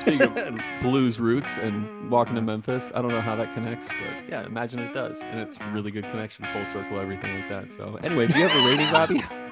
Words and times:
Speaking 0.00 0.22
of 0.22 0.60
blues 0.82 1.20
roots 1.20 1.56
and 1.58 2.10
walking 2.10 2.34
to 2.34 2.42
Memphis, 2.42 2.90
I 2.94 3.00
don't 3.00 3.10
know 3.10 3.20
how 3.20 3.36
that 3.36 3.54
connects, 3.54 3.88
but 3.88 4.28
yeah, 4.28 4.44
imagine 4.44 4.80
it 4.80 4.92
does, 4.92 5.20
and 5.20 5.38
it's 5.40 5.60
really 5.72 5.90
good 5.90 6.08
connection, 6.08 6.44
full 6.52 6.64
circle, 6.64 6.98
everything 6.98 7.40
like 7.40 7.48
that. 7.48 7.70
So 7.70 7.96
anyway, 8.02 8.26
do 8.26 8.38
you 8.38 8.48
have 8.48 8.56
a 8.56 8.68
rating, 8.68 8.92
Robbie? 8.92 9.22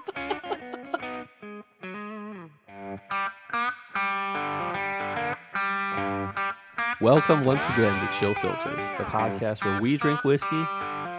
Welcome 7.00 7.42
once 7.44 7.64
again 7.66 8.06
to 8.06 8.12
Chill 8.18 8.34
Filtered, 8.34 8.78
the 8.98 9.04
podcast 9.04 9.64
where 9.64 9.80
we 9.80 9.96
drink 9.96 10.22
whiskey 10.24 10.64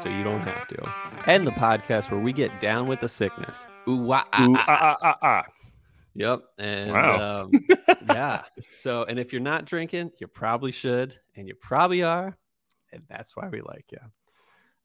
so 0.01 0.09
you 0.09 0.23
don't 0.23 0.41
have 0.41 0.67
to, 0.69 0.93
and 1.27 1.45
the 1.47 1.51
podcast 1.51 2.11
where 2.11 2.19
we 2.19 2.33
get 2.33 2.61
down 2.61 2.87
with 2.87 3.01
the 3.01 3.09
sickness. 3.09 3.67
Ooh, 3.87 4.11
ah, 4.11 4.25
Ooh, 4.41 4.55
ah, 4.55 4.65
ah, 4.67 4.77
ah, 4.81 4.97
ah, 5.01 5.17
ah. 5.21 5.52
Yep. 6.15 6.41
And 6.59 6.91
Wow. 6.91 7.41
um, 7.43 7.51
yeah. 8.07 8.43
So, 8.79 9.03
and 9.03 9.19
if 9.19 9.31
you're 9.33 9.41
not 9.41 9.65
drinking, 9.65 10.11
you 10.19 10.27
probably 10.27 10.71
should, 10.71 11.15
and 11.35 11.47
you 11.47 11.55
probably 11.55 12.03
are. 12.03 12.37
And 12.91 13.01
that's 13.09 13.35
why 13.35 13.49
we 13.49 13.61
like 13.61 13.85
you. 13.91 13.99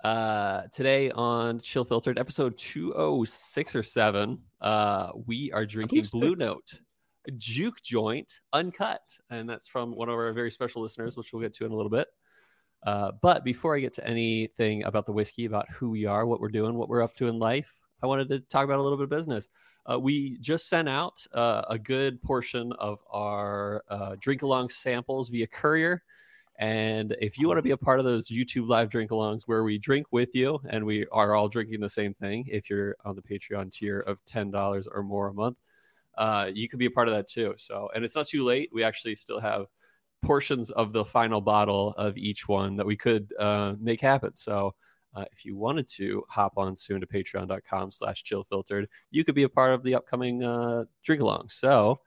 Uh, 0.08 0.62
today 0.72 1.10
on 1.10 1.60
Chill 1.60 1.84
Filtered, 1.84 2.18
episode 2.18 2.56
206 2.56 3.74
or 3.74 3.82
7, 3.82 4.38
uh, 4.60 5.10
we 5.26 5.52
are 5.52 5.66
drinking 5.66 6.04
Blue 6.12 6.30
six. 6.30 6.38
Note, 6.38 6.80
juke 7.36 7.82
joint 7.82 8.40
uncut. 8.52 9.02
And 9.28 9.48
that's 9.48 9.66
from 9.68 9.94
one 9.94 10.08
of 10.08 10.14
our 10.14 10.32
very 10.32 10.50
special 10.50 10.82
listeners, 10.82 11.16
which 11.16 11.32
we'll 11.32 11.42
get 11.42 11.52
to 11.54 11.66
in 11.66 11.72
a 11.72 11.76
little 11.76 11.90
bit. 11.90 12.08
Uh, 12.86 13.10
but 13.20 13.44
before 13.44 13.76
I 13.76 13.80
get 13.80 13.94
to 13.94 14.06
anything 14.06 14.84
about 14.84 15.04
the 15.04 15.12
whiskey, 15.12 15.44
about 15.44 15.68
who 15.68 15.90
we 15.90 16.06
are, 16.06 16.24
what 16.24 16.40
we're 16.40 16.48
doing, 16.48 16.74
what 16.74 16.88
we're 16.88 17.02
up 17.02 17.16
to 17.16 17.26
in 17.26 17.38
life, 17.38 17.74
I 18.00 18.06
wanted 18.06 18.28
to 18.28 18.38
talk 18.38 18.64
about 18.64 18.78
a 18.78 18.82
little 18.82 18.96
bit 18.96 19.04
of 19.04 19.10
business. 19.10 19.48
Uh, 19.90 19.98
we 19.98 20.36
just 20.38 20.68
sent 20.68 20.88
out 20.88 21.24
uh, 21.32 21.62
a 21.68 21.78
good 21.78 22.20
portion 22.22 22.72
of 22.78 22.98
our 23.10 23.82
uh, 23.88 24.16
drink 24.20 24.42
along 24.42 24.68
samples 24.68 25.28
via 25.30 25.46
courier. 25.46 26.02
And 26.58 27.16
if 27.20 27.38
you 27.38 27.46
want 27.46 27.58
to 27.58 27.62
be 27.62 27.70
a 27.70 27.76
part 27.76 28.00
of 28.00 28.04
those 28.04 28.28
YouTube 28.28 28.68
live 28.68 28.90
drink 28.90 29.10
alongs 29.12 29.42
where 29.46 29.62
we 29.62 29.78
drink 29.78 30.06
with 30.10 30.34
you 30.34 30.60
and 30.68 30.84
we 30.84 31.06
are 31.12 31.34
all 31.34 31.48
drinking 31.48 31.80
the 31.80 31.88
same 31.88 32.12
thing, 32.12 32.46
if 32.50 32.68
you're 32.68 32.96
on 33.04 33.14
the 33.14 33.22
Patreon 33.22 33.72
tier 33.72 34.00
of 34.00 34.22
$10 34.24 34.86
or 34.92 35.02
more 35.02 35.28
a 35.28 35.34
month, 35.34 35.56
uh, 36.16 36.50
you 36.52 36.68
could 36.68 36.80
be 36.80 36.86
a 36.86 36.90
part 36.90 37.08
of 37.08 37.14
that 37.14 37.28
too. 37.28 37.54
So, 37.56 37.90
and 37.94 38.04
it's 38.04 38.16
not 38.16 38.26
too 38.26 38.44
late. 38.44 38.70
We 38.72 38.82
actually 38.82 39.14
still 39.14 39.40
have 39.40 39.66
portions 40.22 40.72
of 40.72 40.92
the 40.92 41.04
final 41.04 41.40
bottle 41.40 41.94
of 41.96 42.18
each 42.18 42.48
one 42.48 42.76
that 42.76 42.86
we 42.86 42.96
could 42.96 43.32
uh, 43.38 43.74
make 43.80 44.00
happen. 44.00 44.34
So, 44.34 44.74
uh, 45.14 45.24
if 45.32 45.44
you 45.44 45.56
wanted 45.56 45.88
to 45.88 46.24
hop 46.28 46.54
on 46.56 46.76
soon 46.76 47.00
to 47.00 47.06
patreon.com 47.06 47.90
slash 47.90 48.22
chill 48.22 48.44
filtered, 48.44 48.88
you 49.10 49.24
could 49.24 49.34
be 49.34 49.44
a 49.44 49.48
part 49.48 49.72
of 49.72 49.82
the 49.82 49.94
upcoming 49.94 50.44
uh, 50.44 50.84
drink 51.04 51.22
along. 51.22 51.48
So 51.48 52.00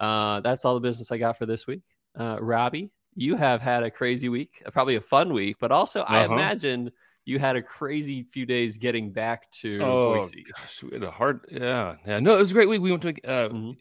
uh, 0.00 0.40
that's 0.40 0.64
all 0.64 0.74
the 0.74 0.80
business 0.80 1.10
I 1.12 1.18
got 1.18 1.36
for 1.38 1.46
this 1.46 1.66
week. 1.66 1.82
Uh, 2.18 2.38
Robbie, 2.40 2.90
you 3.14 3.36
have 3.36 3.60
had 3.60 3.82
a 3.82 3.90
crazy 3.90 4.28
week, 4.28 4.62
uh, 4.64 4.70
probably 4.70 4.96
a 4.96 5.00
fun 5.00 5.32
week, 5.32 5.56
but 5.60 5.72
also 5.72 6.02
I 6.02 6.24
Uh-huh. 6.24 6.34
imagine 6.34 6.90
you 7.24 7.38
had 7.38 7.56
a 7.56 7.62
crazy 7.62 8.22
few 8.22 8.46
days 8.46 8.78
getting 8.78 9.12
back 9.12 9.50
to 9.60 9.82
Oh 9.82 10.20
Boise. 10.20 10.44
gosh, 10.56 10.82
we 10.82 10.90
had 10.92 11.02
a 11.02 11.10
hard. 11.10 11.40
Yeah, 11.50 11.96
yeah. 12.06 12.20
No, 12.20 12.34
it 12.34 12.38
was 12.38 12.50
a 12.50 12.54
great 12.54 12.68
week. 12.68 12.80
We 12.80 12.90
went 12.90 13.02
to 13.02 13.10
uh, 13.24 13.48
Mhm. 13.50 13.76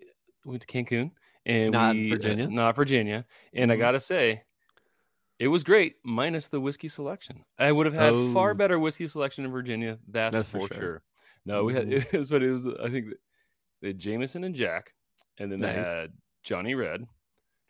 we 0.45 0.51
went 0.51 0.61
to 0.61 0.67
Cancun 0.67 1.11
and 1.45 1.71
Not 1.71 1.95
we, 1.95 2.09
Virginia? 2.09 2.45
uh, 2.45 2.49
not 2.49 2.75
Virginia. 2.75 3.25
And 3.53 3.71
I 3.71 3.75
Mhm. 3.75 3.79
gotta 3.79 3.99
say, 4.01 4.43
it 5.39 5.47
was 5.49 5.63
great, 5.63 5.95
minus 6.03 6.47
the 6.47 6.59
whiskey 6.59 6.87
selection. 6.87 7.43
I 7.59 7.71
would 7.71 7.85
have 7.85 7.95
had 7.95 8.13
far 8.33 8.51
Oh. 8.51 8.53
better 8.55 8.79
whiskey 8.79 9.07
selection 9.07 9.45
in 9.45 9.51
Virginia. 9.51 9.99
That's, 10.07 10.33
That's 10.33 10.47
for 10.49 10.67
for, 10.67 10.73
sure. 10.73 10.81
sure. 10.81 11.03
No, 11.45 11.63
we 11.63 11.73
had 11.73 11.87
Mhm. 11.89 12.13
it 12.13 12.17
was, 12.17 12.29
but 12.29 12.43
it 12.43 12.51
was. 12.51 12.65
I 12.67 12.89
think 12.89 13.13
they 13.81 13.87
had 13.89 13.99
Jameson 13.99 14.43
and 14.43 14.55
Jack, 14.55 14.93
and 15.37 15.51
then 15.51 15.59
they 15.59 15.71
had 15.73 16.13
Johnny 16.43 16.73
Red, 16.75 17.05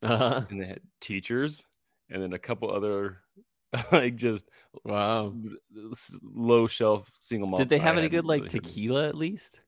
Uh-huh. 0.02 0.46
and 0.50 0.62
they 0.62 0.66
had 0.66 0.82
teachers, 1.02 1.66
and 2.10 2.22
then 2.22 2.34
a 2.34 2.40
couple 2.40 2.72
other 2.72 3.22
like 3.92 4.16
just 4.16 4.50
Wow. 4.84 5.34
low 6.24 6.68
shelf 6.68 7.10
single 7.14 7.48
malt. 7.50 7.60
Did 7.60 7.70
they 7.70 7.80
I 7.80 7.84
have 7.84 7.98
any 7.98 8.10
good 8.10 8.26
like 8.26 8.44
really 8.44 8.54
heard 8.54 8.64
of. 8.64 8.64
tequila 8.72 9.08
at 9.10 9.16
least? 9.16 9.60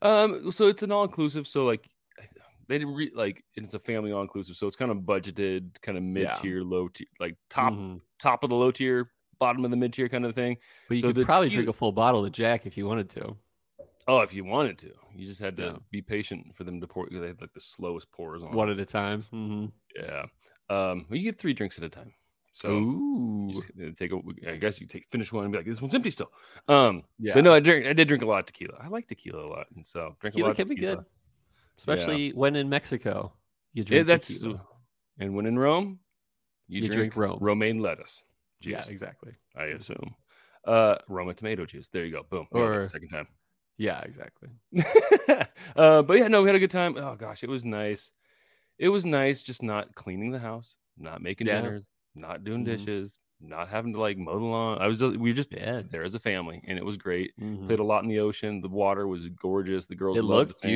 Um, 0.00 0.50
so 0.52 0.66
it's 0.68 0.82
an 0.82 0.90
all 0.92 1.04
inclusive. 1.04 1.46
So 1.46 1.64
like, 1.64 1.88
they 2.72 2.78
didn't 2.78 2.94
re- 2.94 3.12
like 3.14 3.44
it's 3.54 3.74
a 3.74 3.78
family 3.78 4.12
all 4.12 4.22
inclusive. 4.22 4.56
So 4.56 4.66
it's 4.66 4.76
kind 4.76 4.90
of 4.90 4.98
budgeted, 4.98 5.80
kind 5.82 5.98
of 5.98 6.02
mid 6.04 6.22
Yeah. 6.22 6.34
tier, 6.34 6.62
low 6.62 6.88
tier, 6.88 7.06
like 7.20 7.36
top 7.50 7.74
Mhm. 7.74 8.00
top 8.18 8.42
of 8.44 8.50
the 8.50 8.56
low 8.56 8.70
tier, 8.70 9.10
bottom 9.38 9.64
of 9.64 9.70
the 9.70 9.76
mid 9.76 9.92
tier 9.92 10.08
kind 10.08 10.24
of 10.24 10.34
thing. 10.34 10.56
But 10.88 10.96
you 10.96 11.00
So 11.02 11.12
could 11.12 11.26
probably 11.26 11.48
tequila- 11.48 11.64
drink 11.64 11.76
a 11.76 11.78
full 11.78 11.92
bottle 11.92 12.24
of 12.24 12.32
Jack 12.32 12.64
if 12.66 12.76
you 12.78 12.86
wanted 12.86 13.10
to. 13.10 13.36
Oh, 14.08 14.20
if 14.20 14.32
you 14.32 14.44
wanted 14.44 14.78
to, 14.78 14.92
you 15.14 15.26
just 15.26 15.40
had 15.40 15.56
to 15.58 15.62
Yeah. 15.64 15.76
be 15.90 16.02
patient 16.02 16.56
for 16.56 16.64
them 16.64 16.80
to 16.80 16.86
pour. 16.88 17.04
Because 17.04 17.20
they 17.20 17.26
had 17.28 17.40
like 17.40 17.52
the 17.52 17.60
slowest 17.60 18.10
pours 18.10 18.42
on. 18.42 18.52
One 18.52 18.70
at 18.70 18.78
a 18.80 18.84
time. 18.86 19.22
hmm 19.30 19.66
Yeah. 19.94 20.26
Um, 20.70 21.06
well, 21.08 21.18
you 21.18 21.22
get 21.30 21.38
three 21.38 21.52
drinks 21.52 21.76
at 21.78 21.84
a 21.84 21.88
time. 21.90 22.14
So 22.54 22.70
Ooh. 22.70 23.50
uh, 23.80 23.90
take 23.96 24.12
a. 24.12 24.18
I 24.48 24.56
guess 24.56 24.80
you 24.80 24.86
take 24.86 25.06
finish 25.10 25.32
one 25.32 25.44
and 25.44 25.52
be 25.52 25.58
like, 25.58 25.66
this 25.66 25.80
one's 25.80 25.94
empty 25.94 26.10
still. 26.10 26.30
Um, 26.68 27.04
Yeah. 27.18 27.34
but 27.34 27.44
no, 27.44 27.54
I 27.54 27.60
drink. 27.60 27.86
I 27.86 27.92
did 27.92 28.08
drink 28.08 28.22
a 28.22 28.26
lot 28.26 28.40
of 28.40 28.46
tequila. 28.46 28.76
I 28.80 28.88
like 28.88 29.06
tequila 29.08 29.46
a 29.46 29.48
lot, 29.48 29.66
and 29.74 29.86
so 29.86 30.16
drink 30.20 30.34
a 30.34 30.38
Tequila 30.38 30.44
lot 30.46 30.50
of 30.52 30.56
can 30.56 30.68
be 30.68 30.74
good, 30.74 30.98
especially 31.78 32.30
when 32.32 32.56
in 32.56 32.68
Mexico. 32.68 33.32
You 33.74 33.82
Yeah, 33.82 33.84
drink 33.88 34.06
that's 34.08 34.28
tequila. 34.28 34.60
and 35.18 35.34
when 35.34 35.46
in 35.46 35.58
Rome, 35.58 35.98
you, 36.68 36.82
You 36.82 36.88
drink 36.88 37.12
drink, 37.14 37.16
Rome. 37.16 37.38
romaine 37.40 37.78
lettuce. 37.80 38.22
Juice, 38.60 38.72
Yeah, 38.72 38.84
exactly. 38.88 39.32
I 39.56 39.64
assume. 39.66 40.14
Uh, 40.64 40.96
Roma 41.08 41.34
tomato 41.34 41.64
juice. 41.66 41.88
There 41.92 42.04
you 42.04 42.12
go. 42.12 42.22
Boom. 42.22 42.46
We 42.52 42.60
got 42.60 42.68
that 42.70 42.76
Or- 42.80 42.86
second 42.86 43.08
time. 43.08 43.26
Yeah, 43.78 44.00
exactly. 44.02 44.50
uh, 45.76 46.02
but 46.02 46.18
yeah, 46.18 46.28
no, 46.28 46.42
we 46.42 46.48
had 46.48 46.54
a 46.56 46.60
good 46.60 46.70
time. 46.70 46.96
Oh 46.96 47.16
gosh, 47.16 47.42
it 47.42 47.48
was 47.48 47.64
nice. 47.64 48.12
It 48.78 48.88
was 48.90 49.04
nice 49.04 49.42
just 49.42 49.62
not 49.62 49.94
cleaning 49.94 50.30
the 50.30 50.38
house, 50.38 50.76
not 50.98 51.22
making 51.22 51.46
Yeah. 51.46 51.62
dinners, 51.62 51.88
not 52.14 52.44
doing 52.44 52.62
Mhm. 52.62 52.66
dishes, 52.66 53.18
not 53.40 53.68
having 53.68 53.92
to 53.94 54.00
like 54.00 54.18
mow 54.18 54.38
the 54.38 54.44
lawn. 54.44 54.78
I 54.80 54.86
was 54.86 55.00
just, 55.00 55.16
we 55.16 55.30
were 55.30 55.36
just 55.36 55.52
Yeah. 55.52 55.82
there 55.90 56.04
as 56.04 56.14
a 56.14 56.20
family, 56.20 56.62
and 56.66 56.78
it 56.78 56.84
was 56.84 56.96
great. 56.96 57.32
Mhm. 57.40 57.66
Played 57.66 57.80
a 57.80 57.84
lot 57.84 58.02
in 58.04 58.08
the 58.10 58.20
ocean. 58.20 58.60
The 58.60 58.68
water 58.68 59.06
was 59.08 59.26
gorgeous. 59.28 59.86
The 59.86 59.96
girls 59.96 60.18
It 60.18 60.22
looked 60.22 60.60
the 60.62 60.68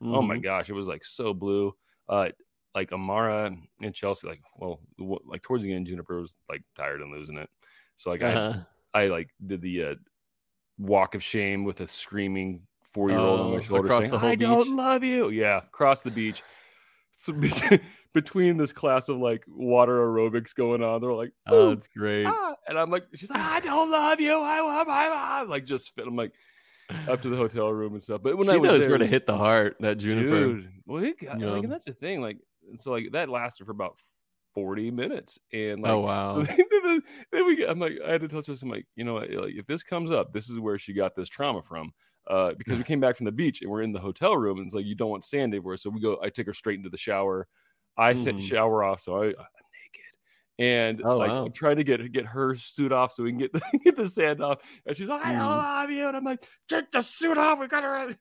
beautiful. 0.00 0.18
Oh 0.18 0.22
my 0.22 0.38
Mhm. 0.38 0.42
gosh, 0.42 0.68
it 0.68 0.74
was 0.74 0.88
like 0.88 1.04
so 1.04 1.34
blue. 1.34 1.74
Uh, 2.08 2.30
like 2.74 2.92
Amara 2.92 3.56
and 3.82 3.94
Chelsea, 3.94 4.26
like 4.28 4.42
well, 4.56 4.80
like 4.98 5.42
towards 5.42 5.64
the 5.64 5.72
end, 5.72 5.86
Juniper 5.86 6.20
was 6.20 6.36
like 6.48 6.62
tired 6.76 7.00
and 7.02 7.12
losing 7.12 7.38
it. 7.38 7.50
So 7.96 8.10
like 8.10 8.22
Uh-huh. 8.22 8.64
I, 8.94 9.02
I 9.04 9.06
like 9.08 9.30
did 9.46 9.60
the 9.62 9.84
uh, 9.84 9.94
walk 10.78 11.14
of 11.14 11.22
shame 11.22 11.64
with 11.64 11.80
a 11.80 11.88
screaming 11.88 12.66
four 12.84 13.10
year 13.10 13.26
old 13.26 13.40
on 13.40 13.50
Oh, 13.50 13.56
my 13.56 13.60
shoulder 13.62 13.90
across 13.90 13.90
saying, 13.90 14.12
the 14.12 14.18
whole 14.18 14.32
"I 14.32 14.36
don't 14.36 14.76
love 14.76 15.02
you." 15.02 15.30
Yeah, 15.30 15.58
across 15.66 16.02
the 16.02 16.10
beach. 16.10 16.44
So 17.12 17.32
between 18.14 18.56
this 18.58 18.72
class 18.72 19.08
of 19.08 19.18
like 19.18 19.44
water 19.48 19.98
aerobics 19.98 20.54
going 20.54 20.82
on, 20.82 21.00
they're 21.00 21.12
like, 21.14 21.32
Oh, 21.46 21.74
that's 21.74 21.88
great. 21.88 22.40
ah," 22.40 22.56
and 22.68 22.78
I'm 22.78 22.90
like, 22.90 23.06
she's 23.14 23.30
like, 23.30 23.40
"I 23.40 23.60
don't 23.60 23.90
love 23.90 24.20
you. 24.20 24.34
I 24.40 24.60
love 24.60 24.86
my 24.88 25.08
mom." 25.08 25.48
Like 25.48 25.64
just 25.64 25.94
fit. 25.94 26.06
I'm 26.06 26.16
like 26.16 26.34
up 27.08 27.20
to 27.22 27.28
the 27.28 27.36
hotel 27.36 27.70
room 27.70 27.92
and 27.92 28.02
stuff. 28.02 28.22
But 28.22 28.36
when 28.38 28.48
she 28.48 28.54
I 28.54 28.56
was 28.56 28.70
knows 28.70 28.80
there, 28.80 28.88
where 28.90 28.98
to 28.98 29.06
hit 29.06 29.26
the 29.26 29.36
heart. 29.36 29.76
That 29.80 29.98
Juniper. 29.98 30.30
Dude, 30.30 30.68
well, 30.86 31.02
it 31.04 31.18
got, 31.18 31.38
like, 31.38 31.62
and 31.62 31.72
that's 31.72 31.84
the 31.84 31.92
thing. 31.92 32.20
Like, 32.20 32.38
so 32.76 32.90
like 32.92 33.10
that 33.12 33.28
lasted 33.28 33.64
for 33.66 33.72
about 33.72 33.98
forty 34.54 34.90
minutes, 34.90 35.38
and 35.52 35.82
like, 35.82 35.92
oh 35.92 36.00
wow. 36.00 36.42
then, 37.32 37.46
we, 37.46 37.56
get- 37.56 37.70
I'm 37.70 37.78
like, 37.78 37.92
I 38.06 38.12
had 38.12 38.20
to 38.22 38.28
tell 38.28 38.42
Chelsea, 38.42 38.64
I'm 38.66 38.70
like, 38.70 38.86
you 38.96 39.04
know, 39.04 39.14
what, 39.14 39.30
like, 39.30 39.54
if 39.54 39.66
this 39.66 39.82
comes 39.82 40.10
up, 40.10 40.32
this 40.32 40.48
is 40.48 40.58
where 40.58 40.78
she 40.78 40.92
got 40.92 41.14
this 41.14 41.28
trauma 41.28 41.62
from. 41.62 41.92
Uh, 42.28 42.52
because 42.58 42.76
we 42.76 42.84
came 42.90 43.00
back 43.00 43.16
from 43.16 43.24
the 43.26 43.32
beach 43.32 43.62
and 43.62 43.70
we're 43.70 43.82
in 43.82 43.92
the 43.92 44.00
hotel 44.00 44.36
room, 44.36 44.58
and 44.58 44.66
it's 44.66 44.74
like 44.74 44.84
you 44.86 44.94
don't 44.94 45.10
want 45.10 45.24
sand 45.24 45.54
everywhere, 45.54 45.76
so 45.76 45.90
we 45.90 46.00
go. 46.00 46.18
I 46.22 46.28
take 46.30 46.46
her 46.46 46.54
straight 46.54 46.78
into 46.78 46.90
the 46.90 46.98
shower. 46.98 47.46
I 47.96 48.14
set 48.14 48.36
the 48.36 48.42
Mhm. 48.42 48.48
shower 48.48 48.84
off, 48.84 49.00
so 49.00 49.22
I, 49.24 49.32
and 50.58 51.00
Oh, 51.04 51.16
like 51.18 51.30
wow. 51.30 51.44
I'm 51.46 51.52
trying 51.52 51.76
to 51.76 51.84
get 51.84 52.12
get 52.12 52.26
her 52.26 52.56
suit 52.56 52.92
off 52.92 53.12
so 53.12 53.22
we 53.22 53.30
can 53.30 53.38
get 53.38 53.52
the, 53.52 53.60
get 53.84 53.96
the 53.96 54.06
sand 54.08 54.42
off. 54.42 54.58
And 54.86 54.96
she's 54.96 55.08
like, 55.08 55.24
I 55.24 55.34
Mhm. 55.34 55.40
love 55.46 55.90
you, 55.90 56.08
and 56.08 56.16
I'm 56.16 56.24
like, 56.24 56.44
take 56.68 56.90
the 56.90 57.00
suit 57.02 57.38
off. 57.38 57.58
We 57.60 57.68
got 57.68 57.84
her. 57.84 58.14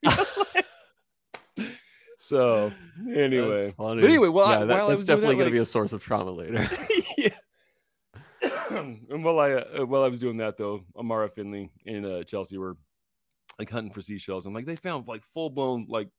so 2.19 2.71
anyway, 3.09 3.73
but 3.77 3.99
anyway, 3.99 4.27
well, 4.27 4.47
I- 4.47 4.59
yeah, 4.59 4.65
that- 4.65 4.87
that's 4.89 5.05
definitely 5.05 5.35
that, 5.35 5.39
going 5.39 5.49
to 5.49 5.53
be 5.55 5.59
a 5.61 5.65
source 5.65 5.93
of 5.93 6.03
trauma 6.03 6.31
later. 6.31 6.69
yeah. 7.17 7.29
and 8.69 9.23
while 9.23 9.39
I 9.39 9.53
uh, 9.53 9.85
while 9.85 10.03
I 10.03 10.07
was 10.09 10.19
doing 10.19 10.37
that 10.37 10.57
though, 10.57 10.83
Amara 10.95 11.29
Finley 11.29 11.71
and 11.85 12.05
uh, 12.05 12.23
Chelsea 12.23 12.57
were 12.57 12.77
like 13.57 13.69
hunting 13.69 13.91
for 13.93 14.01
seashells, 14.01 14.45
and 14.45 14.53
like 14.53 14.65
they 14.65 14.75
found 14.75 15.07
like 15.07 15.23
full 15.23 15.49
blown 15.49 15.85
like 15.89 16.09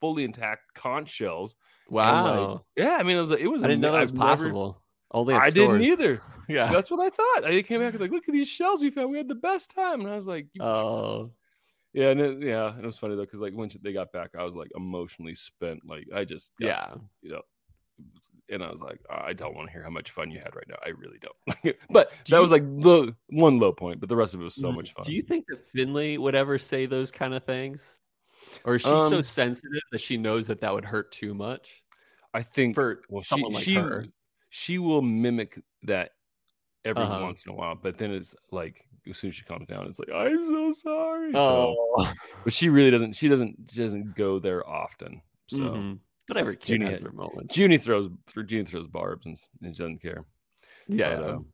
fully 0.00 0.24
intact 0.24 0.62
conch 0.74 1.10
shells. 1.10 1.56
And, 1.88 1.96
like, 1.96 2.04
wow. 2.14 2.64
yeah, 2.76 2.96
I 3.00 3.02
mean 3.02 3.18
it 3.18 3.20
was 3.20 3.32
it 3.32 3.46
was 3.50 3.62
I 3.62 3.66
didn't 3.66 3.80
know 3.82 3.92
that 3.92 4.00
was 4.00 4.12
never- 4.12 4.24
possible. 4.26 4.82
Only 5.10 5.34
I 5.34 5.50
didn't 5.50 5.82
either. 5.82 6.22
Yeah. 6.50 6.72
That's 6.72 6.90
what 6.90 7.00
I 7.00 7.10
thought. 7.10 7.44
I 7.44 7.60
came 7.60 7.80
back 7.82 7.92
and 7.92 8.00
like, 8.00 8.10
look 8.10 8.26
at 8.26 8.32
these 8.32 8.48
shells 8.48 8.80
we 8.80 8.88
found. 8.88 9.10
We 9.10 9.18
had 9.18 9.28
the 9.28 9.34
best 9.34 9.70
time, 9.70 10.00
and 10.00 10.08
I 10.08 10.16
was 10.16 10.26
like, 10.26 10.46
Oh. 10.58 11.30
yeah, 11.92 12.08
and 12.08 12.20
it, 12.22 12.42
yeah, 12.42 12.70
and 12.70 12.82
it 12.82 12.86
was 12.86 12.96
funny 12.98 13.16
though 13.16 13.26
because 13.26 13.40
like 13.40 13.52
when 13.52 13.70
they 13.82 13.92
got 13.92 14.12
back, 14.12 14.30
I 14.38 14.44
was 14.44 14.54
like 14.54 14.70
emotionally 14.74 15.34
spent. 15.34 15.80
Like 15.86 16.06
I 16.14 16.24
just 16.24 16.52
got 16.58 16.66
Yeah. 16.66 16.94
you 17.20 17.32
know. 17.32 17.42
And 18.50 18.62
I 18.62 18.70
was 18.70 18.80
like, 18.80 18.98
I 19.10 19.34
don't 19.34 19.54
want 19.54 19.68
to 19.68 19.72
hear 19.72 19.82
how 19.82 19.90
much 19.90 20.10
fun 20.10 20.30
you 20.30 20.38
had 20.38 20.56
right 20.56 20.64
now. 20.66 20.76
I 20.82 20.88
really 20.88 21.18
don't. 21.18 21.76
but 21.90 22.12
Do 22.24 22.30
that 22.30 22.40
was 22.40 22.50
like 22.50 22.62
the 22.62 23.14
one 23.28 23.58
low 23.58 23.72
point, 23.72 24.00
but 24.00 24.08
the 24.08 24.16
rest 24.16 24.32
of 24.32 24.40
it 24.40 24.44
was 24.44 24.54
so 24.54 24.72
Mm, 24.72 24.76
much 24.76 24.94
fun. 24.94 25.04
Do 25.04 25.12
you 25.12 25.20
think 25.20 25.44
that 25.48 25.68
Finley 25.74 26.16
would 26.16 26.34
ever 26.34 26.56
say 26.58 26.86
those 26.86 27.10
kind 27.10 27.34
of 27.34 27.44
things? 27.44 27.98
Or 28.64 28.76
is 28.76 28.82
she 28.82 28.88
so 28.88 29.16
Um, 29.18 29.22
sensitive 29.22 29.82
that 29.92 30.00
she 30.00 30.16
knows 30.16 30.46
that 30.46 30.60
that 30.62 30.72
would 30.72 30.86
hurt 30.86 31.12
too 31.12 31.34
much? 31.34 31.82
I 32.32 32.42
think 32.42 32.74
for 32.74 33.02
well, 33.10 33.22
she 33.22 33.28
someone 33.28 33.52
like 33.52 33.64
she 33.64 33.74
her. 33.74 34.06
She 34.50 34.78
will 34.78 35.02
mimic 35.02 35.60
that 35.82 36.12
every 36.84 37.02
Uh-huh. 37.02 37.20
once 37.22 37.44
in 37.44 37.52
a 37.52 37.54
while, 37.54 37.74
but 37.74 37.98
then 37.98 38.12
it's 38.12 38.34
like 38.50 38.84
as 39.08 39.18
soon 39.18 39.28
as 39.28 39.34
she 39.36 39.44
calms 39.44 39.66
down, 39.66 39.86
it's 39.86 39.98
like 39.98 40.10
I'm 40.14 40.42
so 40.44 40.70
sorry. 40.72 41.32
So, 41.32 41.76
Oh, 41.96 42.12
but 42.44 42.52
she 42.52 42.68
really 42.68 42.90
doesn't. 42.90 43.14
She 43.14 43.28
doesn't. 43.28 43.70
She 43.72 43.80
doesn't 43.80 44.14
go 44.14 44.38
there 44.38 44.66
often. 44.68 45.22
So 45.48 45.58
Mhm. 45.60 45.98
but 46.28 46.36
every 46.36 46.56
kid 46.56 46.72
Junie 46.74 46.84
has 46.86 46.94
had- 46.96 47.04
their 47.04 47.12
moments. 47.12 47.56
Junie 47.56 47.78
throws 47.78 48.10
through 48.26 48.44
Junie 48.48 48.64
throws 48.66 48.86
barbs 48.86 49.24
and, 49.26 49.40
and 49.62 49.74
she 49.74 49.82
doesn't 49.82 50.02
care. 50.02 50.24
yeah, 50.88 51.16
But, 51.16 51.30
um, 51.30 51.46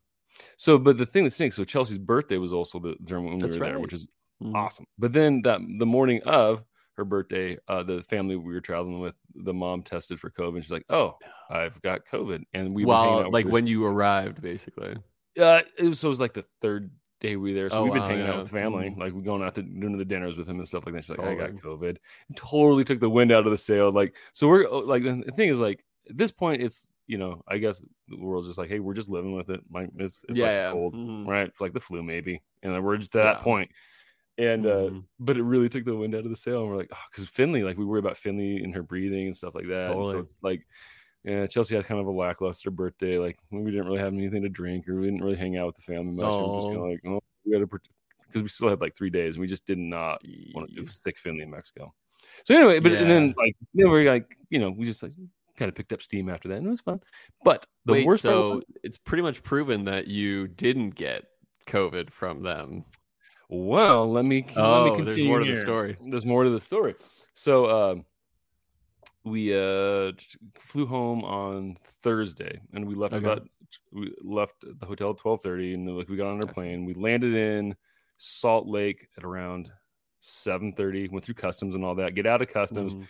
so, 0.56 0.78
but 0.78 0.98
the 0.98 1.06
thing 1.06 1.22
that 1.24 1.30
stinks. 1.32 1.54
So 1.56 1.62
Chelsea's 1.64 1.98
birthday 1.98 2.38
was 2.38 2.52
also 2.52 2.78
the 2.80 2.96
during 3.04 3.24
when 3.24 3.34
we 3.34 3.40
That's 3.40 3.54
were 3.56 3.66
there, 3.66 3.78
which 3.78 3.92
is 3.92 4.08
Mhm. 4.42 4.54
awesome. 4.56 4.86
But 4.98 5.12
then 5.12 5.42
that 5.42 5.60
the 5.78 5.86
morning 5.86 6.22
of 6.24 6.64
her 6.96 7.04
birthday, 7.04 7.58
uh, 7.68 7.82
the 7.82 8.02
family 8.04 8.36
we 8.36 8.54
were 8.54 8.60
traveling 8.60 9.00
with, 9.00 9.14
the 9.34 9.54
mom 9.54 9.82
tested 9.82 10.20
for 10.20 10.30
COVID. 10.30 10.62
She's 10.62 10.70
like, 10.72 10.86
"Oh, 10.90 11.18
I've 11.50 11.80
got 11.82 12.06
COVID," 12.06 12.44
and 12.54 12.74
we 12.74 12.86
were 12.86 12.88
Well, 12.88 13.30
like 13.30 13.46
when 13.46 13.66
you 13.66 13.84
arrived, 13.84 14.40
basically. 14.42 14.96
uh, 15.40 15.62
it 15.78 15.84
was 15.88 15.98
so 16.00 16.08
it 16.08 16.10
was 16.10 16.20
like 16.20 16.34
the 16.34 16.44
third 16.60 16.90
day 17.20 17.36
we 17.36 17.50
were 17.52 17.54
there. 17.58 17.70
So 17.70 17.80
Oh, 17.80 17.82
we've 17.82 17.92
been 17.92 18.02
wow, 18.02 18.04
hanging 18.04 18.26
yeah. 18.26 18.28
out 18.28 18.38
with 18.38 18.48
family, 18.48 18.94
Mhm. 18.94 18.96
like 18.96 19.12
we're 19.12 19.22
going 19.22 19.42
out 19.42 19.54
to 19.56 19.62
doing 19.62 19.96
the 19.98 20.04
dinners 20.04 20.36
with 20.36 20.48
him 20.48 20.58
and 20.58 20.68
stuff 20.68 20.84
like 20.86 20.94
that. 20.94 21.02
She's 21.04 21.10
like, 21.10 21.24
"I 21.24 21.34
got 21.34 21.52
Totally. 21.52 21.62
COVID," 21.64 21.96
totally 22.36 22.84
took 22.84 23.00
the 23.00 23.10
wind 23.10 23.32
out 23.32 23.46
of 23.46 23.50
the 23.52 23.58
sail. 23.58 23.90
Like, 23.92 24.16
so 24.32 24.48
we're 24.48 24.66
uh, 24.66 24.80
like, 24.82 25.02
the 25.02 25.32
thing 25.36 25.48
is, 25.50 25.58
like, 25.60 25.84
at 26.08 26.16
this 26.16 26.30
point, 26.30 26.62
it's 26.62 26.92
you 27.06 27.18
know, 27.18 27.42
I 27.48 27.58
guess 27.58 27.82
the 28.08 28.16
world's 28.16 28.46
just 28.48 28.58
like, 28.58 28.68
"Hey, 28.70 28.80
we're 28.80 28.94
just 28.94 29.08
living 29.10 29.34
with 29.34 29.50
it." 29.50 29.60
Like, 29.70 29.90
it's, 29.98 30.24
it's 30.28 30.40
yeah, 30.40 30.42
like 30.42 30.56
yeah. 30.72 30.72
cold, 30.72 30.94
Mhm. 30.94 31.26
right? 31.26 31.48
It's 31.48 31.60
like 31.60 31.72
the 31.74 31.80
flu, 31.80 32.02
maybe, 32.02 32.42
and 32.62 32.72
then 32.74 32.82
we're 32.82 32.96
just 32.96 33.12
to 33.12 33.18
that 33.18 33.38
Yeah. 33.38 33.40
point. 33.40 33.70
And 34.36 34.66
uh, 34.66 34.88
Mhm. 34.90 35.04
but 35.20 35.36
it 35.36 35.42
really 35.44 35.68
took 35.68 35.84
the 35.84 35.94
wind 35.94 36.14
out 36.14 36.24
of 36.24 36.30
the 36.30 36.36
sail. 36.36 36.62
And 36.62 36.70
we're 36.70 36.76
like, 36.76 36.90
oh, 36.92 36.98
because 37.10 37.28
Finley, 37.28 37.62
like 37.62 37.78
we 37.78 37.84
worry 37.84 38.00
about 38.00 38.16
Finley 38.16 38.56
and 38.64 38.74
her 38.74 38.82
breathing 38.82 39.26
and 39.26 39.36
stuff 39.36 39.54
like 39.54 39.68
that. 39.68 39.92
And 39.92 40.06
so 40.06 40.28
like, 40.42 40.66
yeah, 41.22 41.46
Chelsea 41.46 41.76
had 41.76 41.84
kind 41.84 42.00
of 42.00 42.06
a 42.06 42.10
lackluster 42.10 42.70
birthday. 42.70 43.18
Like 43.18 43.38
we 43.50 43.70
didn't 43.70 43.86
really 43.86 43.98
have 44.00 44.12
anything 44.12 44.42
to 44.42 44.48
drink, 44.48 44.88
or 44.88 44.96
we 44.96 45.06
didn't 45.06 45.22
really 45.22 45.36
hang 45.36 45.56
out 45.56 45.66
with 45.66 45.76
the 45.76 45.82
family 45.82 46.12
much. 46.12 46.22
We 46.22 46.48
were 46.50 46.56
just 46.56 46.68
kind 46.68 46.78
Oh. 46.80 46.84
of 46.84 46.90
like, 46.90 47.00
oh, 47.06 47.20
we 47.44 47.52
got 47.52 47.58
to 47.70 47.80
because 48.26 48.42
we 48.42 48.48
still 48.48 48.68
had 48.68 48.80
like 48.80 48.96
three 48.96 49.10
days, 49.10 49.36
and 49.36 49.40
we 49.40 49.46
just 49.46 49.64
did 49.66 49.78
not 49.78 50.20
want 50.54 50.68
to. 50.74 50.80
Was 50.80 50.96
sick 51.00 51.16
Finley 51.18 51.42
in 51.44 51.50
Mexico. 51.50 51.94
So 52.44 52.56
anyway, 52.56 52.80
but 52.80 52.90
and 52.92 53.08
then 53.08 53.28
Yeah. 53.28 53.34
like 53.36 53.56
then 53.74 53.88
we're 53.90 54.10
like 54.10 54.36
you 54.50 54.58
know 54.58 54.70
we 54.72 54.84
just 54.84 55.02
like 55.04 55.12
kind 55.56 55.68
of 55.68 55.76
picked 55.76 55.92
up 55.92 56.02
steam 56.02 56.28
after 56.28 56.48
that, 56.48 56.56
and 56.58 56.66
it 56.66 56.70
was 56.70 56.80
fun. 56.80 57.00
But 57.44 57.64
the 57.84 57.92
Wait, 57.92 58.06
worst 58.06 58.22
so 58.22 58.54
was, 58.54 58.64
it's 58.82 58.98
pretty 58.98 59.22
much 59.22 59.44
proven 59.44 59.84
that 59.84 60.08
you 60.08 60.48
didn't 60.48 60.90
get 60.96 61.26
COVID 61.68 62.10
from 62.10 62.42
them. 62.42 62.84
Well, 63.54 64.10
let 64.10 64.24
me 64.24 64.44
Oh, 64.56 64.82
let 64.82 64.90
me 64.90 64.96
continue. 64.96 65.04
there's 65.14 65.26
more 65.28 65.38
to 65.40 65.54
the 65.54 65.60
story. 65.60 65.96
There's 66.10 66.26
more 66.26 66.44
to 66.44 66.50
the 66.50 66.60
story. 66.60 66.94
So 67.34 67.92
um, 67.92 68.04
we 69.24 69.54
uh, 69.54 70.12
flew 70.58 70.86
home 70.86 71.24
on 71.24 71.76
Thursday, 72.02 72.60
and 72.72 72.86
we 72.86 72.94
left 72.94 73.14
Okay. 73.14 73.24
about 73.24 73.48
we 73.92 74.14
left 74.22 74.54
the 74.62 74.86
hotel 74.86 75.10
at 75.10 75.18
twelve 75.18 75.40
thirty, 75.42 75.74
and 75.74 75.86
then 75.86 75.96
like 75.96 76.08
we 76.08 76.16
got 76.16 76.28
on 76.28 76.40
our 76.40 76.46
plane. 76.52 76.84
We 76.84 76.94
landed 76.94 77.34
in 77.34 77.74
Salt 78.16 78.66
Lake 78.66 79.08
at 79.16 79.24
around 79.24 79.70
seven 80.20 80.72
thirty. 80.72 81.08
Went 81.08 81.24
through 81.24 81.34
customs 81.34 81.74
and 81.74 81.84
all 81.84 81.94
that. 81.96 82.14
Get 82.14 82.26
out 82.26 82.42
of 82.42 82.48
customs. 82.48 82.94
Mhm. 82.94 83.06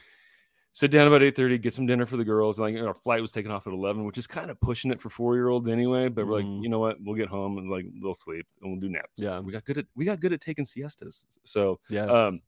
Sit 0.74 0.90
down 0.90 1.06
about 1.06 1.22
eight 1.22 1.36
thirty. 1.36 1.56
Get 1.56 1.72
some 1.72 1.86
dinner 1.86 2.04
for 2.04 2.16
the 2.16 2.24
girls. 2.24 2.58
and 2.58 2.74
Like 2.74 2.84
our 2.84 2.94
flight 2.94 3.20
was 3.20 3.30
taken 3.30 3.50
off 3.52 3.66
at 3.68 3.72
eleven, 3.72 4.04
which 4.04 4.18
is 4.18 4.26
kind 4.26 4.50
of 4.50 4.60
pushing 4.60 4.90
it 4.90 5.00
for 5.00 5.08
four 5.08 5.34
year 5.36 5.48
olds 5.48 5.68
anyway. 5.68 6.08
But 6.08 6.26
we're 6.26 6.40
Mhm. 6.40 6.54
like, 6.56 6.62
you 6.64 6.68
know 6.68 6.80
what? 6.80 6.96
We'll 7.00 7.14
get 7.14 7.28
home 7.28 7.58
and 7.58 7.70
like 7.70 7.86
they'll 8.02 8.12
sleep 8.12 8.44
and 8.60 8.72
we'll 8.72 8.80
do 8.80 8.88
naps. 8.88 9.12
Yeah. 9.16 9.38
we 9.38 9.52
got 9.52 9.64
good 9.64 9.78
at 9.78 9.86
we 9.94 10.04
got 10.04 10.18
good 10.20 10.32
at 10.32 10.40
taking 10.40 10.64
siestas. 10.64 11.26
So 11.44 11.78
yeah 11.88 12.06
um, 12.06 12.40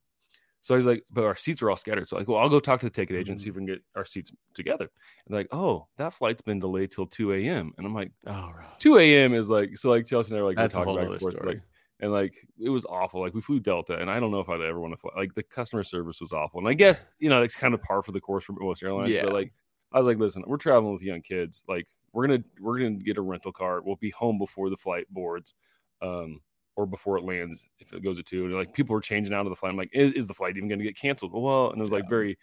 so 0.60 0.74
I 0.74 0.76
was 0.76 0.86
like, 0.86 1.04
but 1.08 1.22
our 1.24 1.36
seats 1.36 1.62
are 1.62 1.70
all 1.70 1.76
scattered. 1.76 2.08
So 2.08 2.16
like, 2.16 2.26
well, 2.26 2.38
I'll 2.38 2.48
go 2.48 2.58
talk 2.58 2.80
to 2.80 2.86
the 2.86 2.90
ticket 2.90 3.14
agent, 3.14 3.38
Mhm. 3.38 3.42
see 3.44 3.48
if 3.50 3.54
we 3.54 3.60
can 3.60 3.66
get 3.66 3.82
our 3.94 4.04
seats 4.04 4.32
together. 4.54 4.90
And 5.26 5.36
like, 5.36 5.46
oh, 5.52 5.86
that 5.96 6.12
flight's 6.12 6.42
been 6.42 6.58
delayed 6.58 6.90
till 6.90 7.06
2 7.06 7.32
a.m. 7.34 7.72
And 7.78 7.86
I'm 7.86 7.94
like, 7.94 8.10
oh, 8.26 8.50
right. 8.58 8.80
2 8.80 8.98
a.m. 8.98 9.34
is 9.34 9.48
like, 9.48 9.78
so 9.78 9.90
like 9.90 10.04
Chelsea 10.04 10.30
and 10.34 10.38
I 10.38 10.42
were 10.42 10.48
like, 10.48 10.56
we're 10.56 10.64
That's 10.64 10.74
talking 10.74 10.96
back 10.96 11.08
and 11.10 11.20
forth, 11.20 11.44
like, 11.44 11.60
and 12.00 12.12
like 12.12 12.34
it 12.58 12.68
was 12.68 12.84
awful. 12.84 13.20
Like 13.20 13.34
we 13.34 13.40
flew 13.40 13.60
Delta, 13.60 13.98
and 13.98 14.10
I 14.10 14.20
don't 14.20 14.30
know 14.30 14.40
if 14.40 14.48
I'd 14.48 14.60
ever 14.60 14.80
want 14.80 14.94
to 14.94 14.98
fly. 14.98 15.10
Like 15.16 15.34
the 15.34 15.42
customer 15.42 15.82
service 15.82 16.20
was 16.20 16.32
awful, 16.32 16.60
and 16.60 16.68
I 16.68 16.74
guess 16.74 17.06
you 17.18 17.28
know 17.28 17.42
it's 17.42 17.54
kind 17.54 17.74
of 17.74 17.82
par 17.82 18.02
for 18.02 18.12
the 18.12 18.20
course 18.20 18.44
for 18.44 18.52
most 18.52 18.82
airlines. 18.82 19.10
Yeah. 19.10 19.24
But 19.24 19.32
like, 19.32 19.52
I 19.92 19.98
was 19.98 20.06
like, 20.06 20.18
listen, 20.18 20.44
we're 20.46 20.56
traveling 20.58 20.92
with 20.92 21.02
young 21.02 21.22
kids. 21.22 21.62
Like 21.68 21.86
we're 22.12 22.26
gonna 22.26 22.44
we're 22.60 22.78
gonna 22.78 22.96
get 22.96 23.16
a 23.16 23.22
rental 23.22 23.52
car. 23.52 23.80
We'll 23.82 23.96
be 23.96 24.10
home 24.10 24.38
before 24.38 24.70
the 24.70 24.76
flight 24.76 25.06
boards. 25.10 25.54
Um, 26.02 26.40
or 26.76 26.86
before 26.86 27.16
it 27.16 27.24
lands 27.24 27.64
if 27.78 27.92
it 27.92 28.04
goes 28.04 28.18
at 28.18 28.26
two. 28.26 28.44
And 28.44 28.54
like 28.54 28.72
people 28.74 28.92
were 28.92 29.00
changing 29.00 29.32
out 29.32 29.46
of 29.46 29.50
the 29.50 29.56
flight. 29.56 29.70
I'm 29.70 29.78
like, 29.78 29.90
is, 29.92 30.12
is 30.12 30.26
the 30.26 30.34
flight 30.34 30.56
even 30.56 30.68
going 30.68 30.78
to 30.78 30.84
get 30.84 30.96
canceled? 30.96 31.32
Well, 31.32 31.70
and 31.70 31.80
it 31.80 31.82
was 31.82 31.90
like 31.90 32.08
very 32.08 32.38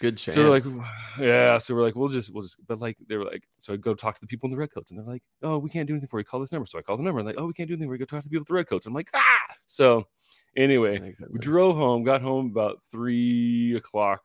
Good 0.00 0.16
chance. 0.16 0.34
so 0.34 0.50
like 0.50 0.64
yeah. 1.18 1.58
So 1.58 1.74
we're 1.74 1.82
like, 1.82 1.94
we'll 1.94 2.08
just 2.08 2.32
we'll 2.32 2.42
just 2.42 2.56
but 2.66 2.80
like 2.80 2.96
they 3.08 3.16
were 3.16 3.24
like, 3.24 3.44
so 3.58 3.72
I 3.72 3.76
go 3.76 3.94
talk 3.94 4.14
to 4.16 4.20
the 4.20 4.26
people 4.26 4.46
in 4.46 4.50
the 4.52 4.56
red 4.56 4.72
coats, 4.72 4.90
and 4.90 4.98
they're 4.98 5.06
like, 5.06 5.22
oh, 5.42 5.58
we 5.58 5.68
can't 5.70 5.86
do 5.86 5.92
anything 5.94 6.08
for 6.08 6.18
you. 6.18 6.24
Call 6.24 6.40
this 6.40 6.52
number. 6.52 6.66
So 6.66 6.78
I 6.78 6.82
call 6.82 6.96
the 6.96 7.02
number, 7.02 7.20
and 7.20 7.26
like, 7.26 7.36
oh, 7.38 7.46
we 7.46 7.52
can't 7.52 7.68
do 7.68 7.74
anything. 7.74 7.88
We 7.90 7.98
go 7.98 8.04
talk 8.06 8.22
to 8.22 8.28
the 8.28 8.30
people 8.30 8.40
with 8.40 8.48
the 8.48 8.54
red 8.54 8.68
coats. 8.68 8.86
I'm 8.86 8.94
like, 8.94 9.10
ah. 9.14 9.38
So 9.66 10.06
anyway, 10.56 11.14
we 11.30 11.38
drove 11.38 11.76
home, 11.76 12.02
got 12.02 12.22
home 12.22 12.46
about 12.46 12.80
three 12.90 13.76
o'clock, 13.76 14.22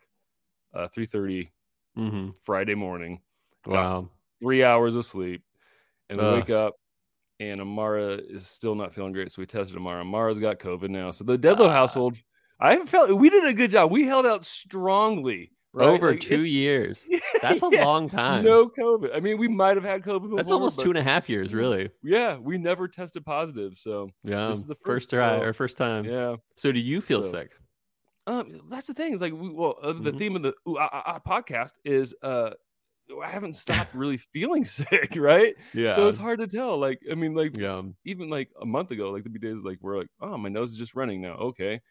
uh, 0.74 0.88
three 0.88 1.06
thirty 1.06 1.52
Mhm. 1.98 2.34
Friday 2.44 2.76
morning. 2.76 3.22
Wow. 3.66 4.10
Three 4.42 4.64
hours 4.64 4.96
of 4.96 5.06
sleep, 5.06 5.44
and 6.10 6.20
we 6.20 6.26
wake 6.26 6.50
up, 6.50 6.76
and 7.40 7.60
Amara 7.62 8.14
is 8.16 8.48
still 8.48 8.76
not 8.76 8.94
feeling 8.94 9.12
great. 9.14 9.32
So 9.32 9.42
we 9.42 9.46
tested 9.46 9.76
Amara. 9.78 10.02
Amara's 10.02 10.40
got 10.40 10.60
COVID 10.60 10.90
now. 10.90 11.12
So 11.12 11.24
the 11.24 11.38
Deadlow 11.38 11.68
Ah. 11.68 11.72
household, 11.74 12.16
I 12.60 12.86
felt 12.86 13.12
we 13.12 13.30
did 13.30 13.46
a 13.46 13.54
good 13.54 13.72
job. 13.72 13.92
We 13.92 14.06
held 14.06 14.26
out 14.26 14.46
strongly. 14.46 15.52
Right? 15.76 15.88
Over 15.88 16.12
Like, 16.12 16.22
two 16.22 16.42
years. 16.42 17.06
That's 17.42 17.62
a 17.62 17.70
Yeah, 17.72 17.86
long 17.86 18.10
time. 18.10 18.44
No 18.44 18.68
COVID. 18.70 19.16
I 19.16 19.20
mean, 19.20 19.38
we 19.38 19.48
might 19.48 19.76
have 19.78 19.84
had 19.84 20.02
COVID 20.04 20.24
before. 20.24 20.38
That's 20.38 20.52
almost 20.52 20.80
two 20.80 20.90
and 20.90 20.98
a 20.98 21.04
half 21.04 21.30
years, 21.30 21.54
really. 21.54 21.90
Yeah, 22.02 22.38
we 22.38 22.58
never 22.58 22.88
tested 22.88 23.26
positive. 23.26 23.78
So 23.78 24.10
Yeah. 24.24 24.48
This 24.48 24.58
is 24.58 24.66
the 24.66 24.76
first, 24.76 24.86
first, 24.86 25.10
try 25.12 25.36
or 25.40 25.54
first 25.54 25.78
time. 25.78 26.06
yeah. 26.06 26.38
So 26.58 26.72
do 26.72 26.80
you 26.80 27.02
feel 27.02 27.22
So- 27.24 27.30
sick? 27.30 27.52
Um, 28.28 28.62
that's 28.70 28.88
the 28.88 28.96
thing. 28.96 29.14
Is 29.14 29.22
like, 29.22 29.34
we, 29.34 29.50
well, 29.50 29.76
uh, 29.84 29.94
the 29.94 30.12
Mhm. 30.12 30.18
theme 30.18 30.36
of 30.36 30.42
the 30.42 30.54
ooh, 30.68 30.78
podcast 31.28 31.74
is 31.84 32.16
uh, 32.24 32.52
I 33.24 33.30
haven't 33.30 33.54
stopped 33.66 33.94
really 33.94 34.18
feeling 34.18 34.66
sick, 34.80 35.14
right? 35.16 35.54
Yeah. 35.76 35.94
So 35.94 36.08
it's 36.08 36.18
hard 36.18 36.40
to 36.40 36.48
tell. 36.48 36.78
Like, 36.80 37.00
I 37.12 37.14
mean, 37.14 37.36
like 37.36 37.56
yeah. 37.56 37.84
even 38.04 38.30
like 38.32 38.50
a 38.60 38.66
month 38.66 38.90
ago, 38.90 39.12
like 39.12 39.24
there'd 39.24 39.34
be 39.34 39.40
days 39.40 39.60
like 39.62 39.78
we're 39.82 39.98
like, 40.00 40.08
oh, 40.22 40.38
my 40.38 40.50
nose 40.50 40.72
is 40.72 40.78
just 40.78 40.96
running 40.96 41.22
now. 41.22 41.34
Okay. 41.36 41.82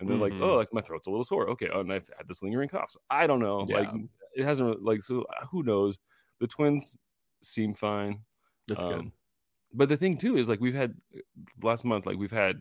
And 0.00 0.08
then 0.08 0.18
like, 0.18 0.32
Mhm. 0.32 0.42
oh, 0.42 0.56
like 0.56 0.72
my 0.72 0.80
throat's 0.80 1.06
a 1.06 1.10
little 1.10 1.24
sore. 1.24 1.48
Okay. 1.50 1.68
Oh, 1.72 1.80
and 1.80 1.92
I've 1.92 2.10
had 2.16 2.26
this 2.26 2.42
lingering 2.42 2.68
cough. 2.68 2.90
So 2.90 3.00
I 3.10 3.26
don't 3.26 3.38
know. 3.40 3.58
Like 3.60 3.88
Yeah. 3.92 3.98
it 4.34 4.44
hasn't 4.44 4.66
really, 4.68 4.80
like 4.80 5.02
so 5.02 5.22
uh, 5.22 5.46
who 5.46 5.62
knows? 5.62 5.98
The 6.40 6.46
twins 6.46 6.96
seem 7.42 7.74
fine. 7.74 8.24
That's 8.66 8.82
good. 8.82 8.94
Um, 8.94 9.12
But 9.72 9.88
the 9.88 9.96
thing 9.96 10.16
too 10.16 10.36
is 10.36 10.48
like 10.48 10.58
we've 10.60 10.74
had 10.74 10.94
last 11.62 11.84
month, 11.84 12.06
like 12.06 12.16
we've 12.16 12.30
had 12.32 12.60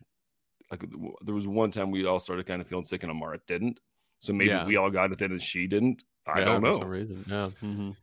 like 0.70 0.84
there 1.22 1.34
was 1.34 1.48
one 1.48 1.72
time 1.72 1.90
we 1.92 2.06
all 2.06 2.20
started 2.20 2.46
kind 2.46 2.62
of 2.62 2.68
feeling 2.68 2.86
sick 2.86 3.02
and 3.04 3.12
Amara 3.12 3.40
didn't. 3.48 3.80
So 4.20 4.34
maybe 4.34 4.50
Yeah. 4.50 4.66
we 4.66 4.76
all 4.76 4.92
got 4.92 5.12
it 5.12 5.18
then 5.18 5.32
and 5.32 5.42
she 5.42 5.66
didn't. 5.66 6.04
I 6.28 6.40
Yeah, 6.40 6.46
don't 6.46 6.62
For 6.62 6.68
know. 6.68 6.80
some 6.80 6.90
reason. 6.90 7.26
Yeah. 7.28 7.50
Mhm. 7.62 7.96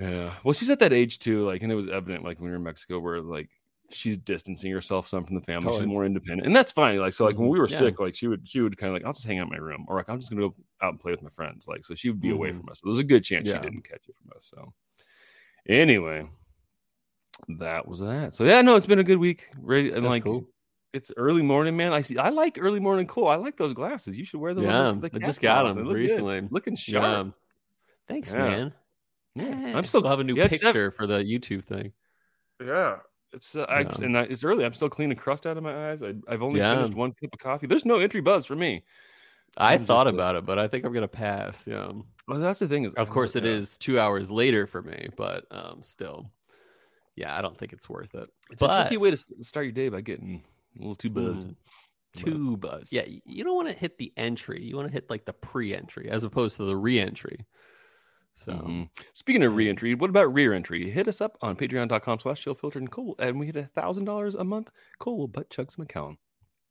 Yeah. 0.00 0.34
Well, 0.42 0.52
she's 0.54 0.70
at 0.70 0.78
that 0.80 0.92
age 0.92 1.18
too, 1.18 1.44
like, 1.44 1.62
and 1.62 1.70
it 1.70 1.74
was 1.76 1.88
evident 1.88 2.24
like 2.24 2.38
when 2.38 2.46
we 2.46 2.50
were 2.50 2.56
in 2.56 2.62
Mexico 2.64 2.98
where 3.00 3.20
like 3.20 3.50
she's 3.90 4.16
distancing 4.18 4.70
herself 4.72 5.08
some 5.08 5.24
from 5.24 5.34
the 5.36 5.42
family. 5.42 5.72
She's 5.72 5.86
more 5.86 6.04
independent. 6.04 6.46
And 6.46 6.54
that's 6.54 6.72
fine. 6.72 6.98
Like, 6.98 7.12
so 7.12 7.24
like 7.24 7.36
when 7.38 7.48
Mhm. 7.48 7.52
we 7.52 7.58
were 7.58 7.68
Yeah. 7.68 7.76
sick, 7.78 7.98
like 8.00 8.14
she 8.14 8.26
would 8.28 8.46
she 8.46 8.60
would 8.60 8.76
kind 8.76 8.88
of 8.88 8.94
like, 8.94 9.04
I'll 9.04 9.12
just 9.14 9.26
hang 9.26 9.38
out 9.38 9.44
in 9.46 9.50
my 9.50 9.56
room. 9.58 9.86
Or 9.88 9.96
like 9.96 10.08
I'm 10.08 10.18
just 10.18 10.30
gonna 10.30 10.42
go 10.42 10.54
out 10.82 10.90
and 10.90 11.00
play 11.00 11.12
with 11.12 11.22
my 11.22 11.30
friends. 11.30 11.66
Like, 11.66 11.84
so 11.84 11.94
she 11.94 12.10
would 12.10 12.20
be 12.20 12.30
away 12.30 12.50
Mhm. 12.50 12.56
from 12.56 12.68
us. 12.68 12.80
So 12.80 12.88
there's 12.90 13.00
a 13.00 13.04
good 13.04 13.24
chance 13.24 13.46
Yeah. 13.48 13.54
she 13.56 13.62
didn't 13.62 13.82
catch 13.88 14.06
it 14.08 14.14
from 14.22 14.36
us. 14.36 14.46
So 14.54 14.72
anyway. 15.68 16.28
That 17.60 17.86
was 17.86 18.00
that. 18.00 18.34
So 18.34 18.44
yeah, 18.44 18.62
no, 18.62 18.74
it's 18.76 18.86
been 18.86 18.98
a 18.98 19.04
good 19.04 19.18
week. 19.18 19.46
Ready 19.58 19.88
and 19.88 19.98
That's 20.04 20.10
like 20.10 20.24
cool. 20.24 20.44
it's 20.92 21.12
early 21.16 21.42
morning, 21.42 21.76
man. 21.76 21.92
I 21.92 22.02
see. 22.02 22.18
I 22.18 22.30
like 22.30 22.58
early 22.60 22.80
morning 22.80 23.06
cool. 23.06 23.28
I 23.28 23.36
like 23.36 23.56
those 23.56 23.72
glasses. 23.74 24.18
You 24.18 24.24
should 24.24 24.40
wear 24.40 24.54
those. 24.54 24.66
on 24.66 24.70
Yeah, 24.96 25.00
the- 25.00 25.08
the 25.18 25.22
I 25.22 25.26
just 25.26 25.40
got 25.40 25.62
them 25.62 25.76
They 25.76 25.82
look 25.82 25.92
good. 25.92 25.98
recently. 26.00 26.40
Looking 26.50 26.74
Yeah. 26.86 27.00
sharp. 27.00 27.34
Thanks, 28.08 28.32
Yeah. 28.32 28.38
man. 28.38 28.74
Yeah. 29.34 29.60
Yeah. 29.68 29.78
I'm 29.78 29.84
still 29.84 30.00
we'll 30.02 30.10
have 30.10 30.18
a 30.20 30.24
new 30.24 30.34
yeah, 30.34 30.44
it's 30.46 30.58
seven- 30.58 30.68
picture 30.72 30.90
for 30.90 31.06
the 31.06 31.18
YouTube 31.18 31.64
thing. 31.64 31.92
Yeah. 32.60 32.98
It's 33.32 33.56
uh, 33.56 33.62
I, 33.68 33.80
and 33.82 34.16
I, 34.16 34.22
it's 34.22 34.42
early. 34.44 34.64
I'm 34.64 34.72
still 34.74 34.88
cleaning 34.88 35.16
crust 35.16 35.46
out 35.46 35.56
of 35.56 35.62
my 35.62 35.90
eyes. 35.90 36.02
I, 36.02 36.14
I've 36.28 36.42
only 36.42 36.60
Yeah. 36.60 36.74
finished 36.76 36.94
one 36.94 37.12
cup 37.12 37.30
of 37.32 37.38
coffee. 37.38 37.66
There's 37.66 37.84
no 37.84 37.98
entry 37.98 38.20
buzz 38.20 38.46
for 38.46 38.56
me. 38.56 38.84
I 39.56 39.74
I'm 39.74 39.84
thought 39.86 40.06
about 40.06 40.36
it, 40.36 40.44
but 40.46 40.58
I 40.58 40.68
think 40.68 40.84
I'm 40.84 40.92
gonna 40.92 41.08
pass. 41.08 41.66
Yeah. 41.66 41.90
Well, 42.26 42.38
that's 42.38 42.58
the 42.60 42.68
thing. 42.68 42.84
Is 42.84 42.94
Of 42.94 43.10
course, 43.10 43.36
it 43.36 43.44
yeah. 43.44 43.50
is 43.52 43.76
two 43.78 43.98
hours 43.98 44.30
later 44.30 44.66
for 44.66 44.82
me, 44.82 45.08
but 45.16 45.44
um, 45.50 45.82
still, 45.82 46.30
yeah, 47.16 47.36
I 47.36 47.40
don't 47.42 47.56
think 47.56 47.72
it's 47.72 47.88
worth 47.88 48.14
it. 48.14 48.28
It's 48.50 48.62
a 48.62 48.66
tricky 48.82 48.96
way 48.98 49.10
to 49.10 49.16
start 49.42 49.66
your 49.66 49.72
day 49.72 49.88
by 49.88 50.00
getting 50.02 50.42
a 50.76 50.78
little 50.80 50.94
too 50.94 51.10
buzzed. 51.10 51.48
Mm, 51.48 51.54
Too 52.14 52.56
buzz. 52.56 52.88
Yeah, 52.90 53.04
you 53.06 53.44
don't 53.44 53.54
want 53.56 53.70
to 53.70 53.76
hit 53.76 53.98
the 53.98 54.12
entry. 54.16 54.62
You 54.62 54.76
want 54.76 54.88
to 54.88 54.92
hit 54.92 55.08
like 55.10 55.24
the 55.24 55.32
pre-entry 55.32 56.08
as 56.10 56.24
opposed 56.24 56.56
to 56.58 56.64
the 56.64 56.76
re-entry. 56.76 57.38
So 58.38 58.52
Mhm. 58.52 58.88
Speaking 59.12 59.42
of 59.42 59.52
Mhm. 59.52 59.56
re-entry, 59.56 59.94
what 59.94 60.10
about 60.10 60.32
rear 60.32 60.52
entry? 60.52 60.90
Hit 60.90 61.08
us 61.08 61.20
up 61.20 61.36
on 61.42 61.56
patreon.com 61.56 62.20
slash 62.20 62.40
chill 62.42 62.54
filtered 62.54 62.82
and 62.82 62.90
cool. 62.90 63.16
And 63.18 63.38
we 63.40 63.46
hit 63.46 63.56
a 63.56 63.64
thousand 63.66 64.04
dollars 64.04 64.36
a 64.36 64.44
month. 64.44 64.70
Cool. 65.00 65.18
Will 65.18 65.26
butt 65.28 65.50
chug 65.50 65.72
some 65.72 65.82
account. 65.82 66.18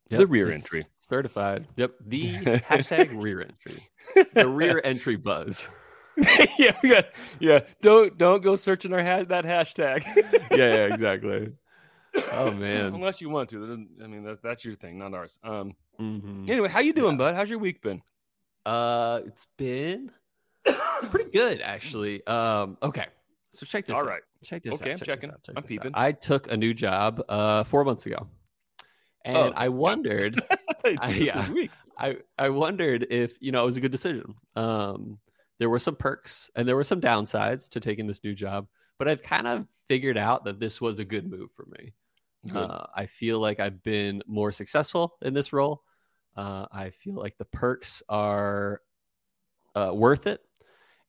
The 0.10 0.20
yep, 0.20 0.30
rear 0.30 0.50
entry. 0.50 0.82
certified. 0.96 1.68
Yep, 1.76 1.92
the 2.06 2.22
hashtag 2.72 3.22
rear 3.22 3.42
entry, 3.42 3.90
the 4.34 4.48
rear 4.48 4.80
entry 4.86 5.18
buzz. 5.18 5.68
yeah, 6.58 6.76
we 6.82 6.90
got 6.90 7.08
yeah. 7.42 7.60
Don't 7.82 8.18
don't 8.18 8.42
go 8.42 8.56
searching 8.56 8.94
our 8.94 9.04
ha- 9.04 9.26
that 9.26 9.44
hashtag. 9.44 10.06
yeah, 10.52 10.56
yeah, 10.76 10.86
exactly. 10.94 11.52
Oh 12.32 12.50
man. 12.52 12.96
Unless 12.96 13.20
you 13.20 13.30
want 13.30 13.50
to. 13.50 13.86
I 14.02 14.08
mean, 14.08 14.24
that, 14.24 14.42
that's 14.42 14.64
your 14.64 14.76
thing, 14.78 14.98
not 14.98 15.14
ours. 15.14 15.38
Um. 15.44 15.76
Mhm. 16.00 16.50
Anyway, 16.50 16.70
how 16.70 16.80
you 16.80 16.94
doing, 16.94 17.18
bud? 17.18 17.36
How's 17.36 17.50
your 17.50 17.60
week 17.60 17.82
been? 17.82 18.02
Uh, 18.66 19.20
it's 19.26 19.48
been 19.58 20.12
pretty 21.10 21.30
good 21.32 21.62
actually. 21.62 22.26
Um, 22.28 22.78
okay, 22.84 23.06
so 23.52 23.66
check 23.66 23.86
this. 23.86 23.96
All 23.96 24.02
out. 24.02 24.08
right. 24.08 24.22
check 24.44 24.64
this 24.64 24.74
Okay, 24.74 24.92
out. 24.92 24.94
I'm 24.94 24.98
check 24.98 25.08
checking. 25.08 25.30
Out, 25.32 25.44
check 25.44 25.56
I'm 25.58 25.64
this 25.64 25.78
out. 25.78 25.84
peeping. 25.84 25.92
I 25.96 26.12
took 26.12 26.52
a 26.52 26.58
new 26.58 26.74
job 26.74 27.22
uh 27.30 27.64
four 27.66 27.84
months 27.84 28.06
ago, 28.06 28.28
and 29.26 29.38
Oh. 29.38 29.54
I 29.56 29.70
wondered. 29.70 30.42
Uh, 30.86 31.08
yeah. 31.08 31.46
I 31.98 32.16
I 32.40 32.48
wondered 32.48 33.08
if 33.10 33.36
you 33.42 33.52
know 33.52 33.64
it 33.64 33.66
was 33.66 33.76
a 33.76 33.82
good 33.82 33.92
decision. 33.92 34.36
Um, 34.56 35.18
there 35.60 35.70
were 35.70 35.80
some 35.80 35.98
perks 35.98 36.50
and 36.56 36.66
there 36.66 36.78
were 36.78 36.86
some 36.86 37.02
downsides 37.02 37.68
to 37.72 37.82
taking 37.82 38.08
this 38.08 38.24
new 38.24 38.34
job, 38.34 38.68
but 38.98 39.10
I've 39.10 39.22
kind 39.22 39.48
of 39.48 39.68
figured 39.90 40.18
out 40.18 40.46
that 40.46 40.62
this 40.62 40.80
was 40.80 41.00
a 41.00 41.04
good 41.04 41.30
move 41.30 41.50
for 41.58 41.66
me. 41.66 41.92
Uh, 42.56 42.86
I 42.96 43.08
feel 43.08 43.42
like 43.42 43.60
I've 43.60 43.84
been 43.84 44.24
more 44.28 44.54
successful 44.54 45.18
in 45.22 45.34
this 45.34 45.52
role. 45.52 45.84
Uh, 46.38 46.68
I 46.72 46.92
feel 46.92 47.16
like 47.16 47.38
the 47.38 47.46
perks 47.46 48.02
are 48.08 48.80
uh, 49.76 49.92
worth 49.94 50.26
it, 50.26 50.40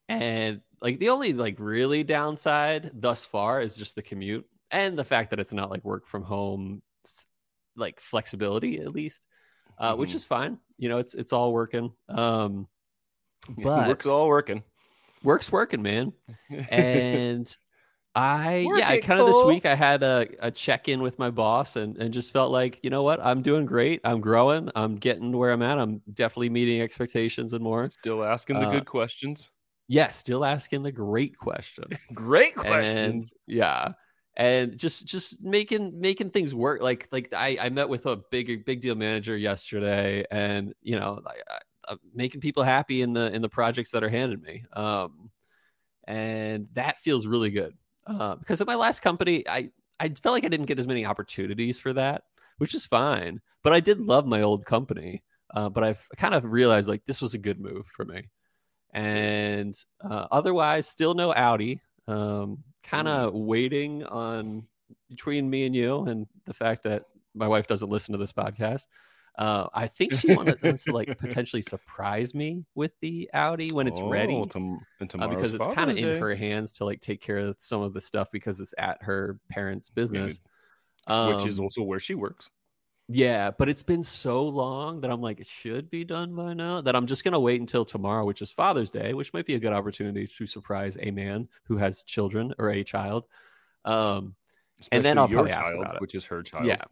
and 0.09 0.61
like 0.81 0.99
the 0.99 1.11
only 1.11 1.33
like 1.33 1.57
really 1.59 2.05
downside 2.05 2.91
thus 2.95 3.25
far 3.25 3.61
is 3.61 3.77
just 3.77 3.95
the 3.95 4.03
commute 4.03 4.47
and 4.71 4.99
the 4.99 5.05
fact 5.05 5.31
that 5.31 5.41
it's 5.41 5.53
not 5.53 5.71
like 5.71 5.85
work 5.85 6.07
from 6.07 6.23
home, 6.23 6.83
like 7.77 8.01
flexibility 8.01 8.81
at 8.81 8.93
least, 8.93 9.27
uh, 9.79 9.95
which 9.95 10.15
Mhm. 10.15 10.17
is 10.17 10.25
fine. 10.25 10.59
You 10.79 10.89
know, 10.89 10.99
it's 10.99 11.15
it's 11.15 11.33
all 11.33 11.53
working. 11.53 11.93
Um, 12.09 12.69
but 13.49 13.87
work's 13.87 14.07
all 14.07 14.29
working. 14.29 14.63
work's 15.23 15.51
working, 15.51 15.83
man 15.83 16.13
and 16.69 17.57
I 18.15 18.57
Work 18.63 18.81
yeah, 18.81 18.91
I 18.91 18.99
kind 18.99 19.21
of 19.21 19.27
this 19.27 19.45
week 19.45 19.67
I 19.67 19.75
had 19.77 20.03
a, 20.03 20.27
a 20.41 20.51
check 20.51 20.89
in 20.89 21.03
with 21.03 21.19
my 21.19 21.31
boss 21.31 21.77
and 21.77 21.97
and 21.99 22.15
just 22.15 22.33
felt 22.33 22.53
like 22.53 22.81
you 22.83 22.91
know 22.91 23.03
what 23.05 23.21
I'm 23.25 23.43
doing 23.43 23.67
great. 23.67 24.01
I'm 24.05 24.21
growing. 24.21 24.71
I'm 24.77 24.97
getting 24.97 25.33
where 25.37 25.53
I'm 25.53 25.63
at. 25.63 25.79
I'm 25.79 26.03
definitely 26.13 26.51
meeting 26.51 26.83
expectations 26.83 27.53
and 27.55 27.65
more. 27.65 27.85
Still 27.91 28.25
asking 28.25 28.59
the 28.59 28.67
Uh, 28.67 28.73
good 28.73 28.87
questions. 28.87 29.51
Yeah, 29.89 30.11
still 30.11 30.45
asking 30.45 30.83
the 30.83 30.93
great 30.93 31.37
questions. 31.39 32.07
Great 32.15 32.55
And, 32.57 32.65
questions. 32.67 33.33
yeah. 33.47 33.93
And 34.37 34.79
just 34.79 35.07
just 35.07 35.43
making 35.43 35.99
making 35.99 36.31
things 36.31 36.55
work. 36.55 36.81
Like 36.81 37.09
like 37.11 37.33
I 37.35 37.57
I 37.61 37.69
met 37.71 37.89
with 37.89 38.07
a 38.07 38.17
big 38.31 38.65
big 38.65 38.81
deal 38.81 38.95
manager 38.95 39.37
yesterday, 39.37 40.25
and 40.31 40.75
you 40.81 41.01
know 41.01 41.21
I, 41.27 41.31
I, 41.31 41.59
I'm 41.89 41.99
making 42.15 42.41
people 42.41 42.63
happy 42.63 43.03
in 43.03 43.15
the 43.15 43.33
in 43.33 43.43
the 43.43 43.49
projects 43.49 43.91
that 43.93 44.05
are 44.05 44.09
handed 44.09 44.41
me. 44.43 44.65
Um, 44.75 45.31
and 46.07 46.69
that 46.75 46.99
feels 46.99 47.27
really 47.27 47.51
good. 47.51 47.75
Uh, 48.07 48.37
because 48.37 48.61
at 48.61 48.67
my 48.67 48.77
last 48.77 49.01
company, 49.01 49.49
I 49.49 49.71
I 49.99 50.11
felt 50.11 50.35
like 50.35 50.45
I 50.45 50.49
didn't 50.49 50.67
get 50.67 50.79
as 50.79 50.87
many 50.87 51.05
opportunities 51.05 51.79
for 51.79 51.93
that, 51.95 52.23
which 52.59 52.75
is 52.75 52.87
fine. 52.87 53.41
But 53.65 53.73
I 53.73 53.81
did 53.81 54.01
love 54.01 54.27
my 54.27 54.43
old 54.43 54.65
company. 54.65 55.25
Uh, 55.53 55.69
but 55.71 55.83
I've 55.83 56.07
kind 56.17 56.35
of 56.35 56.45
realized 56.45 56.89
like 56.89 57.05
this 57.07 57.21
was 57.23 57.35
a 57.35 57.39
good 57.39 57.59
move 57.59 57.87
for 57.97 58.05
me. 58.05 58.29
And 58.93 59.77
uh, 60.03 60.27
otherwise, 60.31 60.87
still 60.89 61.15
no 61.15 61.33
Audi. 61.35 61.81
Um, 62.07 62.65
kind 62.83 63.07
of 63.07 63.35
waiting 63.35 64.03
on 64.05 64.67
between 65.11 65.51
me 65.51 65.67
and 65.67 65.75
you 65.75 66.05
and 66.05 66.27
the 66.47 66.55
fact 66.55 66.85
that 66.85 67.05
my 67.35 67.47
wife 67.47 67.67
doesn't 67.67 67.91
listen 67.91 68.13
to 68.13 68.19
this 68.19 68.33
podcast. 68.33 68.87
Uh, 69.39 69.69
I 69.73 69.87
think 69.87 70.15
she 70.15 70.35
wanted 70.35 70.61
wants 70.63 70.85
to 70.85 70.93
like 70.93 71.17
potentially 71.19 71.63
surprise 71.63 72.35
me 72.35 72.65
with 72.75 72.91
the 73.03 73.31
Audi 73.35 73.71
when 73.71 73.87
it's 73.87 74.01
ready 74.01 74.35
Oh, 74.35 74.47
tom- 74.47 74.81
and 75.01 75.11
uh, 75.23 75.29
because 75.29 75.55
it's 75.55 75.65
kind 75.75 75.91
of 75.91 75.97
in 75.99 76.19
her 76.21 76.35
hands 76.35 76.73
to 76.75 76.85
like 76.85 77.01
take 77.01 77.21
care 77.21 77.39
of 77.39 77.57
some 77.59 77.83
of 77.83 77.93
the 77.93 78.01
stuff 78.01 78.29
because 78.33 78.59
it's 78.61 78.75
at 78.79 79.03
her 79.03 79.39
parents' 79.51 79.91
business. 79.91 80.41
which 81.37 81.47
is 81.47 81.59
Um, 81.59 81.65
also 81.67 81.83
where 81.83 82.01
she 82.01 82.15
works. 82.15 82.51
Yeah, 83.09 83.51
but 83.51 83.69
it's 83.69 83.83
been 83.83 84.03
so 84.03 84.43
long 84.47 85.01
that 85.01 85.11
I'm 85.11 85.21
like, 85.23 85.41
it 85.41 85.47
should 85.47 85.91
be 85.91 86.05
done 86.05 86.35
by 86.35 86.53
now. 86.55 86.81
That 86.83 86.95
I'm 86.95 87.07
just 87.07 87.25
gonna 87.25 87.41
wait 87.41 87.61
until 87.61 87.85
tomorrow, 87.85 88.25
which 88.25 88.43
is 88.43 88.51
Father's 88.51 88.91
Day, 88.91 89.15
which 89.15 89.33
might 89.33 89.47
be 89.47 89.55
a 89.55 89.59
good 89.59 89.73
opportunity 89.73 90.27
to 90.27 90.47
surprise 90.47 90.97
a 91.01 91.11
man 91.11 91.49
who 91.65 91.77
has 91.79 92.03
children 92.03 92.55
or 92.59 92.71
a 92.71 92.85
child. 92.85 93.25
Um, 93.85 94.35
and 94.93 95.05
then 95.05 95.19
I'll 95.19 95.29
your 95.29 95.39
probably 95.39 95.53
ask 95.53 95.71
child, 95.71 95.83
about 95.83 95.95
it. 95.97 96.01
which 96.01 96.15
is 96.15 96.25
her 96.27 96.43
child. 96.43 96.67
yeah, 96.67 96.83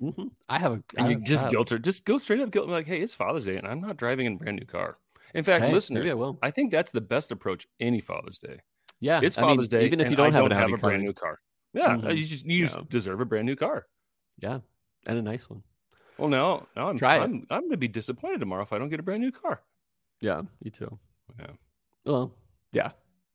Mhm. 0.00 0.30
I 0.48 0.58
have 0.58 0.72
a. 0.72 0.82
I 0.96 1.00
And 1.02 1.10
you 1.10 1.16
have 1.18 1.24
just 1.26 1.42
child. 1.42 1.52
guilt 1.52 1.70
her. 1.70 1.78
Just 1.78 2.04
go 2.04 2.18
straight 2.18 2.40
up 2.40 2.50
guilt. 2.52 2.68
Like, 2.68 2.86
hey, 2.86 3.00
it's 3.00 3.14
Father's 3.14 3.44
Day, 3.44 3.56
and 3.56 3.66
I'm 3.66 3.80
not 3.80 3.96
driving 3.96 4.26
in 4.26 4.34
a 4.34 4.36
brand 4.36 4.58
new 4.58 4.64
car. 4.66 4.98
In 5.34 5.42
fact, 5.44 5.64
Hey, 5.64 5.72
listeners, 5.72 6.10
I. 6.14 6.46
I 6.46 6.50
think 6.52 6.70
that's 6.70 6.92
the 6.92 7.00
best 7.02 7.32
approach 7.32 7.66
any 7.80 8.00
Father's 8.00 8.38
Day. 8.38 8.60
Yeah, 9.00 9.20
It's 9.22 9.36
I 9.36 9.42
mean, 9.42 9.50
Father's 9.50 9.68
Day, 9.68 9.84
even 9.86 10.00
if 10.00 10.08
you 10.10 10.16
don't 10.16 10.32
have 10.32 10.48
don't 10.48 10.52
have 10.52 10.72
a 10.72 10.76
brand 10.78 11.02
new 11.02 11.12
car. 11.12 11.40
Yeah, 11.74 11.96
Mhm. 11.96 12.16
you 12.16 12.24
just 12.24 12.46
you 12.46 12.64
Yeah. 12.66 12.80
deserve 12.88 13.20
a 13.20 13.24
brand 13.26 13.44
new 13.46 13.56
car. 13.56 13.86
Yeah, 14.38 14.60
and 15.06 15.18
a 15.18 15.22
nice 15.22 15.48
one. 15.48 15.62
Well, 16.18 16.28
now 16.28 16.66
now 16.76 16.88
I'm 16.88 16.98
Try. 16.98 17.18
I'm, 17.18 17.46
I'm 17.50 17.60
going 17.60 17.70
to 17.70 17.76
be 17.76 17.88
disappointed 17.88 18.40
tomorrow 18.40 18.62
if 18.62 18.72
I 18.72 18.78
don't 18.78 18.88
get 18.88 19.00
a 19.00 19.02
brand 19.02 19.22
new 19.22 19.30
car. 19.32 19.62
Yeah, 20.20 20.42
me 20.64 20.70
too. 20.70 20.98
Yeah. 21.38 21.50
Well, 22.04 22.32
yeah. 22.72 22.90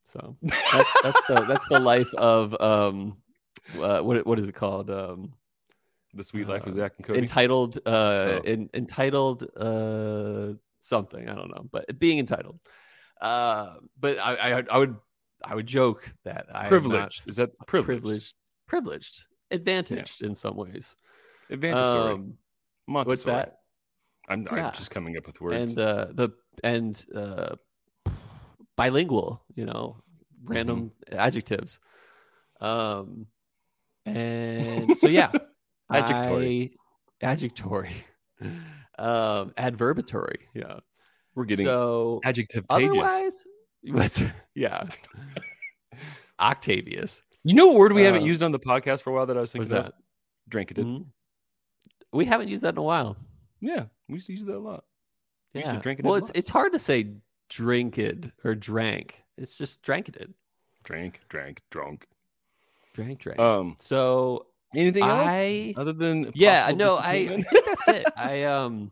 So 0.05 0.36
that's 0.41 0.89
that's 1.01 1.27
the 1.27 1.46
that's 1.48 1.67
the 1.70 1.79
life 1.79 2.13
of 2.15 2.60
um, 2.62 3.17
uh, 3.79 4.00
what 4.01 4.25
what 4.27 4.38
is 4.39 4.50
it 4.50 4.55
called? 4.55 4.89
Um, 4.89 5.34
The 6.13 6.24
Suite 6.24 6.48
life 6.48 6.63
of 6.63 6.74
Uh, 6.74 6.75
Zack 6.75 6.93
and 6.98 7.05
Cody. 7.08 7.20
entitled 7.20 7.79
uh 7.86 7.89
Oh. 7.89 8.41
in, 8.43 8.70
entitled 8.74 9.43
uh 9.58 10.53
something 10.82 11.29
i 11.29 11.34
don't 11.34 11.50
know 11.50 11.65
but 11.72 11.98
being 11.98 12.20
entitled 12.20 12.60
uh 13.22 13.75
but 13.98 14.20
i 14.20 14.36
i, 14.36 14.63
I 14.70 14.77
would 14.77 14.98
i 15.46 15.55
would 15.55 15.65
joke 15.65 16.13
that 16.25 16.48
i 16.53 16.67
privileged. 16.67 17.22
Is 17.25 17.38
that 17.38 17.51
privileged? 17.65 18.01
privileged 18.03 18.36
privileged 18.67 19.24
advantaged 19.50 20.22
in 20.22 20.36
some 20.36 20.55
ways 20.58 20.96
Advantage. 21.50 21.84
um 21.84 22.34
Montessori. 22.88 23.12
what's 23.12 23.24
that 23.26 23.58
I'm, 24.30 24.48
I'm 24.52 24.72
just 24.74 24.90
coming 24.92 25.18
up 25.18 25.26
with 25.28 25.40
words. 25.42 25.72
and 25.72 25.80
uh 25.80 26.08
the 26.14 26.30
and 26.64 27.06
uh 27.16 27.56
bilingual 28.76 29.44
you 29.56 29.66
know 29.66 29.98
Mm-hmm. 30.44 30.54
random 30.56 30.92
adjectives 31.10 31.80
um 32.60 33.28
and 34.06 34.98
so 34.98 35.08
yeah 35.08 35.32
Adjectory. 35.92 36.78
I- 37.22 37.26
adjectory 37.26 37.94
um 39.00 39.52
adverbatory 39.58 40.40
yeah 40.54 40.80
We're 41.34 41.46
getting 41.46 41.66
so 41.66 42.20
adjective 42.26 42.68
tages. 42.68 42.90
otherwise 42.92 43.46
what's 43.84 44.22
yeah 44.56 44.84
octavius 46.40 47.22
You 47.44 47.54
know 47.56 47.68
what 47.68 47.76
word 47.78 47.94
we 47.94 48.04
haven't 48.04 48.24
Uh, 48.24 48.26
used 48.26 48.44
on 48.44 48.52
the 48.52 48.60
podcast 48.60 49.02
for 49.02 49.12
a 49.12 49.14
while 49.14 49.26
that 49.28 49.38
I 49.38 49.42
was 49.42 49.54
what's 49.54 49.70
thinking 49.70 49.84
that 49.84 49.94
of? 49.94 49.94
Drink 50.50 50.72
it. 50.72 50.78
We 52.13 52.25
haven't 52.25 52.48
used 52.48 52.63
that 52.63 52.75
in 52.75 52.77
a 52.77 52.84
while. 52.84 53.17
Yeah, 53.60 53.86
we 54.08 54.15
used 54.15 54.27
to 54.27 54.34
use 54.34 54.46
that 54.46 54.55
a 54.55 54.60
lot. 54.60 54.86
We 55.53 55.60
used 55.60 55.70
to 55.70 55.75
yeah. 55.75 55.82
drink 55.82 56.00
it 56.00 56.05
well 56.05 56.15
it's 56.15 56.29
lots. 56.29 56.39
it's 56.39 56.50
hard 56.50 56.74
to 56.74 56.79
say 56.79 57.12
drinked 57.50 58.00
or 58.43 58.55
drank. 58.55 59.24
It's 59.38 59.58
just 59.58 59.82
drank 59.82 60.10
it. 60.10 60.29
Drank, 60.84 61.22
drank, 61.29 61.62
drunk. 61.70 62.08
drank 62.93 63.20
drank. 63.20 63.39
Um, 63.39 63.75
so 63.79 64.48
anything 64.75 65.03
else 65.03 65.29
I- 65.29 65.74
other 65.77 65.93
than 65.93 66.32
yeah 66.36 66.72
no 66.75 66.98
I, 66.98 67.12
I 67.12 67.27
think 67.27 67.46
that's 67.51 67.88
it. 67.88 68.13
I 68.17 68.43
um 68.43 68.91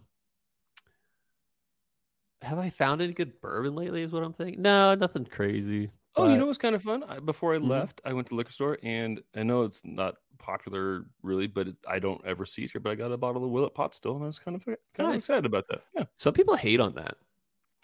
have 2.44 2.58
i 2.58 2.70
found 2.70 3.02
any 3.02 3.14
good 3.14 3.40
bourbon 3.40 3.76
lately 3.76 4.02
is 4.02 4.12
what 4.12 4.24
i'm 4.24 4.34
thinking? 4.34 4.62
No 4.62 4.96
nothing 4.96 5.26
crazy 5.26 5.92
Oh, 6.16 6.26
you 6.26 6.32
but- 6.32 6.38
know 6.40 6.46
what's 6.48 6.58
kind 6.58 6.76
of 6.76 6.84
fun? 6.84 7.04
I, 7.04 7.20
before 7.20 7.54
I 7.56 7.58
Mhm. 7.58 7.68
left, 7.70 8.02
I 8.06 8.14
went 8.14 8.28
to 8.28 8.32
the 8.32 8.36
liquor 8.36 8.52
store, 8.52 8.78
and 8.84 9.22
I 9.36 9.44
know 9.44 9.64
it's 9.64 9.82
not 9.86 10.16
popular 10.38 11.06
really, 11.24 11.48
but 11.48 11.68
it, 11.70 11.76
I 11.88 12.00
don't 12.00 12.22
ever 12.26 12.46
see 12.46 12.64
it 12.64 12.72
here. 12.72 12.82
But 12.82 12.92
I 12.92 12.96
got 12.96 13.12
a 13.12 13.18
bottle 13.18 13.46
of 13.46 13.52
Willett 13.52 13.74
Pot 13.76 13.94
still, 13.96 14.16
and 14.16 14.24
I 14.24 14.28
was 14.28 14.40
kind 14.40 14.56
of 14.56 14.66
kind 14.66 15.10
of 15.10 15.16
excited 15.16 15.46
about 15.46 15.68
that. 15.70 15.84
Yeah, 15.96 16.04
some 16.18 16.34
people 16.34 16.56
hate 16.56 16.80
on 16.80 16.94
that 16.96 17.18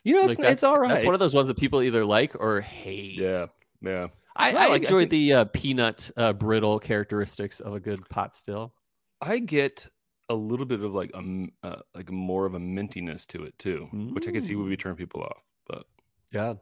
you 0.04 0.14
know, 0.14 0.26
it's 0.30 0.40
Like, 0.40 0.52
it's 0.54 0.64
all 0.64 0.78
right. 0.80 0.88
that's 0.90 1.04
one 1.04 1.16
of 1.16 1.20
those 1.20 1.34
ones 1.34 1.50
that 1.50 1.58
people 1.58 1.82
either 1.82 2.06
like 2.06 2.34
or 2.40 2.62
hate 2.62 3.16
yeah, 3.20 3.48
yeah. 3.82 4.08
i, 4.38 4.52
No, 4.54 4.58
I 4.60 4.66
I- 4.68 4.76
enjoy 4.78 5.00
think- 5.02 5.10
the 5.10 5.34
uh, 5.34 5.46
peanut 5.46 6.12
uh, 6.16 6.32
brittle 6.34 6.80
characteristics 6.80 7.60
of 7.60 7.74
a 7.74 7.80
good 7.80 8.08
pot 8.08 8.34
still 8.34 8.74
I 9.22 9.40
get 9.40 9.86
a 10.30 10.36
little 10.36 10.66
bit 10.68 10.82
of 10.82 10.94
like 10.94 11.10
a 11.14 11.18
m- 11.18 11.52
uh, 11.64 11.78
like 11.96 12.10
more 12.12 12.46
of 12.46 12.54
a 12.54 12.60
mintiness 12.60 13.26
to 13.28 13.44
it 13.44 13.58
too, 13.60 13.90
which 14.14 14.28
I 14.28 14.32
can 14.32 14.42
see 14.44 14.56
would 14.56 14.68
Mm. 14.68 14.70
be 14.70 14.78
turn 14.78 14.96
people 14.96 15.24
off. 15.24 15.44
But 15.68 15.86
yeah 16.32 16.54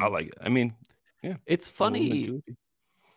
I 0.00 0.06
like 0.08 0.28
it. 0.28 0.34
I 0.40 0.48
mean, 0.50 0.74
it's 1.46 1.68
funny 1.68 2.42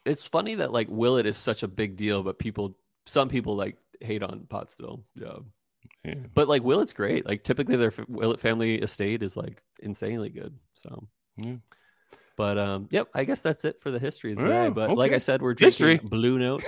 it's 0.06 0.24
funny 0.26 0.56
that 0.56 0.72
like 0.72 0.88
willett 0.90 1.26
is 1.26 1.38
such 1.38 1.64
a 1.64 1.68
big 1.68 1.96
deal 1.98 2.22
but 2.24 2.38
people 2.40 2.78
some 3.06 3.28
people 3.30 3.56
like 3.56 3.78
hate 4.02 4.22
on 4.24 4.46
pot 4.50 4.70
still 4.70 5.04
yeah 5.16 5.38
Yeah. 6.04 6.16
But 6.34 6.48
like 6.48 6.64
Willett's 6.64 6.94
great. 6.94 7.26
Like 7.26 7.44
typically 7.44 7.78
their 7.78 7.92
Willet 8.08 8.40
family 8.40 8.76
estate 8.76 9.24
is 9.24 9.36
like 9.36 9.62
insanely 9.82 10.30
good. 10.30 10.54
So, 10.76 11.08
Yeah. 11.38 11.56
but 12.38 12.58
um, 12.60 12.88
yep. 12.92 13.08
I 13.16 13.24
guess 13.24 13.42
that's 13.42 13.66
it 13.66 13.82
for 13.82 13.90
the 13.92 13.98
history 14.00 14.34
of 14.34 14.40
Yeah, 14.40 14.46
today. 14.46 14.70
but 14.70 14.96
like 14.98 15.14
I 15.14 15.18
said, 15.20 15.42
we're 15.42 15.54
drinking 15.56 15.88
History. 15.88 16.08
Blue 16.16 16.38
Note. 16.38 16.64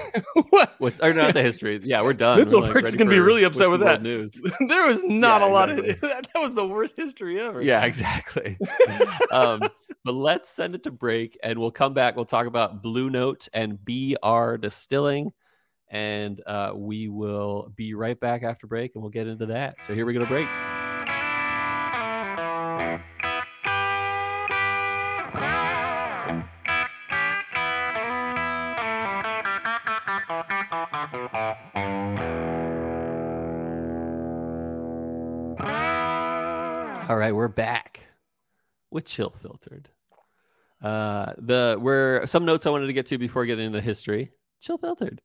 what? 0.49 0.73
What's 0.79 0.99
or 1.01 1.13
not 1.13 1.33
the 1.35 1.43
history? 1.43 1.79
Yeah, 1.83 2.01
we're 2.01 2.13
done. 2.13 2.39
Mitchell 2.39 2.61
We're, 2.61 2.81
like, 2.81 2.97
gonna 2.97 3.09
be 3.11 3.19
really 3.19 3.43
upset 3.43 3.69
with 3.69 3.81
that. 3.81 4.01
news. 4.01 4.39
there 4.67 4.87
was 4.87 5.03
not 5.03 5.41
Yeah, 5.41 5.47
a 5.47 5.49
lot 5.51 5.69
exactly. 5.69 5.93
of 5.93 6.01
that. 6.13 6.27
That 6.33 6.41
was 6.41 6.53
the 6.55 6.65
worst 6.67 6.95
history 6.97 7.39
ever. 7.39 7.61
Yeah, 7.61 7.85
exactly. 7.85 8.57
um, 9.31 9.69
But 10.07 10.15
let's 10.15 10.47
send 10.47 10.73
it 10.73 10.83
to 10.83 10.91
break 10.91 11.37
and 11.43 11.59
we'll 11.59 11.69
come 11.69 11.93
back. 11.93 12.15
We'll 12.15 12.23
talk 12.23 12.47
about 12.47 12.81
Blue 12.81 13.09
Note 13.09 13.49
and 13.51 13.77
BR 13.83 14.55
Distilling. 14.55 15.33
And 15.89 16.41
uh, 16.47 16.71
we 16.73 17.09
will 17.09 17.73
be 17.75 17.93
right 17.93 18.17
back 18.17 18.41
after 18.41 18.67
break 18.67 18.95
and 18.95 19.01
we'll 19.01 19.11
get 19.11 19.27
into 19.27 19.47
that. 19.47 19.81
So 19.81 19.93
here 19.93 20.05
we 20.05 20.13
go 20.13 20.19
to 20.19 20.25
break. 20.25 20.47
All 37.09 37.17
right, 37.17 37.35
we're 37.35 37.49
back 37.49 38.07
with 38.89 39.03
Chill 39.03 39.31
Filtered. 39.31 39.89
Uh, 40.81 41.33
the 41.37 41.77
were 41.79 42.23
some 42.25 42.45
notes 42.45 42.65
I 42.65 42.69
wanted 42.69 42.87
to 42.87 42.93
get 42.93 43.07
to 43.07 43.17
before 43.17 43.45
getting 43.45 43.65
into 43.65 43.77
the 43.77 43.83
history. 43.83 44.31
Chill 44.61 44.77
Filtered. 44.77 45.21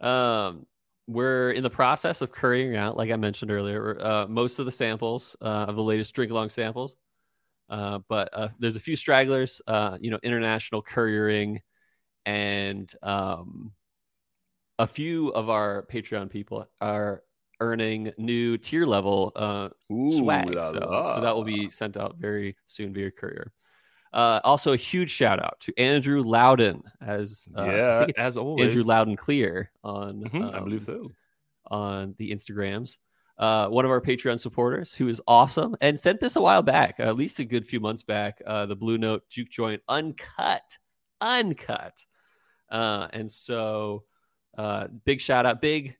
Um, 0.00 0.66
we're 1.06 1.52
in 1.52 1.62
the 1.62 1.70
process 1.70 2.20
of 2.20 2.32
currying 2.32 2.76
out, 2.76 2.96
like 2.96 3.10
I 3.10 3.16
mentioned 3.16 3.50
earlier, 3.50 3.96
uh, 4.00 4.26
most 4.28 4.58
of 4.58 4.66
the 4.66 4.72
samples 4.72 5.36
uh, 5.40 5.66
of 5.68 5.76
the 5.76 5.82
latest 5.82 6.14
drink 6.14 6.32
along 6.32 6.50
samples. 6.50 6.96
Uh, 7.68 8.00
but 8.08 8.28
uh, 8.32 8.48
there's 8.58 8.76
a 8.76 8.80
few 8.80 8.96
stragglers, 8.96 9.60
uh, 9.66 9.98
you 10.00 10.10
know, 10.10 10.18
international 10.22 10.82
couriering, 10.82 11.60
and 12.24 12.92
um, 13.02 13.72
a 14.78 14.86
few 14.86 15.28
of 15.30 15.48
our 15.48 15.86
Patreon 15.90 16.30
people 16.30 16.68
are 16.80 17.22
earning 17.60 18.12
new 18.18 18.58
tier 18.58 18.86
level 18.86 19.32
uh, 19.34 19.68
Ooh, 19.92 20.18
swag. 20.18 20.52
So, 20.54 21.12
so 21.14 21.20
that 21.22 21.34
will 21.34 21.44
be 21.44 21.70
sent 21.70 21.96
out 21.96 22.16
very 22.18 22.56
soon 22.66 22.92
via 22.92 23.10
courier. 23.10 23.52
Uh, 24.16 24.40
also, 24.44 24.72
a 24.72 24.76
huge 24.78 25.10
shout 25.10 25.38
out 25.38 25.60
to 25.60 25.78
Andrew 25.78 26.22
Loudon, 26.22 26.82
as 27.02 27.46
uh, 27.54 27.64
Yeah, 27.64 28.06
as 28.16 28.38
always. 28.38 28.64
Andrew 28.68 28.82
Loudon 28.82 29.14
Clear 29.14 29.70
on 29.84 30.22
Mhm, 30.22 30.54
I 30.54 30.60
believe 30.60 30.88
um, 30.88 30.94
so. 31.04 31.12
on 31.66 32.14
the 32.16 32.30
Instagrams. 32.32 32.96
Uh, 33.36 33.68
one 33.68 33.84
of 33.84 33.90
our 33.90 34.00
Patreon 34.00 34.40
supporters 34.40 34.94
who 34.94 35.08
is 35.08 35.20
awesome 35.28 35.76
and 35.82 36.00
sent 36.00 36.18
this 36.20 36.36
a 36.36 36.40
while 36.40 36.62
back, 36.62 36.94
at 36.98 37.14
least 37.14 37.38
a 37.40 37.44
good 37.44 37.66
few 37.66 37.78
months 37.78 38.02
back. 38.02 38.40
Uh, 38.46 38.64
the 38.64 38.74
Blue 38.74 38.96
Note 38.96 39.22
Juke 39.28 39.50
Joint 39.50 39.82
uncut, 39.86 40.78
uncut. 41.20 42.02
Uh, 42.70 43.08
and 43.12 43.30
so, 43.30 44.04
uh, 44.56 44.86
big 45.04 45.20
shout 45.20 45.44
out, 45.44 45.60
big 45.60 45.94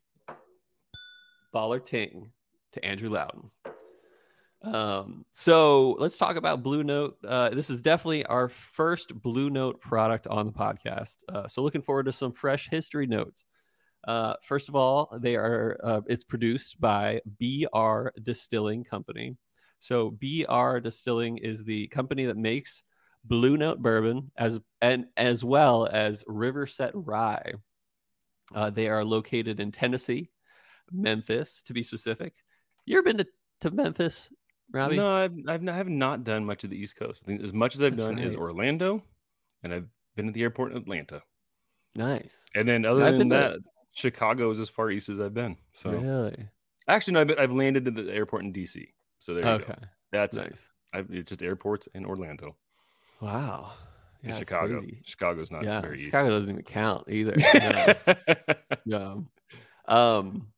baller 1.55 1.85
ting 1.85 2.33
to 2.73 2.83
Andrew 2.83 3.11
Loudon. 3.11 3.51
Um, 4.67 5.25
so 5.31 5.93
let's 5.93 6.19
talk 6.19 6.37
about 6.37 6.63
Blue 6.63 6.83
Note. 6.83 7.17
Uh, 7.27 7.51
this 7.51 7.71
is 7.71 7.81
definitely 7.81 8.25
our 8.27 8.49
first 8.49 9.15
Blue 9.23 9.49
Note 9.49 9.81
product 9.81 10.27
on 10.27 10.47
the 10.47 10.53
podcast. 10.53 11.19
Uh, 11.29 11.47
so 11.47 11.63
looking 11.63 11.83
forward 11.83 12.07
to 12.07 12.13
some 12.13 12.33
fresh 12.33 12.69
history 12.69 13.07
notes. 13.07 13.45
Uh, 14.07 14.35
first 14.43 14.69
of 14.69 14.75
all, 14.75 15.17
they 15.21 15.37
are 15.37 15.79
uh, 15.83 16.01
it's 16.09 16.25
produced 16.25 16.81
by 16.81 17.21
BR 17.41 18.09
Distilling 18.23 18.85
Company. 18.85 19.37
So 19.79 20.11
BR 20.11 20.79
Distilling 20.79 21.39
is 21.39 21.65
the 21.65 21.87
company 21.89 22.27
that 22.27 22.37
makes 22.37 22.83
Blue 23.25 23.57
Note 23.57 23.81
bourbon 23.81 24.31
as 24.37 24.59
and 24.81 25.07
as 25.17 25.45
well 25.45 25.87
as 25.91 26.25
Riverset 26.25 26.93
Rye. 26.95 27.53
Uh, 28.55 28.71
they 28.71 28.89
are 28.89 29.05
located 29.05 29.61
in 29.61 29.73
Tennessee, 29.73 30.31
Memphis 30.93 31.63
to 31.63 31.73
be 31.73 31.83
specific. 31.83 32.35
You 32.85 32.99
ever 32.99 33.05
been 33.05 33.19
to, 33.19 33.27
to 33.63 33.71
Memphis, 33.73 34.31
Robbie? 34.73 34.97
No, 34.97 35.11
I've, 35.13 35.33
I've 35.49 35.63
not, 35.63 35.75
I 35.75 35.77
have 35.77 35.89
not 35.89 36.25
done 36.25 36.45
much 36.45 36.65
of 36.65 36.71
the 36.71 36.77
East 36.77 36.97
Coast. 36.97 37.23
I 37.25 37.27
think 37.27 37.43
as 37.43 37.53
much 37.53 37.77
as 37.77 37.83
I've 37.83 37.97
That's 37.97 38.09
done 38.09 38.19
is. 38.19 38.35
Orlando, 38.35 39.03
and 39.63 39.73
I've 39.73 39.87
been 40.17 40.29
at 40.29 40.35
the 40.35 40.43
airport 40.43 40.73
in 40.73 40.79
Atlanta. 40.79 41.23
Nice. 41.95 42.41
And 42.55 42.69
then 42.69 42.85
other 42.85 43.05
I've 43.05 43.19
than 43.19 43.29
that, 43.31 43.59
Chicago 43.95 44.51
is 44.51 44.61
as 44.61 44.69
far 44.69 44.91
east 44.91 45.09
as 45.09 45.21
I've 45.21 45.35
been. 45.35 45.57
So 45.75 45.91
Really? 45.91 46.49
actually, 46.89 47.15
no, 47.15 47.21
I've, 47.21 47.27
been, 47.29 47.39
I've 47.39 47.53
landed 47.53 47.87
at 47.89 47.95
the 47.95 48.13
airport 48.13 48.43
in 48.45 48.53
DC. 48.53 48.87
So 49.21 49.35
there 49.35 49.45
you 49.45 49.51
Okay. 49.51 49.67
go. 49.67 49.75
That's. 50.13 50.37
Nice. 50.37 50.65
I've, 50.95 51.11
it's 51.11 51.29
just 51.31 51.43
airports 51.43 51.89
in 51.95 52.05
Orlando. 52.05 52.57
Wow. 53.21 53.73
Yeah, 54.23 54.31
it's 54.31 54.39
Chicago. 54.41 54.81
crazy. 54.81 55.01
Chicago's 55.05 55.51
not 55.51 55.65
yeah, 55.65 55.81
very 55.81 55.99
Chicago 55.99 56.31
doesn't 56.31 56.51
even 56.51 56.63
count 56.65 57.09
either. 57.09 57.35
No. 58.87 59.27
Yeah. 59.89 60.17
Um, 60.17 60.49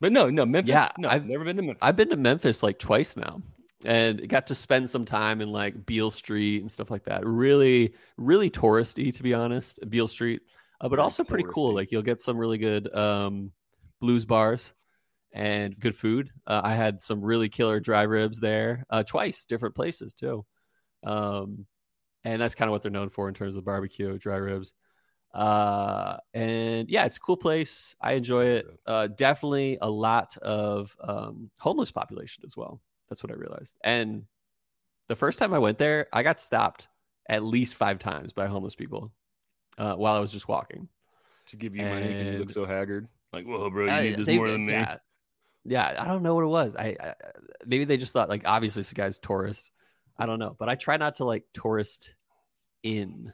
but 0.00 0.12
no, 0.12 0.30
no, 0.30 0.44
Memphis. 0.46 0.70
Yeah, 0.70 0.90
no, 0.98 1.08
I've- 1.08 1.26
never 1.26 1.44
been 1.44 1.56
to 1.56 1.62
Memphis. 1.62 1.78
I've 1.82 1.96
been 1.96 2.10
to 2.10 2.16
Memphis 2.16 2.62
like 2.62 2.78
twice 2.78 3.16
now, 3.16 3.42
and 3.84 4.28
got 4.28 4.46
to 4.48 4.54
spend 4.54 4.88
some 4.90 5.04
time 5.04 5.40
in 5.40 5.50
like 5.50 5.86
Beale 5.86 6.10
Street 6.10 6.60
and 6.62 6.70
stuff 6.70 6.90
like 6.90 7.04
that. 7.04 7.24
Really, 7.26 7.94
really 8.16 8.50
touristy, 8.50 9.14
to 9.14 9.22
be 9.22 9.34
honest, 9.34 9.78
Beale 9.88 10.08
Street, 10.08 10.42
uh, 10.80 10.88
but 10.88 10.98
also 10.98 11.24
pretty 11.24 11.44
cool. 11.52 11.74
Like 11.74 11.92
you'll 11.92 12.02
get 12.02 12.20
some 12.20 12.36
really 12.38 12.58
good 12.58 12.94
um, 12.94 13.52
blues 14.00 14.24
bars 14.24 14.72
and 15.32 15.78
good 15.78 15.96
food. 15.96 16.30
Uh, 16.46 16.60
I 16.62 16.74
had 16.74 17.00
some 17.00 17.20
really 17.20 17.48
killer 17.48 17.80
dry 17.80 18.02
ribs 18.02 18.38
there 18.38 18.84
uh, 18.90 19.02
twice, 19.02 19.46
different 19.46 19.74
places 19.74 20.14
too. 20.14 20.44
Um, 21.04 21.66
and 22.22 22.40
that's 22.40 22.54
kind 22.54 22.68
of 22.68 22.72
what 22.72 22.82
they're 22.82 22.90
known 22.90 23.10
for 23.10 23.28
in 23.28 23.34
terms 23.34 23.56
of 23.56 23.64
barbecue, 23.64 24.16
dry 24.18 24.36
ribs. 24.36 24.72
Uh, 25.34 26.16
and 26.32 26.88
yeah, 26.88 27.04
it's 27.06 27.16
a 27.16 27.20
cool 27.20 27.36
place. 27.36 27.96
I 28.00 28.12
enjoy 28.12 28.44
it. 28.46 28.66
Uh, 28.86 29.08
definitely 29.08 29.78
a 29.82 29.90
lot 29.90 30.36
of 30.38 30.96
um, 31.02 31.50
homeless 31.58 31.90
population 31.90 32.44
as 32.46 32.56
well. 32.56 32.80
That's 33.08 33.22
what 33.22 33.32
I 33.32 33.34
realized. 33.34 33.76
And 33.82 34.24
the 35.08 35.16
first 35.16 35.38
time 35.40 35.52
I 35.52 35.58
went 35.58 35.76
there, 35.78 36.06
I 36.12 36.22
got 36.22 36.38
stopped 36.38 36.86
at 37.28 37.42
least 37.42 37.74
five 37.74 37.98
times 37.98 38.32
by 38.32 38.46
homeless 38.46 38.74
people 38.74 39.12
uh, 39.76 39.94
while 39.94 40.14
I 40.14 40.20
was 40.20 40.30
just 40.30 40.46
walking. 40.48 40.88
to 41.48 41.56
give 41.56 41.74
you 41.76 41.84
money 41.84 42.08
because 42.08 42.28
you 42.32 42.38
look 42.38 42.50
so 42.50 42.64
haggard. 42.64 43.08
Like, 43.32 43.44
whoa, 43.44 43.68
bro, 43.70 43.86
you 43.86 43.90
Uh, 43.90 44.00
need 44.02 44.16
this 44.16 44.26
they- 44.26 44.36
more 44.36 44.48
than 44.48 44.64
me. 44.66 44.72
yeah. 44.74 44.96
Yeah, 45.66 45.96
I 45.98 46.06
don't 46.06 46.22
know 46.22 46.34
what 46.34 46.44
it 46.44 46.48
was. 46.48 46.76
I, 46.76 46.94
I 47.00 47.14
maybe 47.64 47.86
they 47.86 47.96
just 47.96 48.12
thought 48.12 48.28
like 48.28 48.42
obviously 48.44 48.80
this 48.80 48.92
guy's 48.92 49.18
tourist. 49.18 49.70
I 50.18 50.26
don't 50.26 50.38
know, 50.38 50.54
but 50.58 50.68
I 50.68 50.74
try 50.74 50.98
not 50.98 51.16
to 51.16 51.24
like 51.24 51.44
tourist 51.54 52.14
in. 52.82 53.32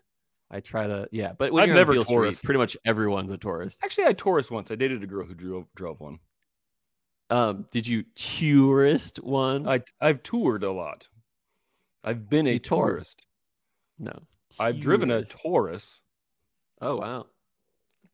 I 0.50 0.60
try 0.60 0.86
to 0.86 1.08
yeah, 1.12 1.32
but 1.32 1.52
when 1.52 1.62
I've 1.62 1.68
you're 1.68 1.76
never 1.76 1.92
Beale 1.92 2.04
Street, 2.04 2.40
pretty 2.42 2.58
much 2.58 2.76
everyone's 2.84 3.30
a 3.30 3.38
tourist. 3.38 3.78
Actually, 3.84 4.06
I 4.06 4.12
tourist 4.14 4.50
once. 4.50 4.70
I 4.70 4.74
dated 4.74 5.02
a 5.02 5.06
girl 5.06 5.24
who 5.26 5.34
drove 5.34 5.66
drove 5.76 6.00
one. 6.00 6.18
Um, 7.30 7.66
did 7.70 7.86
you 7.86 8.02
tourist 8.16 9.22
one? 9.22 9.68
I 9.68 9.82
I've 10.00 10.22
toured 10.24 10.64
a 10.64 10.72
lot. 10.72 11.08
I've 12.02 12.28
been 12.28 12.46
a 12.48 12.54
You 12.54 12.58
tourist. 12.58 13.24
no, 13.98 14.18
I've 14.58 14.80
driven 14.80 15.10
a 15.10 15.22
Tourist. 15.24 15.40
Taurus. 15.42 16.00
Oh 16.80 16.96
wow. 16.96 17.26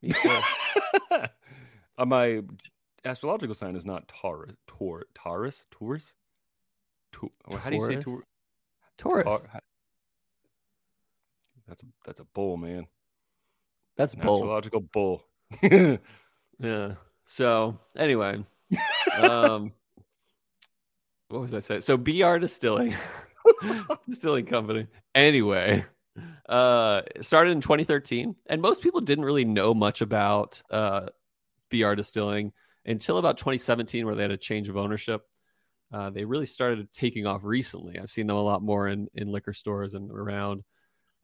Uh, 1.99 2.05
my 2.05 2.42
astrological 3.07 3.55
sign 3.55 3.75
is 3.75 3.87
not 3.87 4.07
Taurus. 4.07 4.55
Taur, 4.66 5.05
Taurus? 5.14 5.64
Taurus? 5.70 6.12
Tu- 7.12 7.33
or 7.46 7.57
how 7.57 7.70
do 7.70 7.77
you 7.77 7.83
say 7.87 7.96
Taurus? 7.96 8.27
Taurus. 8.99 9.46
That's 11.68 11.83
a, 11.83 11.87
that's 12.05 12.20
a 12.20 12.24
bull, 12.24 12.57
man. 12.57 12.87
That's 13.96 14.14
An 14.14 14.20
bull. 14.20 14.37
astrological 14.37 14.81
bull. 14.81 15.24
Yeah. 16.59 16.94
So 17.26 17.79
anyway, 17.96 18.44
um, 19.18 19.72
what 21.29 21.40
was 21.40 21.55
I 21.55 21.59
saying? 21.59 21.83
So 21.83 21.96
BR 21.96 22.38
Distilling, 22.38 22.94
Distilling 24.09 24.46
Company. 24.46 24.87
Anyway, 25.14 25.85
uh, 26.48 27.02
started 27.20 27.50
in 27.50 27.61
2013, 27.61 28.37
and 28.46 28.62
most 28.62 28.83
people 28.83 29.00
didn't 29.00 29.24
really 29.24 29.44
know 29.44 29.74
much 29.74 30.00
about 30.00 30.62
uh, 30.70 31.07
BR 31.70 31.94
Distilling 31.94 32.52
until 32.85 33.18
about 33.18 33.38
2017, 33.38 34.07
where 34.07 34.14
they 34.14 34.22
had 34.22 34.31
a 34.31 34.37
change 34.37 34.68
of 34.68 34.76
ownership. 34.76 35.22
Uh, 35.92 36.11
they 36.11 36.24
really 36.24 36.46
started 36.46 36.92
taking 36.92 37.26
off 37.26 37.42
recently. 37.44 37.98
I've 37.98 38.11
seen 38.11 38.26
them 38.26 38.37
a 38.37 38.42
lot 38.42 38.62
more 38.62 38.88
in, 38.88 39.09
in 39.14 39.29
liquor 39.29 39.52
stores 39.52 39.94
and 39.94 40.11
around. 40.11 40.64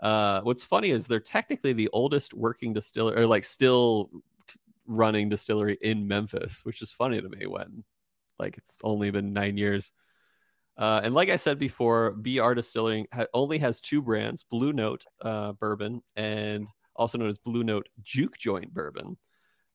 Uh, 0.03 0.41
what's 0.43 0.65
funny 0.65 0.91
is 0.91 1.07
they're 1.07 1.21
technically 1.21 1.73
the 1.73 1.89
oldest 1.93 2.35
working 2.35 2.73
distillery, 2.73 3.23
or 3.23 3.27
like 3.27 3.45
still 3.45 4.11
running 4.87 5.29
distillery 5.29 5.79
in 5.81 6.09
Memphis, 6.09 6.61
which 6.65 6.83
is 6.83 6.91
funny 6.91 7.23
to 7.23 7.29
me 7.29 7.47
when 7.47 7.85
like 8.39 8.59
it's 8.59 8.79
only 8.83 9.11
been 9.11 9.33
nine 9.33 9.57
years. 9.57 9.93
Uh, 10.77 11.01
and 11.05 11.15
like 11.15 11.29
I 11.29 11.37
said 11.37 11.59
before, 11.59 12.13
BR 12.13 12.55
Distilling 12.55 13.07
ha- 13.13 13.27
only 13.33 13.59
has 13.59 13.81
two 13.81 14.03
brands: 14.03 14.43
Blue 14.43 14.73
Note 14.73 15.05
uh, 15.21 15.53
Bourbon 15.53 16.03
and 16.17 16.67
also 16.97 17.19
known 17.19 17.29
as 17.29 17.39
Blue 17.39 17.63
Note 17.63 17.89
Juke 18.03 18.37
Joint 18.37 18.75
Bourbon, 18.75 19.17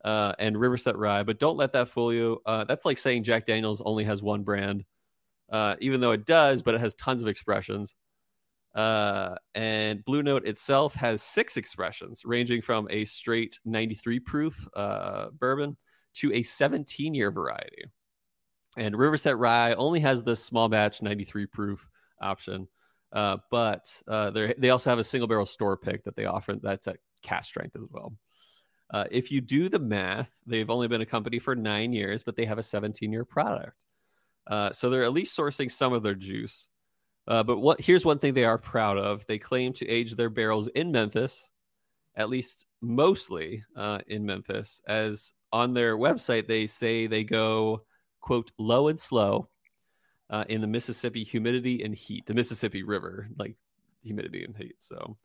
uh, 0.04 0.34
and 0.40 0.58
Riverset 0.58 0.96
Rye. 0.98 1.24
But 1.24 1.40
don't 1.40 1.58
let 1.58 1.74
that 1.74 1.88
fool 1.88 2.14
you. 2.14 2.42
Uh, 2.46 2.66
that's 2.66 2.84
like 2.86 2.98
saying 2.98 3.24
Jack 3.24 3.46
Daniels 3.46 3.82
only 3.86 4.04
has 4.04 4.22
one 4.22 4.44
brand, 4.44 4.84
uh, 5.52 5.76
even 5.80 6.02
though 6.02 6.12
it 6.12 6.26
does, 6.26 6.62
but 6.62 6.76
it 6.76 6.82
has 6.82 6.96
tons 6.96 7.22
of 7.22 7.30
expressions. 7.30 7.96
Uh, 8.78 9.34
and 9.56 10.06
Blue 10.06 10.22
Note 10.22 10.48
itself 10.48 10.94
has 10.94 11.24
six 11.24 11.58
expressions, 11.58 12.24
ranging 12.24 12.62
from 12.62 12.88
a 12.92 13.06
straight 13.06 13.58
93 13.66 14.20
proof 14.20 14.68
uh, 14.76 15.30
bourbon 15.32 15.76
to 16.14 16.32
a 16.32 16.44
17 16.44 17.16
year 17.16 17.32
variety. 17.32 17.86
And 18.78 18.94
Riverset 18.94 19.40
Rye 19.40 19.74
only 19.74 20.00
has 20.02 20.22
the 20.22 20.36
small 20.36 20.70
batch 20.70 21.02
93 21.02 21.48
proof 21.48 21.88
option. 22.22 22.68
Uh, 23.12 23.38
but 23.50 23.92
uh, 24.08 24.30
they 24.30 24.70
also 24.70 24.92
have 24.92 25.00
a 25.00 25.04
single 25.04 25.28
barrel 25.28 25.48
store 25.48 25.76
pick 25.76 26.04
that 26.04 26.16
they 26.16 26.26
offer 26.26 26.54
that's 26.62 26.88
at 26.88 26.98
cask 27.24 27.50
strength 27.50 27.76
as 27.76 27.88
well. 27.90 28.14
Uh, 28.92 29.06
if 29.10 29.32
you 29.32 29.42
do 29.42 29.70
the 29.70 29.80
math, 29.80 30.30
they've 30.46 30.70
only 30.70 30.88
been 30.88 31.02
a 31.02 31.06
company 31.06 31.40
for 31.40 31.56
nine 31.56 31.94
years, 31.94 32.22
but 32.22 32.36
they 32.36 32.46
have 32.46 32.60
a 32.60 32.64
17 32.64 33.12
year 33.12 33.26
product. 33.26 33.86
Uh, 34.46 34.72
so 34.72 34.90
they're 34.90 35.04
at 35.04 35.14
least 35.14 35.36
sourcing 35.36 35.72
some 35.72 35.94
of 35.94 36.04
their 36.04 36.16
juice. 36.16 36.70
Uh, 37.28 37.44
but 37.44 37.60
what 37.60 37.82
here's 37.82 38.06
one 38.06 38.20
thing 38.20 38.34
they 38.34 38.46
are 38.46 38.58
proud 38.58 38.98
of: 38.98 39.26
they 39.26 39.38
claim 39.38 39.74
to 39.74 39.88
age 39.88 40.16
their 40.16 40.30
barrels 40.30 40.68
in 40.70 40.92
Memphis, 40.92 41.50
at 42.16 42.30
least 42.30 42.66
mostly 42.82 43.64
uh, 43.76 44.00
in 44.08 44.26
Memphis. 44.26 44.82
As 44.88 45.34
on 45.52 45.74
their 45.74 45.98
website, 45.98 46.48
they 46.48 46.68
say 46.68 47.08
they 47.08 47.24
go 47.24 47.84
quote 48.22 48.52
low 48.58 48.88
and 48.88 49.00
slow 49.00 49.50
uh, 50.30 50.46
in 50.50 50.62
the 50.62 50.68
Mississippi 50.68 51.24
humidity 51.24 51.84
and 51.84 51.94
heat, 51.94 52.26
the 52.26 52.34
Mississippi 52.34 52.84
River, 52.84 53.30
like 53.38 53.56
humidity 54.04 54.44
and 54.44 54.56
heat. 54.56 54.76
So, 54.80 55.18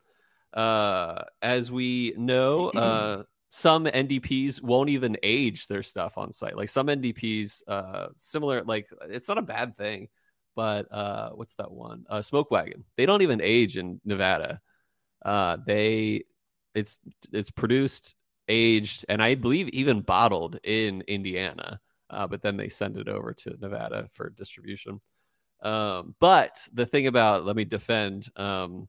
uh, 0.54 1.22
as 1.40 1.70
we 1.72 2.14
know, 2.16 2.70
uh, 2.70 3.22
some 3.50 3.84
NDPs 3.84 4.62
won't 4.62 4.90
even 4.90 5.16
age 5.22 5.66
their 5.66 5.82
stuff 5.82 6.16
on 6.18 6.32
site. 6.32 6.56
Like 6.56 6.68
some 6.68 6.86
NDPs, 6.86 7.62
uh, 7.68 8.08
similar, 8.14 8.62
like 8.64 8.88
it's 9.08 9.28
not 9.28 9.38
a 9.38 9.42
bad 9.42 9.76
thing, 9.76 10.08
but 10.54 10.92
uh, 10.92 11.30
what's 11.30 11.54
that 11.56 11.70
one? 11.70 12.04
Uh, 12.08 12.22
Smoke 12.22 12.50
Wagon. 12.50 12.84
They 12.96 13.06
don't 13.06 13.22
even 13.22 13.40
age 13.40 13.76
in 13.76 14.00
Nevada. 14.04 14.60
Uh, 15.24 15.56
they, 15.66 16.24
it's 16.74 16.98
it's 17.32 17.50
produced, 17.50 18.14
aged, 18.48 19.04
and 19.08 19.22
I 19.22 19.34
believe 19.34 19.68
even 19.68 20.00
bottled 20.00 20.58
in 20.64 21.02
Indiana 21.02 21.80
uh, 22.12 22.26
but 22.26 22.42
then 22.42 22.56
they 22.56 22.68
send 22.68 22.98
it 22.98 23.08
over 23.08 23.32
to 23.32 23.56
Nevada 23.58 24.08
for 24.12 24.30
distribution. 24.30 25.00
Um, 25.62 26.14
but 26.20 26.56
the 26.72 26.86
thing 26.86 27.06
about 27.06 27.44
let 27.44 27.56
me 27.56 27.64
defend 27.64 28.28
um, 28.36 28.88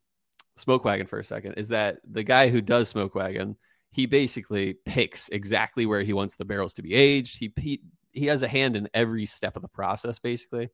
Smoke 0.58 0.84
Wagon 0.84 1.08
for 1.08 1.20
a 1.20 1.24
second 1.24 1.54
is 1.54 1.70
that 1.70 1.98
the 2.10 2.24
guy 2.24 2.50
who 2.50 2.62
does 2.62 2.90
Smoke 2.90 3.16
Wagon, 3.16 3.56
he 3.92 4.06
basically 4.06 4.76
picks 4.86 5.30
exactly 5.30 5.86
where 5.86 6.02
he 6.02 6.14
wants 6.14 6.36
the 6.36 6.46
barrels 6.46 6.74
to 6.74 6.82
be 6.82 6.94
aged. 6.94 7.38
He 7.38 7.54
he, 7.58 7.82
he 8.12 8.26
has 8.28 8.44
a 8.44 8.48
hand 8.48 8.76
in 8.76 8.90
every 8.94 9.26
step 9.26 9.56
of 9.56 9.62
the 9.62 9.68
process, 9.70 10.20
basically. 10.20 10.70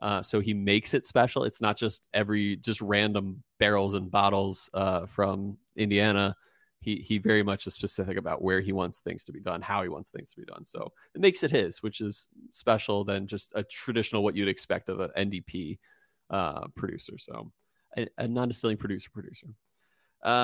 Uh, 0.00 0.22
so 0.22 0.40
he 0.40 0.54
makes 0.54 0.92
it 0.94 1.06
special. 1.06 1.44
It's 1.44 1.60
not 1.60 1.76
just 1.76 2.08
every 2.12 2.56
just 2.56 2.80
random 2.80 3.42
barrels 3.58 3.94
and 3.94 4.10
bottles 4.10 4.68
uh, 4.74 5.06
from 5.06 5.56
Indiana 5.76 6.36
he 6.84 6.96
he 6.96 7.18
very 7.18 7.42
much 7.42 7.66
is 7.66 7.72
specific 7.72 8.18
about 8.18 8.42
where 8.42 8.60
he 8.60 8.72
wants 8.72 8.98
things 8.98 9.24
to 9.24 9.32
be 9.32 9.40
done, 9.40 9.62
how 9.62 9.82
he 9.82 9.88
wants 9.88 10.10
things 10.10 10.30
to 10.30 10.36
be 10.36 10.44
done. 10.44 10.66
So 10.66 10.92
it 11.14 11.20
makes 11.22 11.42
it 11.42 11.50
his, 11.50 11.82
which 11.82 12.02
is 12.02 12.28
special 12.50 13.04
than 13.04 13.26
just 13.26 13.52
a 13.54 13.62
traditional 13.64 14.22
what 14.22 14.36
you'd 14.36 14.48
expect 14.48 14.90
of 14.90 15.00
an 15.00 15.10
NDP 15.16 15.78
uh, 16.28 16.66
producer. 16.76 17.16
So 17.16 17.50
a, 17.96 18.06
a 18.18 18.28
non-distilling 18.28 18.76
producer 18.76 19.08
producer. 19.10 19.46
Uh, 20.22 20.36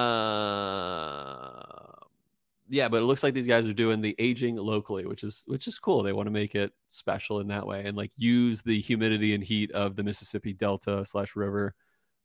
yeah, 2.71 2.89
but 2.89 3.03
it 3.03 3.05
looks 3.05 3.25
like 3.25 3.35
these 3.35 3.49
guys 3.49 3.69
are 3.69 3.75
doing 3.75 4.01
the 4.01 4.15
aging 4.19 4.57
locally, 4.57 5.05
which 5.05 5.25
is 5.25 5.43
which 5.47 5.67
is 5.67 5.79
cool. 5.79 6.03
They 6.03 6.13
want 6.13 6.29
to 6.29 6.33
make 6.33 6.55
it 6.55 6.73
special 6.87 7.41
in 7.41 7.49
that 7.49 7.67
way 7.67 7.85
and 7.85 7.97
like 7.97 8.13
use 8.17 8.63
the 8.63 8.81
humidity 8.81 9.35
and 9.35 9.43
heat 9.43 9.73
of 9.73 9.97
the 9.97 10.05
Mississippi 10.05 10.53
Delta 10.53 11.05
slash 11.05 11.35
river 11.35 11.75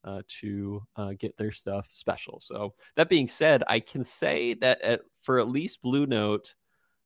uh, 0.04 0.22
to 0.40 0.84
uh, 0.96 1.14
get 1.18 1.36
their 1.38 1.52
stuff 1.52 1.88
special. 1.90 2.40
So 2.40 2.76
that 2.96 3.10
being 3.10 3.28
said, 3.28 3.64
I 3.68 3.80
can 3.80 4.04
say 4.04 4.54
that 4.56 4.82
at, 4.82 5.02
for 5.22 5.40
at 5.40 5.50
least 5.50 5.82
Blue 5.82 6.06
Note, 6.06 6.54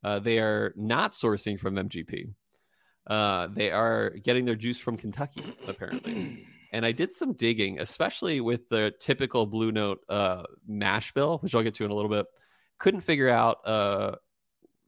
uh, 0.03 0.19
they 0.19 0.39
are 0.39 0.73
not 0.75 1.13
sourcing 1.13 1.57
from 1.57 1.75
MGP. 1.75 2.33
Uh, 3.07 3.47
they 3.53 3.71
are 3.71 4.09
getting 4.09 4.43
their 4.43 4.55
juice 4.55 4.79
from 4.79 4.97
Kentucky, 4.97 5.43
apparently. 5.67 6.45
And 6.71 6.85
I 6.85 6.91
did 6.91 7.11
some 7.11 7.33
digging, 7.33 7.79
especially 7.79 8.41
with 8.41 8.69
the 8.69 8.93
typical 8.99 9.47
Blue 9.47 9.71
Note 9.71 10.01
uh, 10.07 10.43
mash 10.67 11.11
bill, 11.13 11.39
which 11.39 11.55
I'll 11.55 11.63
get 11.63 11.73
to 11.73 11.83
in 11.83 11.89
a 11.89 11.95
little 11.95 12.11
bit. 12.11 12.27
Couldn't 12.79 13.01
figure 13.01 13.29
out 13.29 13.59
uh, 13.67 14.15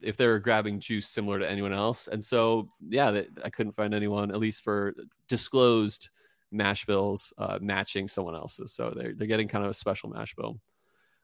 if 0.02 0.18
they 0.18 0.26
were 0.26 0.40
grabbing 0.40 0.80
juice 0.80 1.08
similar 1.08 1.40
to 1.40 1.50
anyone 1.50 1.74
else. 1.74 2.08
And 2.08 2.24
so, 2.24 2.70
yeah, 2.90 3.22
I 3.44 3.50
couldn't 3.50 3.76
find 3.76 3.94
anyone, 3.94 4.32
at 4.32 4.40
least 4.40 4.64
for 4.64 4.96
disclosed 5.28 6.10
mash 6.52 6.86
bills 6.86 7.34
uh, 7.38 7.60
matching 7.62 8.08
someone 8.08 8.36
else's. 8.36 8.74
So 8.74 8.94
they're, 8.96 9.14
they're 9.14 9.28
getting 9.28 9.48
kind 9.48 9.64
of 9.64 9.72
a 9.72 9.76
special 9.76 10.10
mash 10.10 10.36
bill. 10.36 10.60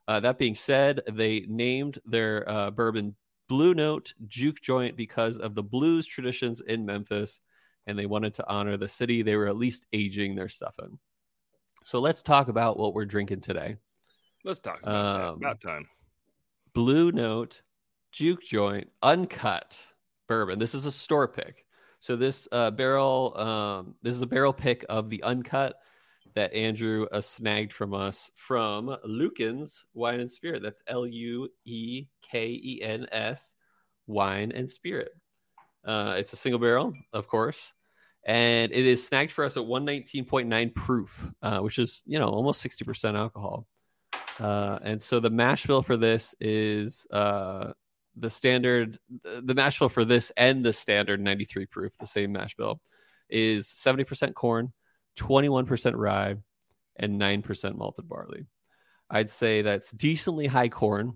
Uh, 0.08 0.20
that 0.22 0.38
being 0.38 0.56
said, 0.56 1.02
they 1.12 1.46
named 1.48 2.00
their 2.06 2.50
uh, 2.50 2.72
bourbon 2.72 3.16
Blue 3.50 3.74
Note 3.74 4.14
Juke 4.28 4.62
Joint 4.62 4.96
because 4.96 5.38
of 5.38 5.56
the 5.56 5.64
blues 5.64 6.06
traditions 6.06 6.62
in 6.62 6.86
Memphis, 6.86 7.40
and 7.88 7.98
they 7.98 8.06
wanted 8.06 8.34
to 8.36 8.50
honor 8.50 8.78
the 8.78 8.88
city 8.88 9.22
they 9.22 9.36
were 9.36 9.48
at 9.48 9.58
least 9.58 9.86
aging 9.94 10.36
their 10.36 10.50
stuff 10.50 10.76
in. 10.82 10.98
So 11.84 12.00
let's 12.00 12.22
talk 12.22 12.50
about 12.50 12.78
what 12.78 12.94
we're 12.94 13.06
drinking 13.06 13.42
today. 13.42 13.78
Let's 14.44 14.60
talk 14.60 14.82
about, 14.82 15.30
um, 15.30 15.36
about 15.38 15.62
time. 15.62 15.88
Blue 16.78 17.12
Note 17.12 17.64
Juke 18.12 18.44
Joint 18.44 18.88
Uncut 19.02 19.84
Bourbon. 20.28 20.60
This 20.60 20.76
is 20.76 20.86
a 20.86 20.92
store 20.92 21.28
pick. 21.28 21.66
So 22.00 22.16
this 22.16 22.48
uh, 22.52 22.70
barrel, 22.70 23.36
um, 23.36 23.96
this 24.04 24.16
is 24.16 24.22
a 24.22 24.28
barrel 24.28 24.54
pick 24.54 24.86
of 24.88 25.10
the 25.10 25.24
uncut 25.24 25.78
that 26.36 26.54
Andrew 26.54 27.08
uh, 27.12 27.20
snagged 27.20 27.74
from 27.74 27.96
us 27.96 28.30
from 28.36 28.96
Luekens 29.08 29.86
Wine 29.96 30.20
and 30.20 30.30
Spirit. 30.30 30.62
That's 30.62 30.84
L 30.86 31.08
U 31.08 31.50
E 31.66 32.06
K 32.22 32.50
E 32.50 32.80
N 32.84 33.08
S 33.12 33.56
Wine 34.06 34.52
and 34.52 34.70
Spirit. 34.70 35.10
Uh, 35.84 36.14
it's 36.16 36.34
a 36.34 36.38
single 36.38 36.60
barrel, 36.60 36.94
of 37.12 37.28
course, 37.28 37.74
and 38.24 38.72
it 38.72 38.86
is 38.86 39.04
snagged 39.04 39.32
for 39.32 39.46
us 39.46 39.58
at 39.58 39.64
119.9 39.64 40.76
proof, 40.76 41.32
uh, 41.42 41.58
which 41.58 41.80
is 41.80 42.04
you 42.06 42.20
know 42.20 42.28
almost 42.28 42.64
60% 42.64 43.16
alcohol. 43.16 43.66
Uh, 44.40 44.80
and 44.82 45.02
so 45.02 45.20
the 45.20 45.30
mash 45.30 45.66
bill 45.66 45.82
for 45.82 45.98
this 45.98 46.36
is 46.40 47.08
uh, 47.12 47.72
the 48.16 48.30
standard, 48.30 49.00
the 49.24 49.54
mash 49.54 49.80
bill 49.80 49.90
for 49.90 50.06
this 50.06 50.32
and 50.38 50.64
the 50.64 50.74
standard 50.74 51.20
93 51.20 51.66
proof, 51.66 51.94
the 52.00 52.08
same 52.08 52.32
mash 52.32 52.56
bill, 52.56 52.80
is 53.30 53.68
70% 53.68 54.34
corn, 54.34 54.74
21% 55.18 55.94
rye, 55.96 56.36
and 56.96 57.20
9% 57.20 57.76
malted 57.76 58.08
barley. 58.08 58.46
I'd 59.10 59.32
say 59.32 59.62
that's 59.62 59.92
decently 59.92 60.48
high 60.48 60.70
corn 60.70 61.14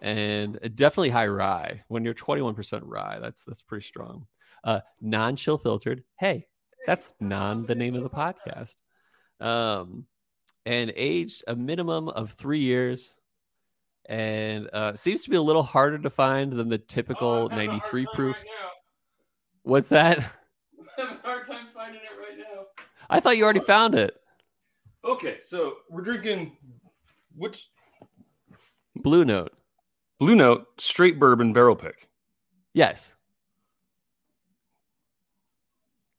and 0.00 0.58
definitely 0.74 1.10
high 1.10 1.26
rye. 1.26 1.82
When 1.88 2.04
you're 2.04 2.14
21% 2.14 2.82
rye, 2.84 3.18
that's 3.20 3.44
that's 3.44 3.62
pretty 3.62 3.86
strong. 3.86 4.26
Uh, 4.62 4.80
non-chill 5.00 5.58
filtered. 5.58 6.04
Hey, 6.18 6.46
that's 6.86 7.14
non 7.20 7.66
the 7.66 7.74
name 7.74 7.94
of 7.94 8.02
the 8.02 8.10
podcast. 8.10 8.76
Um, 9.40 10.06
and 10.66 10.92
aged 10.96 11.44
a 11.46 11.54
minimum 11.54 12.08
of 12.08 12.32
three 12.32 12.60
years 12.60 13.14
and 14.06 14.68
uh, 14.72 14.94
seems 14.94 15.22
to 15.24 15.30
be 15.30 15.36
a 15.36 15.42
little 15.42 15.62
harder 15.62 15.98
to 15.98 16.10
find 16.10 16.52
than 16.52 16.68
the 16.68 16.78
typical 16.78 17.48
oh, 17.50 17.54
93 17.54 18.06
proof. 18.14 18.36
Right 18.36 18.46
What's 19.62 19.88
that? 19.88 20.18
I'm 20.78 20.86
having 20.96 21.16
a 21.16 21.26
hard 21.26 21.46
time 21.46 21.66
finding 21.74 22.02
it 22.02 22.18
right 22.18 22.38
now. 22.38 22.64
I 23.08 23.20
thought 23.20 23.36
you 23.36 23.44
already 23.44 23.60
found 23.60 23.94
it. 23.94 24.14
Okay, 25.04 25.38
so 25.42 25.76
we're 25.90 26.02
drinking 26.02 26.56
which 27.36 27.68
Blue 28.96 29.24
Note. 29.24 29.52
Blue 30.18 30.34
Note 30.34 30.66
straight 30.78 31.18
bourbon 31.18 31.52
barrel 31.52 31.76
pick. 31.76 32.08
Yes. 32.72 33.16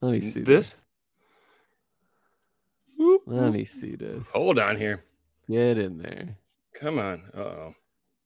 Let 0.02 0.14
me 0.14 0.22
see 0.22 0.42
this. 0.42 0.70
this. 0.70 0.85
Let 3.26 3.54
me 3.54 3.66
see 3.66 3.96
this. 3.96 4.30
Hold 4.32 4.60
on 4.60 4.78
here. 4.78 5.04
Get 5.50 5.78
in 5.78 5.98
there. 5.98 6.38
Come 6.74 7.00
on. 7.00 7.24
oh. 7.36 7.74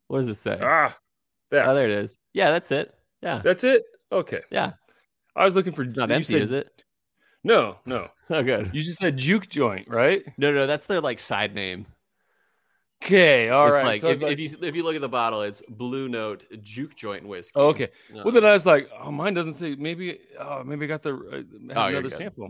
What 0.07 0.19
does 0.19 0.29
it 0.29 0.35
say? 0.35 0.57
Ah, 0.61 0.97
there. 1.51 1.67
Oh, 1.67 1.75
there 1.75 1.85
it 1.85 2.03
is. 2.03 2.17
Yeah, 2.33 2.51
that's 2.51 2.71
it. 2.71 2.93
Yeah. 3.21 3.41
That's 3.43 3.63
it? 3.63 3.83
Okay. 4.11 4.41
Yeah. 4.49 4.73
I 5.35 5.45
was 5.45 5.55
looking 5.55 5.73
for. 5.73 5.83
It's 5.83 5.95
not 5.95 6.11
empty, 6.11 6.33
said, 6.33 6.41
is 6.41 6.51
it? 6.51 6.83
No, 7.43 7.77
no. 7.85 8.09
Oh, 8.31 8.43
good. 8.43 8.69
You 8.73 8.83
just 8.83 8.99
said 8.99 9.17
juke 9.17 9.49
joint, 9.49 9.87
right? 9.87 10.21
No, 10.37 10.51
no, 10.51 10.67
that's 10.67 10.85
their 10.85 11.01
like 11.01 11.17
side 11.17 11.55
name. 11.55 11.87
Okay, 13.03 13.49
all 13.49 13.65
it's 13.65 13.73
right. 13.73 13.85
Like, 13.85 14.01
so 14.01 14.09
if, 14.09 14.21
like, 14.21 14.33
if, 14.33 14.39
you 14.39 14.57
if 14.61 14.75
you 14.75 14.83
look 14.83 14.93
at 14.93 15.01
the 15.01 15.09
bottle, 15.09 15.41
it's 15.41 15.63
Blue 15.67 16.07
Note 16.07 16.45
Juke 16.61 16.95
Joint 16.95 17.27
whiskey. 17.27 17.53
Oh, 17.55 17.69
okay. 17.69 17.85
Uh, 18.15 18.21
well, 18.23 18.31
then 18.31 18.45
I 18.45 18.51
was 18.51 18.67
like, 18.67 18.87
oh, 19.01 19.09
mine 19.09 19.33
doesn't 19.33 19.55
say. 19.55 19.73
Maybe, 19.73 20.19
oh, 20.39 20.63
maybe 20.63 20.85
I 20.85 20.87
got 20.89 21.01
the 21.01 21.15
uh, 21.15 21.73
oh, 21.75 21.87
another 21.87 22.11
sample. 22.11 22.49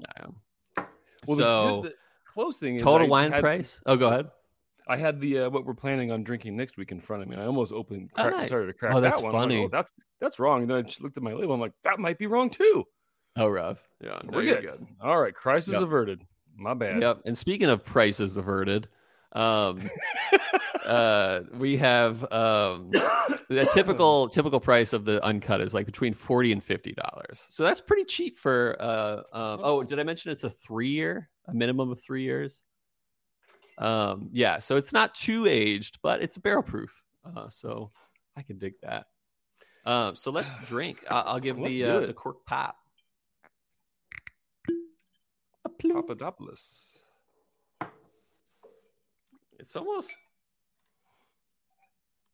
Well, 1.26 1.38
so 1.38 1.82
the, 1.84 1.90
the, 1.90 1.96
close 2.40 2.58
thing 2.58 2.76
is 2.76 2.82
total 2.82 3.08
I 3.08 3.10
wine 3.10 3.32
had, 3.32 3.42
price. 3.42 3.82
Oh, 3.86 3.96
go 3.96 4.08
ahead. 4.08 4.30
I 4.88 4.98
had 4.98 5.20
the 5.20 5.40
uh, 5.40 5.50
what 5.50 5.66
we're 5.66 5.74
planning 5.74 6.12
on 6.12 6.24
drinking 6.24 6.56
next 6.56 6.78
week 6.78 6.92
in 6.92 7.00
front 7.00 7.22
of 7.22 7.30
me. 7.30 7.36
And 7.36 7.44
I 7.44 7.46
almost 7.46 7.72
opened, 7.72 8.10
oh, 8.18 8.24
crack, 8.24 8.34
oh, 8.34 8.38
nice. 8.38 8.48
started 8.48 8.68
to 8.68 8.74
crack 8.74 8.96
oh, 8.96 9.02
that's 9.02 9.18
that 9.18 9.24
one. 9.24 9.34
Funny. 9.34 9.58
Like, 9.58 9.66
oh, 9.66 9.70
that's 9.70 9.92
that's 10.20 10.40
wrong. 10.40 10.62
And 10.62 10.70
then 10.70 10.78
I 10.78 10.82
just 10.82 11.02
looked 11.02 11.18
at 11.18 11.24
my 11.24 11.34
label. 11.34 11.54
I'm 11.54 11.60
like, 11.60 11.74
that 11.84 12.00
might 12.00 12.18
be 12.18 12.28
wrong 12.28 12.50
too. 12.50 12.86
Oh, 13.36 13.48
rough. 13.48 13.78
Yeah, 14.04 14.20
we're 14.26 14.44
good. 14.44 14.62
good. 14.64 14.88
All 15.02 15.22
right, 15.22 15.34
crisis 15.34 15.74
yep. 15.74 15.82
averted. 15.82 16.26
My 16.58 16.74
bad. 16.74 17.02
Yep. 17.02 17.22
And 17.26 17.38
speaking 17.38 17.70
of 17.70 17.86
prices 17.86 18.36
averted, 18.36 18.88
um, 19.34 19.90
uh, 20.86 21.42
we 21.58 21.78
have 21.78 22.22
um, 22.32 22.92
the 23.50 23.70
typical 23.74 24.28
typical 24.28 24.60
price 24.60 24.94
of 24.94 25.06
the 25.06 25.24
uncut 25.24 25.62
is 25.62 25.74
like 25.74 25.86
between 25.86 26.14
forty 26.14 26.52
and 26.52 26.64
fifty 26.64 26.94
dollars. 26.94 27.46
So 27.50 27.64
that's 27.64 27.82
pretty 27.82 28.06
cheap 28.06 28.38
for. 28.38 28.76
Uh, 28.80 29.16
um, 29.34 29.60
oh, 29.64 29.84
did 29.84 30.00
I 30.00 30.04
mention 30.04 30.32
it's 30.32 30.44
a 30.44 30.50
three 30.50 30.90
year 30.90 31.30
a 31.50 31.54
minimum 31.54 31.92
of 31.92 32.02
three 32.02 32.24
years. 32.24 32.62
Um, 33.78 34.30
yeah, 34.32 34.60
so 34.60 34.76
it's 34.76 34.94
not 34.94 35.16
too 35.16 35.46
aged, 35.48 36.00
but 36.02 36.22
it's 36.22 36.38
barrel 36.38 36.64
proof. 36.64 36.92
Uh, 37.26 37.50
so 37.50 37.92
I 38.36 38.42
can 38.42 38.58
dig 38.58 38.74
that. 38.82 39.06
Um, 39.86 40.16
so 40.16 40.32
let's 40.32 40.58
drink. 40.68 41.00
I'll, 41.10 41.24
I'll 41.26 41.40
give 41.40 41.58
Let's 41.58 41.74
the 41.74 41.84
uh, 41.86 42.00
the 42.02 42.14
cork 42.14 42.46
pop. 42.46 42.76
Papadopoulos. 45.80 46.99
It's 49.60 49.76
almost 49.76 50.16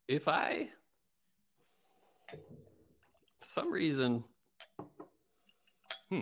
if 0.08 0.28
I 0.28 0.70
some 3.42 3.72
reason 3.72 4.24
Hmm. 6.10 6.22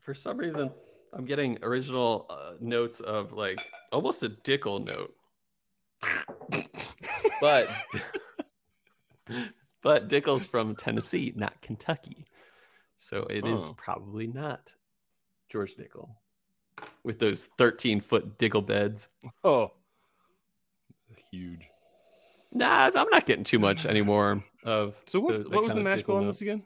for 0.00 0.14
some 0.14 0.36
reason 0.38 0.70
I'm 1.12 1.24
getting 1.24 1.58
original 1.62 2.26
uh, 2.30 2.52
notes 2.60 3.00
of 3.00 3.32
like 3.32 3.58
almost 3.92 4.22
a 4.22 4.28
Dickel 4.30 4.84
note. 4.84 5.14
but 7.40 7.68
but 9.82 10.08
Dickel's 10.08 10.46
from 10.46 10.76
Tennessee, 10.76 11.32
not 11.34 11.60
Kentucky. 11.62 12.26
So 12.98 13.22
it 13.24 13.46
is 13.46 13.60
Oh. 13.60 13.74
probably 13.76 14.26
not 14.26 14.72
George 15.50 15.74
Dickel 15.76 16.08
with 17.02 17.18
those 17.18 17.46
13 17.58 18.00
foot 18.00 18.38
Dickel 18.38 18.64
beds. 18.64 19.08
Oh, 19.42 19.72
huge. 21.36 21.66
Nah, 22.52 22.90
I'm 22.94 23.08
not 23.10 23.26
getting 23.26 23.44
too 23.44 23.58
much 23.58 23.84
anymore 23.86 24.42
of. 24.64 24.94
So 25.06 25.20
what? 25.20 25.36
the- 25.38 25.44
the 25.44 25.50
what 25.50 25.64
was 25.64 25.74
the 25.74 25.82
mash 25.82 26.02
bill 26.02 26.16
on 26.16 26.26
this 26.26 26.40
again? 26.40 26.64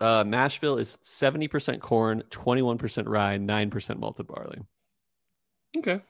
Uh, 0.00 0.24
mash 0.24 0.58
bill 0.60 0.78
is 0.78 0.96
70% 1.04 1.80
corn, 1.80 2.24
21% 2.30 3.04
rye, 3.08 3.38
9% 3.38 3.98
malted 4.00 4.26
barley. 4.26 4.58
Okay. 5.78 6.00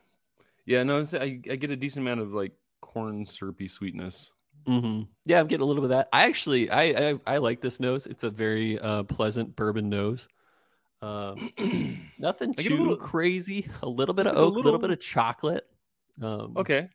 Yeah, 0.65 0.83
no, 0.85 1.05
I, 1.13 1.41
I 1.51 1.57
get 1.57 1.71
a 1.71 1.77
decent 1.77 2.07
amount 2.07 2.21
of 2.21 2.33
like 2.33 2.53
corn 2.81 3.27
syrupy 3.27 3.69
sweetness. 3.69 4.31
Mm-hmm. 4.67 5.03
Yeah, 5.27 5.41
I'm 5.41 5.47
getting 5.49 5.63
a 5.63 5.67
little 5.67 5.83
bit 5.83 5.91
of 5.91 5.99
that. 5.99 6.09
I 6.13 6.25
actually, 6.25 6.71
I, 6.71 6.83
I, 7.11 7.21
I 7.27 7.39
like 7.39 7.61
this 7.61 7.81
nose. 7.81 8.07
It's 8.07 8.25
a 8.25 8.31
very 8.31 8.79
uh, 8.79 9.03
pleasant 9.03 9.57
bourbon 9.57 9.91
nose. 9.91 10.27
Um, 11.03 11.53
nothing 12.19 12.55
too 12.55 12.75
a 12.75 12.79
little- 12.79 12.97
crazy. 12.97 13.69
A 13.83 13.89
little 13.89 14.15
bit 14.15 14.27
of 14.27 14.33
Just 14.35 14.37
like 14.37 14.43
a 14.45 14.47
oak, 14.47 14.53
a 14.53 14.57
little, 14.57 14.73
little- 14.73 14.89
bit 14.89 14.91
of 14.91 15.01
chocolate. 15.01 15.67
Um, 16.23 16.55
okay. 16.57 16.89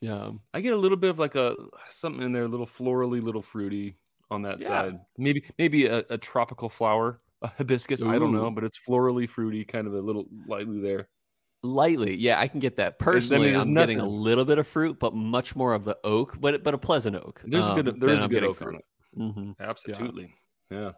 Yeah. 0.00 0.30
I 0.52 0.60
get 0.60 0.72
a 0.72 0.76
little 0.76 0.96
bit 0.96 1.10
of 1.10 1.18
like 1.18 1.34
a 1.34 1.54
something 1.88 2.22
in 2.22 2.32
there, 2.32 2.44
a 2.44 2.48
little 2.48 2.66
florally, 2.66 3.22
little 3.22 3.42
fruity 3.42 3.96
on 4.30 4.42
that 4.42 4.60
Yeah. 4.60 4.66
side. 4.66 5.00
Maybe 5.16 5.44
maybe 5.58 5.86
a, 5.86 6.04
a 6.10 6.18
tropical 6.18 6.68
flower, 6.68 7.20
a 7.42 7.48
hibiscus. 7.48 8.02
I 8.02 8.18
don't 8.18 8.32
know, 8.32 8.50
but 8.50 8.64
it's 8.64 8.78
florally 8.78 9.28
fruity, 9.28 9.64
kind 9.64 9.86
of 9.86 9.94
a 9.94 10.00
little 10.00 10.26
lightly 10.46 10.80
there. 10.80 11.08
Lightly, 11.62 12.14
yeah, 12.14 12.38
I 12.38 12.46
can 12.46 12.60
get 12.60 12.76
that. 12.76 12.96
I 13.00 13.04
Personally, 13.04 13.50
mean, 13.52 13.60
I'm 13.60 13.74
getting 13.74 13.98
a 13.98 14.06
little 14.06 14.44
bit 14.44 14.58
of 14.58 14.68
fruit, 14.68 14.98
but 15.00 15.14
much 15.14 15.56
more 15.56 15.74
of 15.74 15.84
the 15.84 15.96
oak, 16.04 16.36
but 16.40 16.62
but 16.62 16.74
a 16.74 16.78
pleasant 16.78 17.16
oak. 17.16 17.40
There's 17.44 17.64
a 17.64 17.70
um, 17.70 17.82
good 17.82 18.00
there 18.00 18.10
is 18.10 18.24
a 18.24 18.28
good 18.28 18.44
oak 18.44 18.62
on 18.62 18.76
it. 18.76 18.84
Mhm. 19.18 19.54
Absolutely. 19.58 20.34
Yeah. 20.70 20.92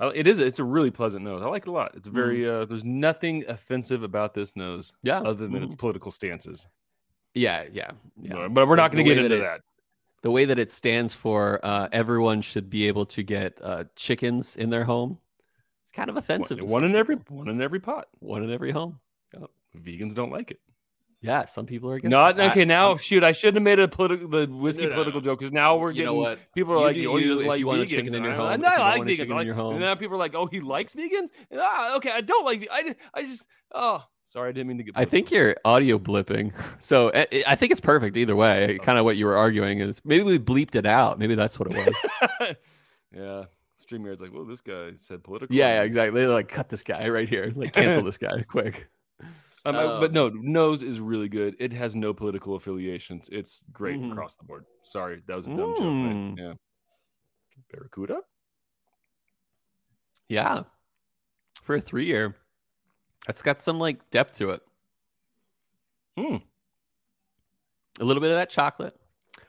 Uh, 0.00 0.12
It 0.14 0.26
is. 0.26 0.40
It's 0.40 0.58
a 0.58 0.64
really 0.64 0.90
pleasant 0.90 1.24
nose. 1.24 1.42
I 1.42 1.46
like 1.46 1.62
it 1.62 1.68
a 1.68 1.72
lot. 1.72 1.92
It's 1.94 2.08
very. 2.08 2.48
Uh, 2.48 2.64
there's 2.66 2.84
nothing 2.84 3.44
offensive 3.48 4.02
about 4.02 4.34
this 4.34 4.56
nose, 4.56 4.92
Yeah, 5.02 5.20
other 5.20 5.46
than 5.48 5.62
its 5.62 5.74
mhm. 5.74 5.78
political 5.78 6.10
stances. 6.10 6.66
Yeah, 7.34 7.64
yeah, 7.72 7.90
yeah. 8.20 8.48
But 8.48 8.68
we're 8.68 8.76
not 8.76 8.92
going 8.92 9.04
to 9.04 9.08
get 9.14 9.16
way 9.16 9.22
that 9.28 9.32
into 9.34 9.44
it- 9.44 9.48
that. 9.48 9.60
the 10.22 10.30
way 10.30 10.44
that 10.44 10.58
it 10.58 10.70
stands 10.70 11.14
for 11.14 11.60
uh, 11.64 11.88
everyone 11.92 12.40
should 12.42 12.68
be 12.70 12.88
able 12.88 13.06
to 13.06 13.22
get 13.22 13.58
uh, 13.62 13.84
chickens 13.96 14.56
in 14.56 14.70
their 14.70 14.84
home. 14.84 15.18
It's 15.82 15.92
kind 15.92 16.08
of 16.10 16.16
offensive. 16.16 16.58
One, 16.60 16.70
one 16.70 16.84
in 16.84 16.94
every 16.96 17.16
one 17.28 17.48
in 17.48 17.60
every 17.60 17.80
pot. 17.80 18.08
one 18.20 18.42
in 18.44 18.50
every 18.52 18.70
home. 18.70 19.00
Vegans 19.76 20.14
don't 20.14 20.30
like 20.30 20.50
it. 20.50 20.60
Yeah, 21.22 21.44
some 21.44 21.66
people 21.66 21.88
are 21.90 21.94
against. 21.94 22.10
Not 22.10 22.38
it. 22.38 22.42
I- 22.42 22.50
okay. 22.50 22.64
Now, 22.64 22.88
I'm- 22.88 22.98
shoot, 22.98 23.22
I 23.22 23.30
shouldn't 23.32 23.56
have 23.58 23.62
made 23.62 23.78
a 23.78 23.86
political 23.88 24.28
the 24.28 24.46
whiskey 24.46 24.82
No, 24.82 24.88
no, 24.88 24.94
political 24.96 25.20
no. 25.20 25.24
joke 25.24 25.38
because 25.38 25.52
now 25.52 25.76
we're 25.76 25.90
you 25.90 25.94
getting 26.02 26.06
know 26.06 26.14
what? 26.14 26.38
people 26.54 26.72
are 26.74 26.78
You 26.78 26.84
like, 26.84 26.94
do 26.96 27.12
oh, 27.12 27.16
he 27.16 27.24
you 27.24 27.30
doesn't 27.30 27.46
like 27.46 27.58
you 27.60 27.66
want 27.68 27.80
a 27.80 27.84
vegans. 27.84 27.88
chicken 27.88 28.14
in 28.16 28.24
your 28.24 28.34
home, 28.34 28.46
I, 28.48 28.56
no, 28.56 28.68
I 28.68 28.78
like 28.78 28.98
want 28.98 29.10
vegans. 29.10 29.16
chicken 29.16 29.32
I 29.32 29.34
in 29.34 29.36
like- 29.38 29.46
your 29.46 29.54
home. 29.54 29.72
And 29.74 29.80
now 29.82 29.94
people 29.94 30.14
are 30.16 30.18
like, 30.18 30.34
oh, 30.34 30.46
he 30.46 30.60
likes 30.60 30.94
vegans. 30.94 31.28
Ah, 31.56 31.96
okay, 31.96 32.10
I 32.10 32.20
don't 32.20 32.44
like. 32.44 32.66
I 32.70 32.94
I 33.14 33.22
just. 33.22 33.46
Oh, 33.74 34.02
sorry, 34.24 34.48
I 34.50 34.52
didn't 34.52 34.66
mean 34.68 34.78
to 34.78 34.82
get. 34.84 34.94
I 34.96 35.04
think 35.04 35.30
you're 35.30 35.56
audio 35.64 35.98
blipping, 35.98 36.52
so 36.82 37.10
I, 37.14 37.26
I 37.46 37.54
think 37.54 37.72
it's 37.72 37.80
perfect 37.80 38.16
either 38.16 38.34
way. 38.36 38.78
Kind 38.82 38.98
of 38.98 39.04
what 39.04 39.16
you 39.16 39.24
were 39.26 39.36
arguing 39.36 39.78
is 39.78 40.00
maybe 40.04 40.24
we 40.24 40.38
bleeped 40.38 40.74
it 40.74 40.84
out. 40.86 41.18
Maybe 41.18 41.34
that's 41.36 41.58
what 41.58 41.72
it 41.72 41.76
was. 41.86 41.94
political. 42.28 42.56
yeah, 43.16 43.44
Streamyard's 43.76 44.20
like, 44.20 44.32
well, 44.34 44.44
this 44.44 44.60
guy 44.60 44.90
said 44.96 45.22
political. 45.22 45.54
yeah, 45.54 45.76
yeah, 45.76 45.82
exactly. 45.82 46.20
They're 46.20 46.28
like, 46.30 46.48
cut 46.48 46.68
this 46.68 46.82
guy 46.82 47.08
right 47.08 47.28
here. 47.28 47.52
Like, 47.54 47.72
cancel 47.72 48.02
this 48.10 48.18
guy 48.18 48.42
quick. 48.42 48.88
Um, 49.64 49.76
I- 49.76 49.86
but 50.00 50.10
Um, 50.10 50.12
no, 50.12 50.28
nose 50.30 50.82
is 50.82 50.98
really 50.98 51.28
good. 51.28 51.54
It 51.60 51.72
has 51.72 51.94
no 51.94 52.12
political 52.12 52.56
affiliations. 52.56 53.28
It's 53.30 53.62
great 53.72 54.00
Mhm. 54.00 54.10
across 54.12 54.34
the 54.34 54.44
board. 54.44 54.66
Sorry, 54.82 55.22
that 55.26 55.36
was 55.36 55.46
a 55.46 55.50
dumb 55.50 55.74
joke. 55.76 55.80
man. 55.82 56.36
Mm. 56.36 56.38
Yeah, 56.38 56.54
Barracuda. 57.70 58.22
Yeah, 60.28 60.64
for 61.62 61.76
a 61.76 61.80
three 61.80 62.06
year, 62.06 62.36
that's 63.26 63.42
got 63.42 63.60
some 63.60 63.78
like 63.78 64.10
depth 64.10 64.36
to 64.38 64.50
it. 64.50 64.62
Hmm. 66.16 66.36
A 68.00 68.04
little 68.04 68.20
bit 68.20 68.30
of 68.30 68.36
that 68.36 68.50
chocolate. 68.50 68.98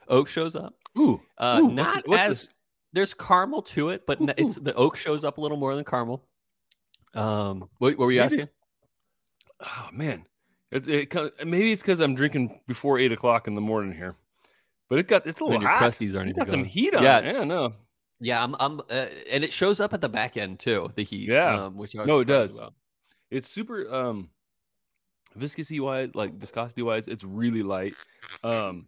Oak 0.08 0.28
shows 0.28 0.54
up. 0.54 0.74
Ooh, 0.98 1.20
Uh, 1.38 1.60
Ooh, 1.62 1.70
not 1.72 1.98
it- 1.98 2.08
what's 2.08 2.20
as 2.22 2.42
this? 2.44 2.54
there's 2.92 3.14
caramel 3.14 3.62
to 3.62 3.88
it, 3.88 4.06
but 4.06 4.20
n- 4.20 4.34
it's 4.36 4.54
the 4.56 4.74
oak 4.74 4.96
shows 4.96 5.24
up 5.24 5.38
a 5.38 5.40
little 5.40 5.56
more 5.56 5.74
than 5.74 5.84
caramel. 5.84 6.28
Um, 7.14 7.68
what, 7.78 7.96
what 7.96 7.98
were 7.98 8.12
you 8.12 8.20
Maybe 8.20 8.34
asking? 8.42 8.48
Oh 9.64 9.88
man, 9.92 10.24
it's 10.70 10.86
it, 10.88 11.10
co- 11.10 11.30
maybe 11.44 11.72
it's 11.72 11.82
because 11.82 12.00
I'm 12.00 12.14
drinking 12.14 12.60
before 12.66 12.98
eight 12.98 13.12
o'clock 13.12 13.46
in 13.48 13.54
the 13.54 13.60
morning 13.60 13.92
here, 13.94 14.16
but 14.88 14.98
it 14.98 15.08
got 15.08 15.26
it's 15.26 15.40
a 15.40 15.44
little 15.44 15.60
your 15.60 15.70
hot. 15.70 15.82
crusties 15.82 16.14
aren't 16.14 16.28
It 16.28 16.30
even 16.30 16.44
got 16.44 16.50
some 16.50 16.64
heat 16.64 16.94
on 16.94 17.02
Yeah. 17.02 17.18
it. 17.18 17.34
Yeah, 17.34 17.44
no, 17.44 17.74
Yeah, 18.20 18.42
I'm. 18.42 18.54
I'm 18.60 18.80
uh, 18.90 19.06
and 19.30 19.42
it 19.44 19.52
shows 19.52 19.80
up 19.80 19.92
at 19.94 20.00
the 20.00 20.08
back 20.08 20.36
end 20.36 20.58
too. 20.60 20.90
The 20.94 21.04
heat. 21.04 21.28
Yeah. 21.28 21.64
um, 21.64 21.76
which 21.76 21.94
I 21.96 22.00
was 22.00 22.08
No, 22.08 22.20
it 22.20 22.26
does. 22.26 22.56
about. 22.58 22.74
it's 23.30 23.48
super 23.50 23.92
um 23.92 24.30
viscosity 25.36 25.80
wise, 25.80 26.10
like 26.14 26.34
viscosity 26.38 26.82
wise, 26.82 27.08
it's 27.08 27.24
really 27.24 27.62
light. 27.62 27.94
Um, 28.42 28.86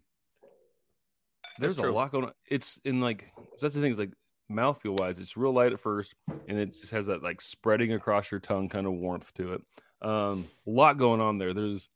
there's 1.58 1.78
a 1.78 1.90
lot 1.90 2.12
going 2.12 2.26
on. 2.26 2.32
It's 2.50 2.78
in 2.84 3.00
like 3.00 3.30
so 3.56 3.66
that's 3.66 3.74
the 3.74 3.80
thing 3.80 3.90
is 3.92 3.98
like 3.98 4.12
mouthfeel 4.50 4.98
wise, 5.00 5.18
it's 5.18 5.36
real 5.36 5.52
light 5.52 5.72
at 5.72 5.80
first, 5.80 6.14
and 6.48 6.58
it 6.58 6.66
just 6.66 6.90
has 6.92 7.06
that 7.06 7.22
like 7.22 7.40
spreading 7.40 7.92
across 7.92 8.30
your 8.30 8.40
tongue 8.40 8.68
kind 8.68 8.86
of 8.86 8.92
warmth 8.92 9.32
to 9.34 9.54
it. 9.54 9.62
Um, 10.02 10.46
a 10.66 10.70
lot 10.70 10.98
going 10.98 11.20
on 11.20 11.38
there. 11.38 11.54
There's 11.54 11.88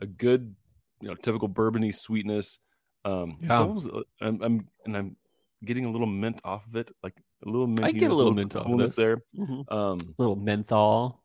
a 0.00 0.06
good, 0.06 0.54
you 1.00 1.08
know, 1.08 1.14
typical 1.14 1.48
bourbony 1.48 1.94
sweetness. 1.94 2.58
Um, 3.04 3.38
Yeah. 3.40 3.58
almost, 3.60 3.88
uh, 3.92 4.02
I'm, 4.20 4.42
I'm 4.42 4.68
and 4.84 4.96
I'm 4.96 5.16
getting 5.64 5.86
a 5.86 5.90
little 5.90 6.06
mint 6.06 6.40
off 6.44 6.66
of 6.66 6.76
it, 6.76 6.90
like 7.02 7.14
a 7.44 7.48
little 7.48 7.66
mint. 7.66 7.84
I 7.84 7.92
get 7.92 8.10
a 8.10 8.14
little 8.14 8.32
mint 8.34 8.54
off 8.56 8.66
of 8.66 8.78
this. 8.78 8.94
there. 8.94 9.22
Mhm. 9.36 9.70
Um, 9.72 10.14
Little 10.18 10.36
menthol. 10.36 11.22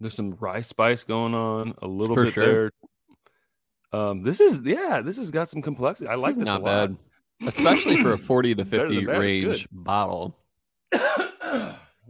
there's 0.00 0.14
some 0.14 0.32
rye 0.40 0.60
spice 0.62 1.04
going 1.04 1.34
on, 1.34 1.74
a 1.82 1.86
little 1.86 2.14
For 2.16 2.24
bit 2.24 2.34
sure. 2.34 2.44
there. 2.46 2.72
Um, 3.92 4.22
this 4.22 4.40
is 4.40 4.62
yeah, 4.62 5.00
this 5.02 5.16
has 5.16 5.30
got 5.30 5.48
some 5.48 5.62
complexity. 5.62 6.08
I 6.08 6.14
This 6.14 6.22
like 6.22 6.30
is 6.32 6.36
this 6.38 6.46
not 6.46 6.60
a 6.60 6.64
lot. 6.64 6.88
bad, 6.88 6.96
especially 7.46 8.02
for 8.02 8.12
a 8.12 8.18
forty 8.18 8.54
to 8.54 8.64
fifty 8.64 9.04
range 9.06 9.66
bottle. 9.72 10.36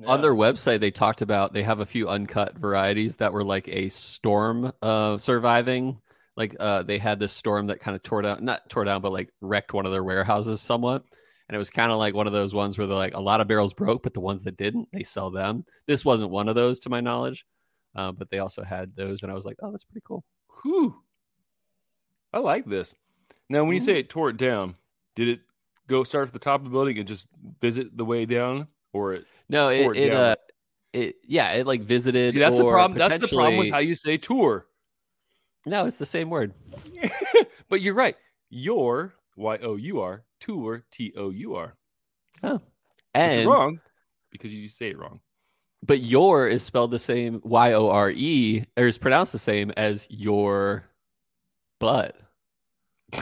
Yeah. 0.01 0.09
On 0.09 0.21
their 0.23 0.35
website, 0.35 0.81
they 0.81 0.91
talked 0.91 1.21
about 1.21 1.53
they 1.53 1.63
have 1.63 1.81
a 1.81 1.87
few 1.87 2.09
uncut 2.09 2.57
varieties 2.57 3.17
that 3.17 3.33
were 3.33 3.45
like 3.45 3.69
a 3.69 3.89
storm 3.91 4.73
uh, 4.81 5.19
surviving. 5.19 6.01
Like 6.37 6.57
uh, 6.59 6.85
they 6.85 6.97
had 6.97 7.21
this 7.21 7.33
storm 7.33 7.67
that 7.67 7.81
kind 7.81 7.95
of 7.95 8.03
tore 8.03 8.23
down, 8.23 8.45
not 8.45 8.69
tore 8.71 8.85
down, 8.85 9.03
but 9.03 9.13
like 9.13 9.31
wrecked 9.43 9.75
one 9.75 9.85
of 9.85 9.93
their 9.93 10.05
warehouses 10.05 10.63
somewhat. 10.63 11.05
And 11.49 11.55
it 11.55 11.59
was 11.59 11.69
kind 11.69 11.93
of 11.93 11.99
like 11.99 12.15
one 12.15 12.27
of 12.27 12.33
those 12.33 12.55
ones 12.55 12.79
where 12.79 12.87
they're 12.87 12.97
like 12.97 13.15
a 13.15 13.21
lot 13.21 13.41
of 13.41 13.49
barrels 13.49 13.75
broke, 13.75 14.03
but 14.03 14.15
the 14.15 14.21
ones 14.21 14.45
that 14.45 14.57
didn't, 14.57 14.89
they 14.93 15.03
sell 15.03 15.31
them. 15.31 15.67
This 15.87 16.05
wasn't 16.05 16.31
one 16.31 16.49
of 16.49 16.55
those 16.55 16.81
to 16.81 16.89
my 16.91 17.01
knowledge, 17.01 17.45
uh, 17.97 18.13
but 18.13 18.31
they 18.31 18.39
also 18.39 18.63
had 18.63 18.95
those, 18.95 19.23
and 19.23 19.31
I 19.33 19.35
was 19.35 19.45
like, 19.45 19.57
oh, 19.61 19.71
that's 19.73 19.85
pretty 19.85 20.05
cool. 20.07 20.25
Whew. 20.63 20.95
I 22.33 22.39
like 22.39 22.67
this. 22.67 22.95
Now, 23.49 23.65
when 23.65 23.75
you 23.75 23.81
Mhm. 23.83 23.85
say 23.85 23.99
it 23.99 24.09
tore 24.09 24.31
it 24.31 24.37
down, 24.37 24.77
did 25.17 25.29
it 25.29 25.41
go 25.89 26.05
start 26.05 26.29
at 26.29 26.33
the 26.33 26.39
top 26.39 26.61
of 26.61 26.65
the 26.65 26.71
building 26.71 26.99
and 26.99 27.09
just 27.09 27.27
visit 27.61 27.97
the 27.97 28.05
way 28.05 28.25
down, 28.25 28.69
or 28.93 29.13
it? 29.13 29.27
No, 29.49 29.69
it, 29.69 29.81
it 29.81 29.97
it, 29.97 30.09
down. 30.11 30.17
uh, 30.17 30.35
it, 30.93 31.17
yeah, 31.25 31.53
it 31.53 31.67
like 31.67 31.83
visited. 31.83 32.33
See, 32.33 32.39
that's 32.39 32.57
the 32.57 32.65
or 32.65 32.73
problem. 32.73 32.99
That's 32.99 33.21
the 33.21 33.29
problem 33.29 33.59
with 33.59 33.71
how 33.71 33.79
you 33.79 33.95
say 33.95 34.17
tour. 34.17 34.67
No, 35.67 35.87
it's 35.87 35.99
the 35.99 36.07
same 36.07 36.31
word. 36.31 36.55
but 37.69 37.81
you're 37.81 37.95
right. 37.95 38.17
Your 38.49 39.15
Y 39.37 39.59
O 39.63 39.77
U 39.77 40.01
R 40.01 40.25
tour 40.41 40.85
T 40.91 41.13
O 41.17 41.31
U 41.31 41.55
R. 41.55 41.75
Oh, 42.43 42.61
and 43.15 43.49
wrong 43.49 43.81
because 44.31 44.53
you 44.53 44.69
say 44.69 44.91
it 44.91 44.99
wrong. 44.99 45.21
but 45.83 46.01
your 46.01 46.49
is 46.49 46.63
spelled 46.63 46.91
the 46.91 46.99
same 46.99 47.41
Y 47.45 47.73
O 47.73 47.91
R 47.91 48.11
E, 48.11 48.65
or 48.77 48.87
is 48.87 48.99
pronounced 48.99 49.33
the 49.33 49.39
same 49.39 49.71
as 49.77 50.07
your 50.09 50.85
butt. 51.79 52.17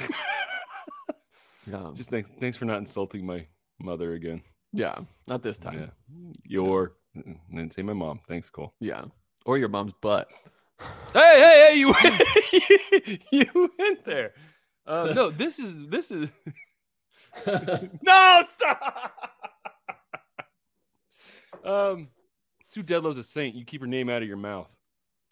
Um, 1.72 1.94
Just 1.96 2.10
thanks, 2.10 2.30
thanks 2.40 2.56
for 2.56 2.64
not 2.64 2.78
insulting 2.78 3.26
my 3.26 3.46
mother 3.78 4.14
again. 4.14 4.42
Yeah, 4.72 4.96
not 5.26 5.42
this 5.42 5.58
time. 5.58 5.78
Yeah. 5.80 6.32
Your, 6.44 6.92
and 7.14 7.38
then 7.52 7.70
say 7.70 7.82
my 7.82 7.92
mom. 7.92 8.20
Thanks, 8.28 8.50
Cole. 8.50 8.74
Yeah. 8.80 9.04
Or 9.46 9.58
your 9.58 9.68
mom's 9.68 9.92
butt. 10.00 10.28
Hey, 11.12 11.40
hey, 11.40 11.68
hey! 11.68 11.74
You 11.76 11.88
went, 11.92 13.22
you 13.32 13.70
went 13.80 14.04
there. 14.04 14.32
Uh, 14.86 15.12
no, 15.12 15.28
this 15.42 15.58
is 15.58 15.88
this 15.88 16.12
is 16.12 16.28
no 17.44 18.42
stop. 18.46 19.12
um, 21.64 22.08
Sue 22.66 22.82
Deadlow's 22.84 23.18
a 23.18 23.24
saint. 23.24 23.56
You 23.56 23.64
keep 23.64 23.80
her 23.80 23.86
name 23.88 24.08
out 24.08 24.22
of 24.22 24.28
your 24.28 24.36
mouth. 24.36 24.68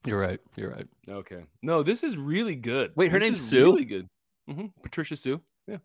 You're 0.05 0.19
right. 0.19 0.41
You're 0.57 0.71
right. 0.71 0.89
Okay. 1.09 1.45
No, 1.63 1.83
this 1.85 2.03
is 2.03 2.17
really 2.17 2.57
good. 2.57 2.91
Wait, 2.97 3.13
her 3.13 3.19
This 3.19 3.29
name's 3.29 3.41
is 3.41 3.49
Sue? 3.49 3.65
Really 3.73 3.85
good. 3.85 4.09
hmm 4.49 4.67
Patricia 4.83 5.15
Sue. 5.15 5.41
Yeah. 5.69 5.79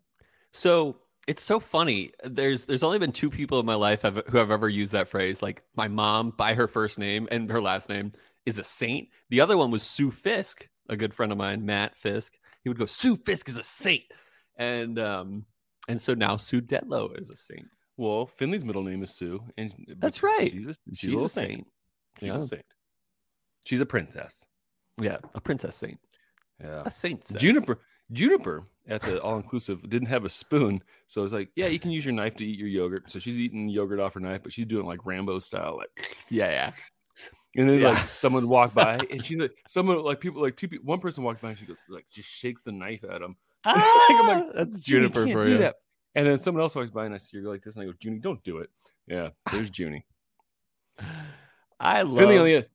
So 0.52 0.96
it's 1.28 1.42
so 1.42 1.60
funny. 1.60 2.10
There's 2.24 2.64
there's 2.64 2.82
only 2.82 2.98
been 2.98 3.12
two 3.12 3.30
people 3.30 3.60
in 3.60 3.66
my 3.66 3.74
life 3.74 4.02
have, 4.02 4.22
who 4.28 4.38
have 4.38 4.50
ever 4.50 4.68
used 4.68 4.92
that 4.92 5.08
phrase. 5.08 5.42
Like 5.42 5.62
my 5.76 5.88
mom 5.88 6.30
by 6.30 6.54
her 6.54 6.66
first 6.68 6.98
name 6.98 7.28
and 7.30 7.50
her 7.50 7.60
last 7.60 7.88
name 7.88 8.12
is 8.46 8.58
a 8.58 8.64
saint. 8.64 9.08
The 9.30 9.40
other 9.40 9.56
one 9.56 9.70
was 9.70 9.82
Sue 9.82 10.10
Fisk, 10.10 10.68
a 10.88 10.96
good 10.96 11.14
friend 11.14 11.30
of 11.32 11.38
mine, 11.38 11.64
Matt 11.64 11.96
Fisk. 11.96 12.34
He 12.64 12.68
would 12.68 12.78
go, 12.78 12.86
Sue 12.86 13.16
Fisk 13.16 13.48
is 13.48 13.58
a 13.58 13.62
saint, 13.62 14.04
and 14.56 14.98
um 14.98 15.44
and 15.88 16.00
so 16.00 16.14
now 16.14 16.36
Sue 16.36 16.60
Detlow 16.60 17.18
is 17.20 17.30
a 17.30 17.36
saint. 17.36 17.66
Well, 17.96 18.26
Finley's 18.26 18.64
middle 18.64 18.82
name 18.82 19.02
is 19.02 19.10
Sue, 19.14 19.44
and 19.56 19.72
That's 19.98 20.22
right. 20.22 20.50
She's 20.52 20.68
a, 20.68 20.74
she's 20.94 20.98
She's, 21.10 21.20
a 21.20 21.24
a 21.24 21.28
saint. 21.28 21.48
saint. 21.50 21.66
She's 22.20 22.26
Yeah. 22.28 22.38
a 22.38 22.46
saint. 22.46 22.64
She's 23.64 23.80
a 23.80 23.86
princess. 23.86 24.44
Yeah, 25.00 25.18
a 25.34 25.40
princess 25.40 25.76
saint. 25.76 25.98
Yeah. 26.60 26.82
A 26.84 26.90
saint. 26.90 27.24
Juniper. 27.36 27.80
Juniper 28.12 28.64
at 28.88 29.00
the 29.02 29.20
all 29.22 29.36
inclusive 29.36 29.88
didn't 29.88 30.08
have 30.08 30.24
a 30.24 30.28
spoon, 30.28 30.82
so 31.06 31.22
it's 31.24 31.32
like, 31.32 31.50
yeah, 31.56 31.66
you 31.66 31.78
can 31.78 31.90
use 31.90 32.04
your 32.04 32.14
knife 32.14 32.36
to 32.36 32.44
eat 32.46 32.58
your 32.58 32.68
yogurt. 32.68 33.10
So 33.10 33.18
she's 33.18 33.34
eating 33.36 33.68
yogurt 33.68 34.00
off 34.00 34.14
her 34.14 34.20
knife, 34.20 34.42
but 34.42 34.52
she's 34.52 34.66
doing 34.66 34.86
like 34.86 35.04
Rambo 35.06 35.38
style, 35.38 35.76
like. 35.76 36.16
Yeah, 36.28 36.50
yeah. 36.50 36.72
And 37.56 37.68
then 37.68 37.80
Yeah. 37.80 37.90
like 37.90 38.08
someone 38.08 38.48
walked 38.48 38.74
by, 38.74 38.98
and 39.10 39.24
she's 39.24 39.38
like, 39.38 39.54
someone 39.66 40.02
like 40.02 40.20
people 40.20 40.42
like 40.42 40.56
two 40.56 40.68
people, 40.68 40.86
one 40.86 41.00
person 41.00 41.22
walked 41.24 41.40
by, 41.42 41.50
and 41.50 41.58
she 41.58 41.66
goes 41.66 41.80
like 41.88 42.06
just 42.10 42.28
shakes 42.28 42.62
the 42.62 42.72
knife 42.72 43.04
at 43.04 43.22
him. 43.22 43.36
I'm 43.64 44.26
like, 44.26 44.44
Ah, 44.48 44.52
that's 44.54 44.80
Juniper 44.80 45.26
for 45.28 45.48
you. 45.48 45.58
that. 45.58 45.76
And 46.14 46.26
then 46.26 46.36
someone 46.38 46.62
else 46.62 46.74
walks 46.74 46.90
by, 46.90 47.06
and 47.06 47.14
I 47.14 47.18
see 47.18 47.36
you're 47.38 47.48
like 47.50 47.62
this, 47.62 47.76
and 47.76 47.82
I 47.84 47.86
go, 47.86 47.92
Junie, 48.00 48.18
don't 48.18 48.42
do 48.42 48.58
it. 48.58 48.70
Yeah, 49.06 49.30
there's 49.50 49.70
Junie. 49.76 50.04
I 51.80 52.02
love 52.02 52.18
Finley, 52.18 52.38
only- 52.38 52.66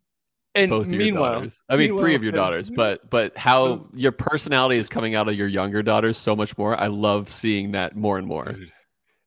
and 0.57 0.69
both 0.69 0.87
of 0.87 0.93
your 0.93 1.11
daughters. 1.11 1.63
I 1.69 1.77
mean, 1.77 1.97
three 1.97 2.15
of 2.15 2.23
your 2.23 2.31
daughters, 2.31 2.69
but 2.69 3.09
but 3.09 3.37
how 3.37 3.85
your 3.93 4.11
personality 4.11 4.77
is 4.77 4.89
coming 4.89 5.15
out 5.15 5.27
of 5.27 5.35
your 5.35 5.47
younger 5.47 5.81
daughters 5.83 6.17
so 6.17 6.35
much 6.35 6.57
more. 6.57 6.79
I 6.79 6.87
love 6.87 7.31
seeing 7.31 7.71
that 7.71 7.95
more 7.95 8.17
and 8.17 8.27
more. 8.27 8.45
Dude. 8.45 8.71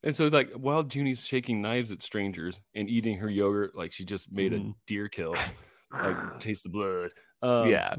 And 0.03 0.17
so, 0.17 0.29
like, 0.29 0.51
while 0.53 0.83
Junie's 0.83 1.25
shaking 1.25 1.61
knives 1.61 1.93
at 1.93 2.01
strangers 2.01 2.59
and 2.75 2.89
eating 2.89 3.19
her 3.19 3.29
yogurt, 3.29 3.75
like 3.77 3.93
she 3.93 4.05
just 4.05 4.33
made 4.33 4.53
a 4.55 4.59
Mhm. 4.59 4.75
deer 4.87 5.09
kill, 5.09 5.35
like 5.93 6.41
taste 6.41 6.63
the 6.65 6.71
blood. 6.71 7.11
Um, 7.43 7.69
yeah. 7.69 7.97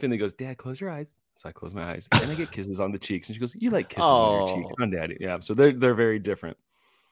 Finley 0.00 0.16
goes, 0.16 0.32
Dad, 0.34 0.56
close 0.56 0.80
your 0.80 0.90
eyes. 0.90 1.14
So 1.36 1.48
I 1.48 1.52
close 1.52 1.72
my 1.74 1.82
eyes, 1.92 2.08
and 2.12 2.30
I 2.30 2.34
get 2.34 2.50
kisses 2.52 2.80
on 2.80 2.90
the 2.92 2.98
cheeks, 2.98 3.28
and 3.28 3.34
she 3.36 3.40
goes, 3.40 3.54
You 3.56 3.70
like 3.70 3.88
kisses 3.88 4.04
on 4.04 4.48
your 4.48 4.56
cheek, 4.56 4.72
Oh. 4.78 4.82
on 4.82 4.90
Daddy? 4.90 5.16
Yeah. 5.20 5.38
So 5.40 5.54
they're 5.54 5.72
they're 5.72 5.94
very 5.94 6.18
different, 6.18 6.56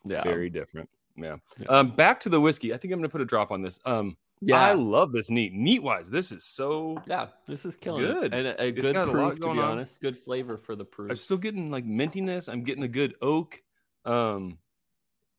Yeah. 0.05 0.23
very 0.25 0.49
different. 0.51 0.89
Yeah. 1.17 1.37
Yeah. 1.61 1.67
Um, 1.69 1.89
back 1.89 2.21
to 2.21 2.29
the 2.29 2.41
whiskey. 2.41 2.73
I 2.73 2.79
think 2.79 2.93
I'm 2.93 2.99
gonna 3.01 3.09
put 3.09 3.21
a 3.21 3.25
drop 3.25 3.51
on 3.53 3.63
this. 3.63 3.79
Um, 3.85 4.17
yeah. 4.43 4.61
I 4.61 4.73
love 4.75 5.13
this 5.13 5.31
neat. 5.31 5.53
Neat 5.55 5.83
wise, 5.83 6.11
this 6.11 6.33
is 6.33 6.45
so. 6.45 7.03
yeah. 7.07 7.29
This 7.47 7.65
is 7.65 7.77
killing 7.77 8.03
Good. 8.05 8.25
it. 8.27 8.35
And 8.35 8.47
a, 8.49 8.63
a 8.63 8.71
good 8.73 8.95
proof, 9.11 9.35
to 9.37 9.41
be 9.41 9.49
on. 9.49 9.59
honest. 9.59 10.01
Good 10.01 10.19
flavor 10.19 10.57
for 10.59 10.77
the 10.77 10.85
proof. 10.85 11.11
I'm 11.11 11.17
still 11.17 11.37
getting 11.39 11.71
like 11.71 11.87
mintiness. 11.87 12.49
I'm 12.49 12.65
getting 12.65 12.85
a 12.85 12.89
good 12.89 13.15
oak. 13.23 13.63
Um, 14.05 14.59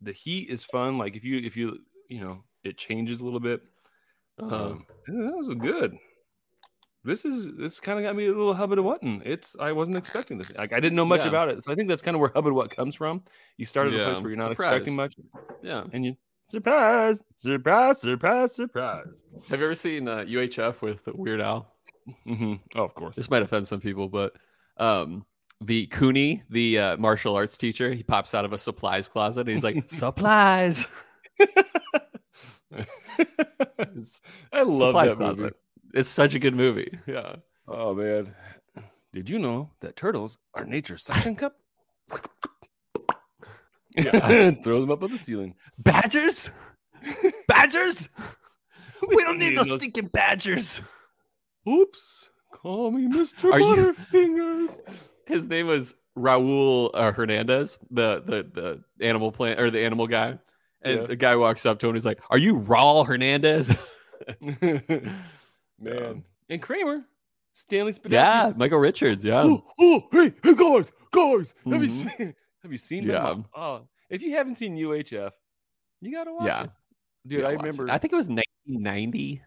the 0.02 0.12
heat 0.14 0.50
is 0.50 0.64
fun. 0.64 0.98
Like 0.98 1.16
if 1.16 1.24
you 1.24 1.40
if 1.40 1.56
you 1.58 1.80
you 2.10 2.22
know 2.22 2.44
it 2.64 2.78
changes 2.78 3.20
a 3.20 3.24
little 3.24 3.40
bit. 3.40 3.62
Uh-huh. 4.40 4.56
Um, 4.56 4.86
that 5.08 5.36
was 5.38 5.50
good. 5.50 5.98
This 7.06 7.26
is 7.26 7.54
this 7.58 7.80
kind 7.82 8.00
of 8.00 8.06
got 8.06 8.16
me 8.16 8.26
a 8.26 8.30
little 8.30 8.54
hubbard 8.54 8.80
of 8.80 8.86
whatting. 8.86 9.22
It's 9.26 9.56
I 9.60 9.74
wasn't 9.74 9.98
expecting 9.98 10.38
this. 10.38 10.52
Like 10.56 10.72
I 10.72 10.80
didn't 10.80 10.96
know 10.96 11.06
much 11.06 11.22
Yeah. 11.24 11.30
about 11.30 11.50
it, 11.50 11.62
so 11.62 11.72
I 11.72 11.76
think 11.76 11.90
that's 11.90 12.02
kind 12.02 12.16
of 12.16 12.22
where 12.22 12.32
hubbard 12.34 12.54
what 12.54 12.70
comes 12.74 12.96
from. 12.96 13.24
You 13.58 13.66
start 13.66 13.88
at 13.88 13.94
a 13.94 14.06
place 14.06 14.22
where 14.22 14.30
you're 14.30 14.38
not 14.38 14.52
surprise. 14.52 14.68
expecting 14.68 14.96
much, 14.96 15.16
yeah. 15.62 15.84
and 15.92 16.06
you 16.06 16.16
surprise, 16.48 17.22
surprise, 17.38 18.00
surprise, 18.02 18.56
surprise. 18.56 19.08
Have 19.50 19.60
you 19.60 19.66
ever 19.66 19.76
seen 19.76 20.08
uh, 20.08 20.18
UHF 20.20 20.82
with 20.82 21.08
Weird 21.14 21.42
Al? 21.42 21.72
hmm 22.26 22.56
Oh, 22.76 22.84
of 22.84 22.94
course. 22.96 23.16
This 23.16 23.30
might 23.30 23.42
offend 23.44 23.68
some 23.68 23.80
people, 23.80 24.10
but 24.10 24.34
um, 24.78 25.26
the 25.62 25.88
Kuni, 25.88 26.44
the 26.50 26.80
uh, 26.80 26.98
martial 26.98 27.36
arts 27.36 27.58
teacher, 27.58 27.94
he 27.94 28.04
pops 28.04 28.34
out 28.34 28.46
of 28.46 28.54
a 28.54 28.58
supplies 28.58 29.08
closet 29.10 29.42
and 29.42 29.50
he's 29.50 29.64
like, 29.64 29.84
"Supplies." 29.90 30.88
I 34.52 34.62
love 34.64 34.88
supplies 34.96 35.12
that 35.12 35.20
movie. 35.20 35.36
closet. 35.36 35.54
It's 35.94 36.10
such 36.10 36.34
a 36.36 36.40
good 36.40 36.56
movie. 36.56 36.98
Yeah. 37.08 37.36
Oh 37.68 37.94
man. 37.94 38.34
Did 39.14 39.30
you 39.30 39.38
know 39.40 39.70
that 39.82 39.96
turtles 39.96 40.38
are 40.56 40.66
nature's 40.66 41.04
suction 41.04 41.36
cup? 41.36 41.56
Yeah. 43.96 44.52
Throw 44.64 44.82
them 44.82 44.92
up 44.92 45.04
on 45.04 45.12
the 45.12 45.18
ceiling. 45.20 45.56
Badgers? 45.78 46.50
Badgers? 47.48 48.10
we 49.08 49.18
don't 49.24 49.38
need 49.38 49.56
Need 49.56 49.68
no- 49.68 49.78
stinking 49.78 50.08
badgers. 50.08 50.80
Oops. 51.68 52.30
Call 52.54 52.92
me 52.92 53.08
Mr. 53.08 53.52
Are 53.52 53.60
you- 53.60 53.94
Butterfingers. 54.12 54.80
His 55.28 55.48
name 55.48 55.68
was 55.68 55.96
Raul 56.18 56.90
uh, 56.94 57.12
Hernandez, 57.12 57.80
the, 57.90 58.22
the 58.26 58.84
the 59.00 59.06
animal 59.06 59.32
plant 59.32 59.60
or 59.60 59.72
the 59.72 59.80
animal 59.82 60.08
guy. 60.08 60.38
And 60.82 61.02
Yeah. 61.02 61.08
the 61.08 61.16
guy 61.16 61.36
walks 61.36 61.66
up 61.66 61.80
to 61.80 61.86
him 61.88 61.92
and 61.92 61.98
he's 61.98 62.06
like, 62.06 62.20
Are 62.30 62.38
you 62.38 62.60
Raul 62.60 63.06
Hernandez? 63.08 63.72
Man. 65.80 66.24
And 66.50 66.62
Kramer. 66.62 67.04
Stanley 67.56 67.94
Spadowski. 67.94 68.12
yeah, 68.12 68.52
Michael 68.56 68.80
Richards. 68.80 69.24
Yeah. 69.24 69.44
Oh, 69.80 70.04
hey, 70.12 70.34
hey, 70.44 70.54
guys, 70.56 70.92
guys. 71.12 71.54
Have 71.66 71.84
you 71.84 71.90
Mhm. 71.90 72.18
seen 72.18 72.36
have 72.64 72.72
you 72.72 72.78
seen 72.78 73.04
Yeah. 73.04 73.24
them? 73.30 73.46
Oh, 73.56 73.88
if 74.10 74.22
you 74.22 74.32
haven't 74.32 74.56
seen 74.56 74.76
UHF, 74.76 75.32
you 76.02 76.12
gotta 76.12 76.34
watch 76.34 76.46
Yeah. 76.48 76.64
it. 76.64 76.70
Dude, 77.28 77.40
Yeah, 77.42 77.48
I 77.48 77.52
watch 77.56 77.66
it. 77.66 77.68
remember 77.72 77.92
I 77.94 77.98
think 77.98 78.14
it 78.14 78.16
was 78.16 78.30
1990. 78.30 79.42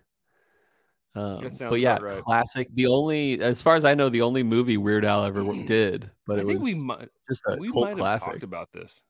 Um, 1.15 1.49
but 1.59 1.81
yeah, 1.81 1.97
right. 1.99 2.23
classic. 2.23 2.69
The 2.75 2.87
only, 2.89 3.41
as 3.41 3.63
far 3.63 3.75
as 3.75 3.87
I 3.87 3.95
know, 3.95 4.11
the 4.11 4.21
only 4.21 4.43
movie 4.43 4.77
Weird 4.77 5.05
Al 5.05 5.25
ever 5.25 5.43
did, 5.67 6.11
but 6.27 6.39
I 6.39 6.43
it 6.43 6.47
think 6.47 6.59
was 6.61 6.65
we 6.75 6.75
might 6.79 7.09
just 7.29 7.43
a 7.49 7.57
we 7.59 7.73
cult 7.73 7.87
might 7.87 7.97
classic. 7.97 8.33
talked 8.33 8.43
about 8.43 8.69
this. 8.73 9.01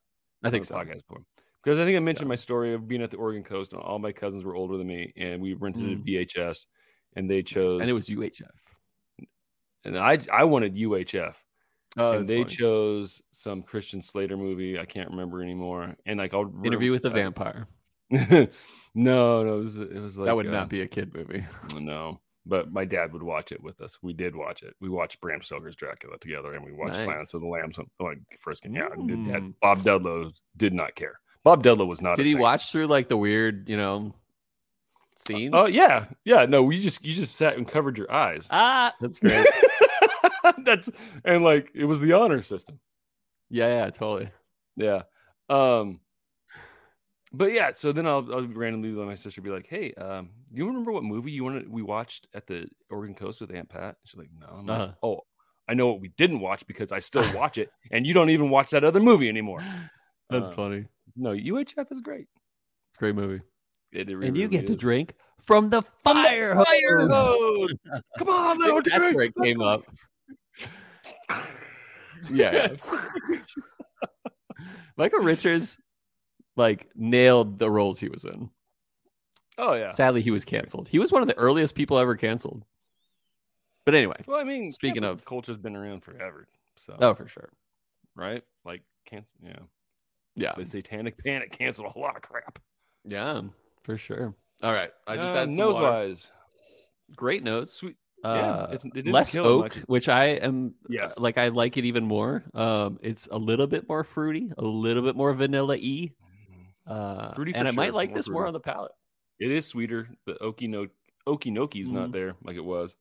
I 0.44 0.50
think 0.50 0.66
so. 0.66 0.76
podcast 0.76 1.00
before. 1.08 1.24
Because 1.64 1.80
I 1.80 1.84
think 1.84 1.96
I 1.96 2.00
mentioned 2.00 2.28
my 2.28 2.36
story 2.36 2.74
of 2.74 2.86
being 2.86 3.02
at 3.02 3.10
the 3.10 3.16
Oregon 3.16 3.42
coast, 3.42 3.72
and 3.72 3.82
all 3.82 3.98
my 3.98 4.12
cousins 4.12 4.44
were 4.44 4.54
older 4.54 4.76
than 4.76 4.86
me, 4.86 5.12
and 5.16 5.42
we 5.42 5.54
rented 5.54 5.82
a 5.82 5.96
Mm. 5.96 6.04
VHS, 6.04 6.66
and 7.16 7.28
they 7.28 7.42
chose, 7.42 7.80
And 7.80 7.90
it 7.90 7.92
was 7.92 8.08
UHF. 8.08 8.54
and 9.82 9.98
I 9.98 10.20
I 10.32 10.44
wanted 10.44 10.76
UHF, 10.76 11.34
Oh, 11.96 12.22
they 12.22 12.42
funny. 12.42 12.54
chose 12.56 13.22
some 13.30 13.62
Christian 13.62 14.02
Slater 14.02 14.37
movie 14.37 14.78
I 14.78 14.85
can't 14.85 15.11
remember 15.11 15.42
anymore, 15.42 15.94
and 16.04 16.18
like 16.18 16.35
I'll 16.35 16.52
Interview 16.64 16.92
with 16.92 17.04
uh, 17.04 17.11
Vampire. 17.20 17.66
no, 18.11 18.46
no, 18.94 19.54
it 19.54 19.59
was 19.59 19.78
it 19.78 19.94
was 19.94 20.16
like 20.18 20.26
that 20.26 20.37
would 20.37 20.46
uh, 20.46 20.50
not 20.50 20.68
be 20.68 20.82
a 20.82 20.88
kid 20.88 21.14
movie. 21.14 21.44
no. 21.80 22.20
But 22.48 22.70
my 22.70 22.85
dad 22.85 23.12
would 23.12 23.24
watch 23.24 23.50
it 23.50 23.61
with 23.61 23.80
us. 23.80 23.98
We 24.02 24.12
did 24.12 24.37
watch 24.37 24.62
it. 24.62 24.74
We 24.80 24.88
watched 24.88 25.20
Bram 25.20 25.42
Stoker's 25.42 25.74
Dracula 25.74 26.16
together, 26.20 26.54
and 26.54 26.64
we 26.64 26.72
watched 26.72 26.94
Nice. 26.94 27.04
Silence 27.04 27.35
of 27.35 27.40
the 27.40 27.46
Lambs 27.48 27.76
like 27.98 28.18
first 28.38 28.62
came 28.62 28.76
out. 28.76 28.96
And 28.96 29.26
dad, 29.26 29.42
Mm. 29.42 29.54
Bob 29.61 29.78
Dudlow 29.82 30.30
did 30.56 30.72
not 30.72 30.94
care. 30.94 31.18
Bob 31.42 31.64
Dudlow 31.64 31.88
was 31.88 32.00
not. 32.00 32.12
a 32.12 32.16
Did 32.16 32.26
he 32.26 32.37
watch 32.37 32.70
through 32.70 32.87
like 32.87 33.09
the 33.09 33.16
weird, 33.16 33.68
you 33.68 33.76
know, 33.76 34.14
scenes? 35.16 35.54
Oh 35.56 35.66
yeah, 35.66 36.04
yeah. 36.24 36.46
No, 36.46 36.62
we 36.62 36.80
just 36.80 37.04
you 37.04 37.14
just 37.14 37.35
sat 37.35 37.56
and 37.56 37.66
covered 37.66 37.98
your 37.98 38.12
eyes. 38.12 38.46
ah, 38.52 38.94
that's 39.00 39.18
great. 39.18 39.44
That's 40.64 40.88
and 41.24 41.42
like 41.44 41.70
it 41.74 41.85
was 41.85 42.00
the 42.00 42.12
honor 42.12 42.42
system. 42.42 42.78
yeah, 43.50 43.68
yeah, 43.85 43.90
totally. 43.90 44.30
Yeah. 44.76 45.02
Um. 45.48 46.00
But 47.32 47.52
yeah, 47.52 47.72
so 47.72 47.92
then 47.92 48.06
I'll, 48.06 48.26
I'll 48.32 48.46
randomly 48.46 48.90
let 48.92 49.06
my 49.06 49.14
sister 49.14 49.40
be 49.42 49.50
like, 49.50 49.66
"Hey, 49.68 49.92
um, 49.94 50.30
do 50.52 50.59
you 50.59 50.66
remember 50.66 50.92
what 50.92 51.03
movie 51.05 51.32
you 51.32 51.44
wanted 51.44 51.68
we 51.70 51.82
watched 51.82 52.28
at 52.34 52.47
the 52.47 52.66
Oregon 52.88 53.14
coast 53.14 53.40
with 53.40 53.53
Aunt 53.55 53.68
Pat?" 53.68 53.97
She's 54.05 54.18
like, 54.18 54.30
"No." 54.38 54.47
I'm 54.47 54.70
Uh-huh. 54.70 54.92
oh, 55.03 55.20
I 55.68 55.74
know 55.74 55.88
what 55.88 56.01
we 56.01 56.09
didn't 56.16 56.40
watch 56.40 56.66
because 56.66 56.92
I 56.92 57.01
still 57.01 57.24
watch 57.36 57.59
it, 57.59 57.70
and 57.90 58.07
you 58.07 58.14
don't 58.14 58.30
even 58.30 58.49
watch 58.49 58.70
that 58.70 58.84
other 58.84 59.01
movie 59.01 59.28
anymore. 59.28 59.62
That's 60.30 60.49
Uh, 60.49 60.55
funny. 60.55 60.86
No, 61.16 61.30
UHF 61.30 61.90
is 61.90 62.01
great. 62.01 62.26
Great 62.99 63.14
movie. 63.14 63.42
It, 63.92 64.09
it 64.09 64.12
and 64.12 64.20
really, 64.20 64.40
you 64.40 64.49
get 64.49 64.62
really 64.62 64.66
to 64.74 64.76
drink 64.76 65.14
from 65.44 65.68
the 65.70 65.82
fire, 65.82 66.55
fire 66.55 67.09
hose. 67.09 67.11
hose. 67.11 67.74
Come 68.18 68.28
on, 68.28 68.62
I 68.62 68.64
little 68.64 68.80
think 68.82 68.84
that's 68.90 69.14
where 69.14 69.24
it 69.24 69.34
came 69.42 69.61
up. 69.61 69.82
Yeah, 72.30 72.68
yeah. 72.72 72.76
Michael 74.96 75.20
Richards 75.20 75.78
like 76.57 76.88
nailed 76.94 77.59
the 77.59 77.70
roles 77.70 78.00
he 78.00 78.09
was 78.09 78.24
in. 78.24 78.50
Oh 79.59 79.74
yeah. 79.74 79.88
Sadly, 79.90 80.22
he 80.22 80.30
was 80.30 80.44
canceled. 80.44 80.88
He 80.88 80.98
was 80.98 81.12
one 81.12 81.22
of 81.22 81.28
the 81.28 81.36
earliest 81.38 81.74
people 81.74 81.98
ever 81.98 82.16
canceled. 82.16 82.64
But 83.84 83.94
anyway, 83.94 84.16
Well, 84.26 84.40
I 84.40 84.44
mean, 84.44 84.72
Speaking 84.72 85.04
of- 85.04 85.24
culture's 85.24 85.59
been 85.59 85.76
around 85.76 86.02
forever. 86.02 86.48
So 86.76 86.96
oh 87.00 87.14
for 87.14 87.28
sure. 87.28 87.50
right, 88.14 88.42
like 88.64 88.82
cancel. 89.07 89.38
Yeah, 89.42 89.59
Yeah, 90.34 90.52
the 90.57 90.64
Satanic 90.66 91.22
Panic 91.22 91.52
canceled 91.52 91.92
a 91.94 91.98
lot 91.98 92.16
of 92.16 92.22
crap. 92.22 92.59
yeah, 93.04 93.42
for 93.82 93.96
sure. 93.96 94.34
All 94.62 94.72
right, 94.72 94.90
I 95.07 95.16
just 95.16 95.28
Uh, 95.28 95.34
had 95.34 95.48
some 95.50 95.57
nose 95.57 95.74
wise. 95.80 96.30
Great 97.14 97.42
notes. 97.44 97.74
Sweet. 97.74 97.96
Uh, 98.27 98.35
Yeah, 98.35 98.74
it's- 98.74 98.85
it 98.95 99.07
less 99.07 99.35
oak, 99.37 99.74
which 99.87 100.09
I 100.09 100.24
am 100.43 100.74
Yes. 100.89 101.18
like. 101.18 101.39
I 101.39 101.49
like 101.49 101.77
it 101.77 101.85
even 101.85 102.05
more. 102.05 102.45
Um, 102.55 102.99
it's 103.03 103.29
a 103.31 103.39
little 103.39 103.66
bit 103.66 103.89
more 103.89 104.03
fruity, 104.05 104.51
a 104.59 104.64
little 104.64 105.03
bit 105.03 105.14
more 105.14 105.33
vanilla 105.35 105.77
y. 105.81 106.11
Uh, 106.87 107.35
Fruity 107.35 107.53
and 107.55 107.68
I 107.68 107.72
might 107.72 107.95
like 107.95 108.11
more 108.11 108.16
this 108.18 108.29
more 108.29 108.47
on 108.47 108.53
the 108.53 108.61
palate. 108.61 108.93
It 109.39 109.51
is 109.51 109.66
sweeter. 109.66 110.09
The 110.24 110.35
okie 110.35 110.68
no 110.68 110.87
okinoki's 111.27 111.89
Mhm. 111.91 111.93
not 111.95 112.12
there 112.12 112.37
like 112.43 112.57
it 112.57 112.64
was. 112.64 112.95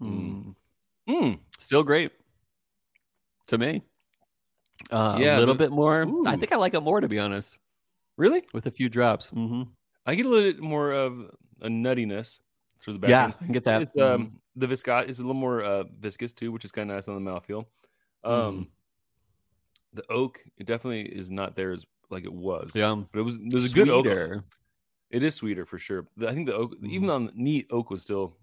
Mm. 0.00 0.54
Mm. 1.08 1.14
Mm. 1.22 1.38
Still 1.58 1.82
great 1.82 2.12
to 3.46 3.58
me. 3.58 3.82
Uh, 4.90 5.16
Yeah, 5.20 5.38
a 5.38 5.40
little 5.40 5.54
bit 5.54 5.70
more. 5.72 6.06
I 6.26 6.36
think 6.36 6.52
I 6.52 6.56
like 6.56 6.74
it 6.74 6.80
more 6.80 7.00
to 7.00 7.08
be 7.08 7.18
honest, 7.18 7.56
Really? 8.16 8.44
with 8.52 8.66
a 8.66 8.70
few 8.70 8.88
drops. 8.88 9.30
Mm-hmm. 9.30 9.62
I 10.04 10.14
get 10.14 10.26
a 10.26 10.28
little 10.28 10.52
bit 10.52 10.60
more 10.60 10.92
of 10.92 11.30
a 11.62 11.68
nuttiness 11.68 12.40
through 12.80 12.94
the 12.94 12.98
back 12.98 13.10
Yeah, 13.10 13.24
end. 13.24 13.34
I 13.40 13.46
get 13.52 13.64
that. 13.64 13.82
It's 13.82 13.96
um 13.98 14.40
the 14.56 14.66
viscose 14.66 15.08
is 15.08 15.18
a 15.18 15.22
little 15.22 15.34
more 15.40 15.62
uh 15.62 15.84
viscous 16.00 16.32
too, 16.32 16.52
which 16.52 16.64
is 16.64 16.72
kind 16.72 16.90
of 16.90 16.96
nice 16.96 17.08
on 17.08 17.22
the 17.22 17.30
mouthfeel. 17.30 17.66
Um 18.24 18.32
Mm-hmm. 18.32 18.62
the 19.94 20.12
oak 20.12 20.40
it 20.58 20.66
definitely 20.66 21.02
is 21.02 21.30
not 21.30 21.56
there 21.56 21.72
as 21.72 21.84
like 22.10 22.24
it 22.24 22.32
was. 22.32 22.72
yeah, 22.74 22.94
But 23.12 23.20
it 23.20 23.22
was 23.22 23.38
there's 23.48 23.70
a 23.70 23.74
good 23.74 23.88
oak. 23.88 24.06
It 25.10 25.22
is 25.22 25.34
sweeter 25.34 25.64
for 25.64 25.78
sure. 25.78 26.06
I 26.26 26.34
think 26.34 26.46
the 26.46 26.54
oak 26.54 26.74
even 26.82 27.10
on 27.10 27.26
the 27.26 27.32
neat 27.34 27.66
oak 27.70 27.90
was 27.90 28.02
still 28.02 28.36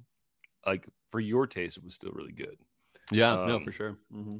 like 0.65 0.87
for 1.09 1.19
your 1.19 1.45
taste 1.45 1.77
it 1.77 1.83
was 1.83 1.93
still 1.93 2.11
really 2.11 2.31
good. 2.31 2.57
Yeah, 3.11 3.35
no, 3.45 3.57
Um, 3.57 3.63
for 3.65 3.71
sure. 3.71 3.97
Mm-hmm. 4.13 4.37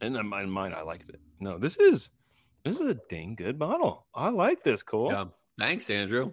And 0.00 0.16
in 0.16 0.26
mine, 0.26 0.50
mine 0.50 0.74
I 0.74 0.82
liked 0.82 1.08
it. 1.08 1.20
No, 1.40 1.58
this 1.58 1.76
is 1.78 2.10
this 2.64 2.80
is 2.80 2.86
a 2.88 2.94
dang 3.08 3.34
good 3.36 3.58
bottle. 3.58 4.06
I 4.14 4.28
like 4.30 4.62
this, 4.64 4.82
Cole. 4.82 5.10
Yeah. 5.12 5.24
Thanks, 5.58 5.88
Andrew. 5.90 6.32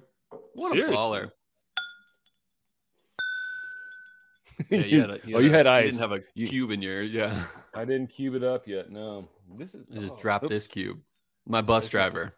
What 0.53 0.71
Seriously. 0.71 0.95
a 0.95 0.97
baller. 0.97 1.31
Yeah, 4.69 4.79
you 4.79 5.01
had 5.01 5.09
a, 5.11 5.19
oh, 5.35 5.39
you 5.39 5.51
had 5.51 5.67
a- 5.67 5.71
ice. 5.71 5.91
didn't 5.93 6.01
have 6.01 6.11
a 6.11 6.23
You- 6.33 6.47
cube 6.47 6.71
in 6.71 6.81
yours. 6.81 7.13
Yeah. 7.13 7.45
I 7.73 7.85
didn't 7.85 8.07
cube 8.07 8.35
it 8.35 8.43
up 8.43 8.67
yet. 8.67 8.91
No, 8.91 9.27
this 9.57 9.73
is 9.73 9.85
I 9.91 9.99
just 9.99 10.25
oh, 10.25 10.35
oops. 10.43 10.49
this 10.49 10.67
cube. 10.67 10.99
My 11.47 11.61
bus 11.61 11.87
driver, 11.89 12.33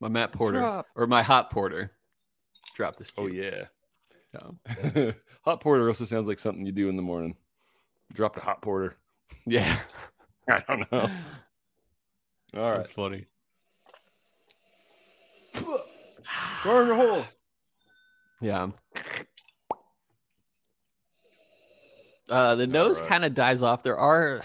my 0.00 0.08
Matt 0.08 0.32
Porter, 0.32 0.58
Drop. 0.60 0.86
or 0.94 1.06
my 1.06 1.22
hot 1.22 1.50
porter, 1.50 1.90
Drop 2.76 2.96
this 2.96 3.10
Oh 3.18 3.26
cube. 3.28 3.34
yeah, 3.34 3.64
yeah. 4.94 5.10
hot 5.44 5.60
porter 5.60 5.88
also 5.88 6.04
sounds 6.04 6.28
like 6.28 6.38
something 6.38 6.64
you 6.64 6.72
do 6.72 6.88
in 6.88 6.96
the 6.96 7.02
morning. 7.02 7.34
Drop 8.14 8.36
a 8.36 8.40
hot 8.40 8.62
porter. 8.62 8.96
Yeah. 9.46 9.78
I 10.48 10.62
don't 10.68 10.92
know. 10.92 11.10
All 12.56 12.70
right, 12.70 12.76
That's 12.82 12.88
funny. 12.94 13.26
burn 16.64 16.90
a 16.90 16.94
hole. 16.96 17.24
Yeah. 18.40 18.68
Uh, 22.28 22.54
the 22.56 22.66
nose 22.66 23.00
right. 23.00 23.08
kind 23.08 23.24
of 23.24 23.34
dies 23.34 23.62
off. 23.62 23.82
There 23.82 23.96
are 23.98 24.42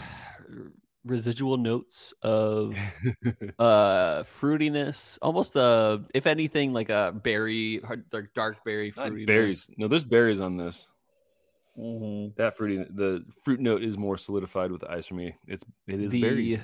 residual 1.05 1.57
notes 1.57 2.13
of 2.21 2.75
uh 3.59 4.23
fruitiness, 4.39 5.17
almost 5.21 5.55
uh 5.55 5.97
if 6.13 6.27
anything 6.27 6.73
like 6.73 6.89
a 6.89 7.11
berry, 7.23 7.79
hard- 7.79 8.09
dark 8.09 8.33
dark 8.33 8.63
berry 8.63 8.93
Not 8.95 9.11
fruitiness. 9.11 9.25
berries. 9.27 9.69
No, 9.77 9.87
there's 9.87 10.03
berries 10.03 10.39
on 10.39 10.57
this. 10.57 10.87
Mhm. 11.77 12.35
That 12.35 12.55
fruity, 12.57 12.85
the 12.89 13.23
fruit 13.43 13.59
note 13.59 13.81
is 13.81 13.97
more 13.97 14.17
solidified 14.17 14.71
with 14.71 14.81
the 14.81 14.91
ice 14.91 15.07
for 15.07 15.15
me. 15.15 15.35
It's 15.47 15.63
it 15.87 16.01
is 16.01 16.11
The 16.11 16.21
berries. 16.21 16.59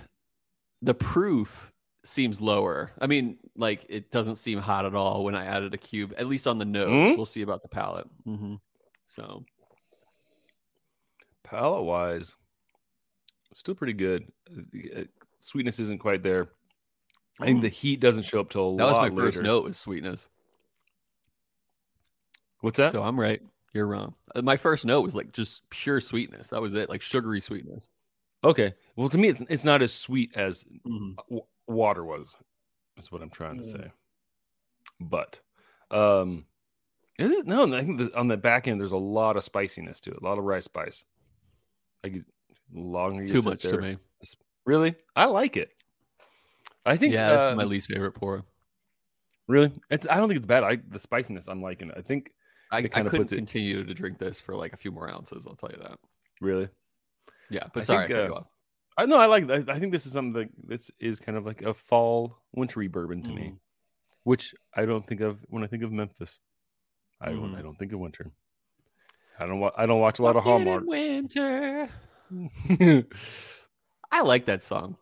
the 0.82 0.94
proof 0.94 1.72
seems 2.06 2.40
lower. 2.40 2.92
I 3.02 3.08
mean, 3.08 3.38
like 3.56 3.86
it 3.90 4.12
doesn't 4.12 4.36
seem 4.36 4.60
hot 4.60 4.86
at 4.86 4.94
all 4.96 5.24
when 5.24 5.34
I 5.34 5.46
added 5.46 5.74
a 5.74 5.78
cube. 5.78 6.14
At 6.18 6.28
least 6.28 6.46
on 6.46 6.58
the 6.60 6.66
nose. 6.66 7.10
Mhm. 7.10 7.16
We'll 7.16 7.26
see 7.26 7.42
about 7.42 7.64
the 7.64 7.70
palate. 7.70 8.08
hmm 8.26 8.56
So 9.08 9.46
palate 11.50 11.84
wise, 11.84 12.36
still 13.56 13.76
pretty 13.76 13.94
good. 13.94 14.32
Uh, 14.96 15.04
Sweetness 15.40 15.80
isn't 15.80 16.00
quite 16.00 16.24
there. 16.24 16.50
I 17.40 17.46
think 17.46 17.62
the 17.62 17.70
heat 17.70 18.00
doesn't 18.00 18.24
show 18.24 18.40
up 18.42 18.50
till 18.50 18.64
a 18.64 18.70
lot 18.70 18.78
later. 18.78 18.86
that 18.94 19.00
was 19.02 19.12
my 19.12 19.24
first 19.26 19.42
note 19.42 19.64
was 19.64 19.78
sweetness. 19.78 20.28
What's 22.62 22.78
that? 22.78 22.92
So 22.92 23.04
I'm 23.04 23.20
right. 23.20 23.42
You're 23.74 23.86
wrong. 23.88 24.16
Uh, 24.36 24.42
My 24.42 24.58
first 24.58 24.86
note 24.86 25.02
was 25.02 25.16
like 25.16 25.32
just 25.32 25.70
pure 25.70 26.02
sweetness. 26.02 26.50
That 26.50 26.62
was 26.62 26.74
it, 26.74 26.90
like 26.90 27.02
sugary 27.02 27.42
sweetness. 27.42 27.88
okay. 28.44 28.74
Well, 28.96 29.10
to 29.10 29.18
me, 29.18 29.28
it's 29.30 29.42
it's 29.50 29.64
not 29.64 29.82
as 29.84 29.94
sweet 29.94 30.32
as 30.36 30.66
Mhm. 30.88 31.16
w- 31.30 31.46
water 31.68 32.04
was. 32.04 32.36
Is 32.98 33.12
what 33.12 33.22
I'm 33.22 33.30
trying 33.30 33.58
to 33.62 33.64
Mm. 33.64 33.72
say. 33.72 33.92
But, 35.00 35.40
um, 35.92 36.48
is 37.20 37.32
it 37.32 37.46
no? 37.46 37.72
I 37.76 37.84
think 37.84 38.00
the, 38.00 38.18
on 38.18 38.28
the 38.28 38.38
back 38.38 38.68
end, 38.68 38.82
there's 38.82 38.92
a 38.92 38.98
lot 38.98 39.38
of 39.38 39.44
spiciness 39.44 40.00
to 40.02 40.12
it. 40.12 40.18
A 40.22 40.24
lot 40.26 40.40
of 40.40 40.44
rice 40.46 40.66
spice. 40.66 41.04
Like 42.04 42.14
the 42.14 42.24
longer 42.74 43.28
Too 43.28 43.42
much 43.42 43.64
there, 43.64 43.74
to 43.74 43.82
me. 43.82 43.98
Really, 44.66 44.96
I 45.16 45.26
like 45.26 45.56
it. 45.58 45.72
I 46.86 46.98
think. 46.98 47.14
Yeah, 47.14 47.32
this 47.32 47.42
uh, 47.42 47.50
is 47.52 47.58
my 47.58 47.64
least 47.64 47.88
favorite 47.88 48.12
pour. 48.14 48.44
Really, 49.48 49.72
it's. 49.90 50.06
I 50.10 50.18
don't 50.18 50.28
think 50.28 50.38
it's 50.38 50.46
bad. 50.46 50.64
I 50.64 50.78
the 50.90 51.00
spiciness. 51.00 51.46
I'm 51.48 51.62
liking 51.62 51.90
it. 51.90 51.96
I 51.98 52.02
think 52.02 52.32
I, 52.72 52.78
I 52.80 52.82
couldn't 52.84 53.10
puts 53.12 53.32
it- 53.32 53.38
continue 53.38 53.84
to 53.86 53.94
drink 53.94 54.18
this 54.20 54.40
for 54.42 54.56
like 54.56 54.74
a 54.74 54.78
few 54.78 54.92
more 54.92 55.10
ounces. 55.10 55.46
I'll 55.48 55.56
tell 55.56 55.72
you 55.72 55.80
that. 55.82 55.98
really. 56.42 56.68
Yeah, 57.50 57.68
but 57.74 57.84
I 57.84 57.86
sorry, 57.86 58.08
think, 58.08 58.20
I 58.20 58.36
uh. 58.36 58.44
I 58.98 59.06
know. 59.06 59.18
I 59.18 59.26
like. 59.28 59.50
I, 59.50 59.64
I 59.70 59.80
think 59.80 59.94
this 59.94 60.06
is 60.06 60.12
something 60.12 60.34
that 60.34 60.50
this 60.68 60.92
is 61.00 61.20
kind 61.22 61.38
of 61.38 61.46
like 61.46 61.62
a 61.62 61.74
fall 61.74 62.38
wintry 62.54 62.88
bourbon 62.90 63.24
to 63.24 63.30
me, 63.30 63.52
Mhm. 63.54 63.58
which 64.24 64.54
I 64.76 64.84
don't 64.86 65.08
think 65.08 65.22
of 65.22 65.38
when 65.48 65.64
I 65.64 65.68
think 65.68 65.84
of 65.84 65.92
Memphis. 65.94 66.40
I 67.22 67.28
don't. 67.30 67.54
Mhm. 67.54 67.58
I 67.58 67.62
don't 67.62 67.80
think 67.80 67.94
of 67.94 68.00
winter. 68.00 68.32
I 69.40 69.46
don't. 69.46 69.60
Wa- 69.60 69.72
I 69.78 69.86
don't 69.86 70.00
watch 70.00 70.20
a 70.20 70.24
lot 70.24 70.36
of 70.36 70.44
Hallmark. 70.44 70.84
winter. 70.86 71.90
I 74.12 74.22
like 74.22 74.46
that 74.46 74.62
song. 74.62 74.98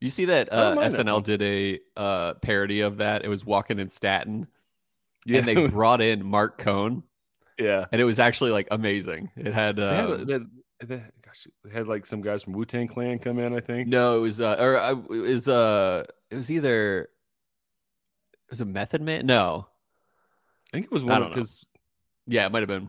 You 0.00 0.10
see 0.10 0.26
that 0.26 0.50
uh, 0.52 0.76
SNL 0.76 1.06
song. 1.16 1.22
did 1.22 1.42
a 1.42 1.80
uh, 1.96 2.34
parody 2.34 2.80
of 2.80 2.98
that. 2.98 3.24
It 3.24 3.28
was 3.28 3.44
Walking 3.44 3.78
in 3.78 3.88
Staten, 3.88 4.46
yeah, 5.26 5.38
and 5.40 5.48
they 5.48 5.66
brought 5.68 6.00
in 6.00 6.24
Marc 6.24 6.56
Cohn, 6.58 7.02
yeah. 7.58 7.84
and 7.92 8.00
it 8.00 8.04
was 8.04 8.18
actually 8.18 8.50
like 8.50 8.68
amazing. 8.70 9.30
It 9.36 9.52
had, 9.52 9.76
They 9.76 9.94
had, 9.94 10.26
they, 10.26 10.38
they, 10.86 11.02
gosh, 11.22 11.46
they 11.64 11.70
had 11.72 11.86
like 11.86 12.06
some 12.06 12.22
guys 12.22 12.42
from 12.42 12.54
Wu 12.54 12.64
Tang 12.64 12.88
Clan 12.88 13.18
come 13.18 13.38
in. 13.38 13.54
I 13.54 13.60
think. 13.60 13.88
no, 13.88 14.16
it 14.16 14.20
was 14.20 14.40
uh, 14.40 14.56
or 14.58 14.78
uh, 14.78 14.92
it 15.10 15.20
was 15.20 15.48
uh, 15.48 16.04
it 16.30 16.36
was 16.36 16.50
either 16.50 17.02
it 17.02 17.08
was 18.50 18.62
a 18.62 18.64
Method 18.64 19.02
Man. 19.02 19.26
No, 19.26 19.66
I 20.72 20.76
think 20.76 20.86
it 20.86 20.92
was 20.92 21.04
one 21.04 21.28
because 21.28 21.62
yeah, 22.26 22.46
it 22.46 22.52
might 22.52 22.60
have 22.60 22.68
been. 22.68 22.88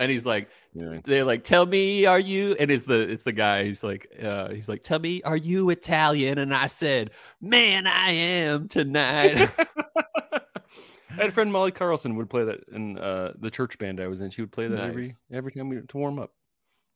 And 0.00 0.10
he's 0.10 0.24
like, 0.24 0.48
yeah. 0.72 1.00
they're 1.04 1.24
like, 1.26 1.44
"Tell 1.44 1.66
me, 1.66 2.06
are 2.06 2.18
you?" 2.18 2.56
And 2.58 2.70
it's 2.70 2.84
the 2.84 3.00
it's 3.00 3.22
the 3.22 3.32
guy. 3.32 3.64
He's 3.64 3.84
like, 3.84 4.08
uh, 4.20 4.48
he's 4.48 4.66
like, 4.66 4.82
"Tell 4.82 4.98
me, 4.98 5.22
are 5.22 5.36
you 5.36 5.68
Italian?" 5.68 6.38
And 6.38 6.54
I 6.54 6.66
said, 6.66 7.10
"Man, 7.40 7.86
I 7.86 8.10
am 8.10 8.66
tonight." 8.68 9.50
I 9.58 11.14
had 11.14 11.28
a 11.28 11.32
friend 11.32 11.52
Molly 11.52 11.70
Carlson 11.70 12.16
would 12.16 12.30
play 12.30 12.44
that 12.44 12.60
in 12.72 12.98
uh, 12.98 13.34
the 13.38 13.50
church 13.50 13.76
band 13.78 14.00
I 14.00 14.06
was 14.06 14.22
in. 14.22 14.30
She 14.30 14.40
would 14.40 14.52
play 14.52 14.68
that 14.68 14.80
every 14.80 15.08
Nice. 15.08 15.16
every 15.30 15.52
time 15.52 15.68
we 15.68 15.76
to 15.80 15.96
warm 15.96 16.18
up. 16.18 16.32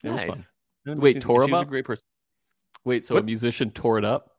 It 0.03 0.09
was 0.09 0.21
fun. 0.21 0.45
nice. 0.85 0.97
Wait, 0.97 1.17
she- 1.17 1.19
tore 1.19 1.45
she 1.45 1.53
up? 1.53 1.67
a 1.67 1.69
great 1.69 1.85
person. 1.85 2.03
Wait, 2.85 3.03
so 3.03 3.17
a 3.17 3.23
musician 3.23 3.71
tore 3.71 3.97
it 3.99 4.05
up? 4.05 4.31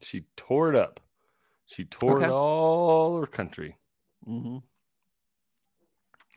She 0.00 0.24
tore 0.36 0.70
it 0.70 0.76
up. 0.76 1.00
She 1.66 1.84
tore 1.84 2.22
it 2.22 2.30
all 2.30 3.16
over 3.16 3.26
country. 3.26 3.76
Mm-hmm. 4.26 4.58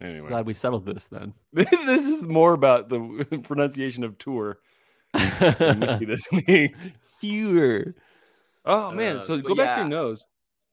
Anyway, 0.01 0.27
Glad 0.29 0.45
we 0.47 0.53
settled 0.53 0.85
this 0.85 1.05
then. 1.05 1.33
this 1.53 2.05
is 2.05 2.27
more 2.27 2.53
about 2.53 2.89
the 2.89 3.39
pronunciation 3.43 4.03
of 4.03 4.17
tour 4.17 4.59
whiskey 5.13 6.05
this 6.05 6.27
week. 6.31 6.73
Here, 7.19 7.95
Oh 8.65 8.91
man! 8.91 9.17
Uh, 9.17 9.21
So 9.21 9.37
go 9.39 9.53
back 9.55 9.75
to 9.75 9.81
your 9.81 9.89
nose. 9.89 10.25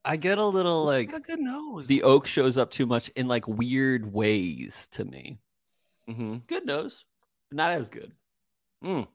I 0.05 0.15
get 0.15 0.37
a 0.37 0.45
little 0.45 0.89
It's 0.89 1.11
like 1.11 1.21
a 1.21 1.23
good 1.23 1.39
nose. 1.41 1.85
the 1.87 2.01
oak 2.03 2.25
shows 2.25 2.57
up 2.57 2.71
too 2.71 2.85
much 2.85 3.09
in 3.09 3.27
like 3.27 3.47
weird 3.47 4.11
ways 4.11 4.87
to 4.93 5.05
me. 5.05 5.37
hmm 6.07 6.37
Good 6.47 6.65
nose, 6.65 7.05
but 7.49 7.57
not 7.57 7.71
as 7.71 7.89
good. 7.89 8.13
Mm. 8.83 9.07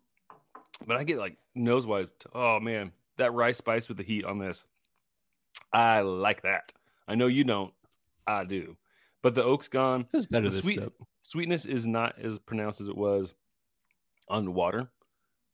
But 0.87 0.97
I 0.99 1.05
get 1.05 1.19
like 1.19 1.39
nose 1.55 1.87
wise. 1.87 2.13
Oh 2.35 2.61
man, 2.61 2.93
that 3.17 3.33
rice 3.33 3.59
spice 3.59 3.89
with 3.89 3.97
the 3.97 4.05
heat 4.05 4.25
on 4.25 4.39
this. 4.39 4.65
I 5.73 6.03
like 6.03 6.43
that. 6.43 6.73
I 7.09 7.15
know 7.17 7.27
you 7.27 7.43
don't. 7.45 7.73
I 8.27 8.45
do. 8.45 8.77
But 9.25 9.35
the 9.35 9.43
oak's 9.43 9.69
gone. 9.69 10.03
It 10.13 10.17
was 10.17 10.27
better 10.27 10.51
The 10.51 10.57
this 10.57 10.61
sweet-. 10.63 10.81
Sweetness 11.23 11.65
is 11.65 11.87
not 11.87 12.19
as 12.21 12.39
pronounced 12.39 12.83
as 12.83 12.89
it 12.89 12.97
was 12.97 13.35
on 14.29 14.45
the 14.45 14.51
water, 14.51 14.91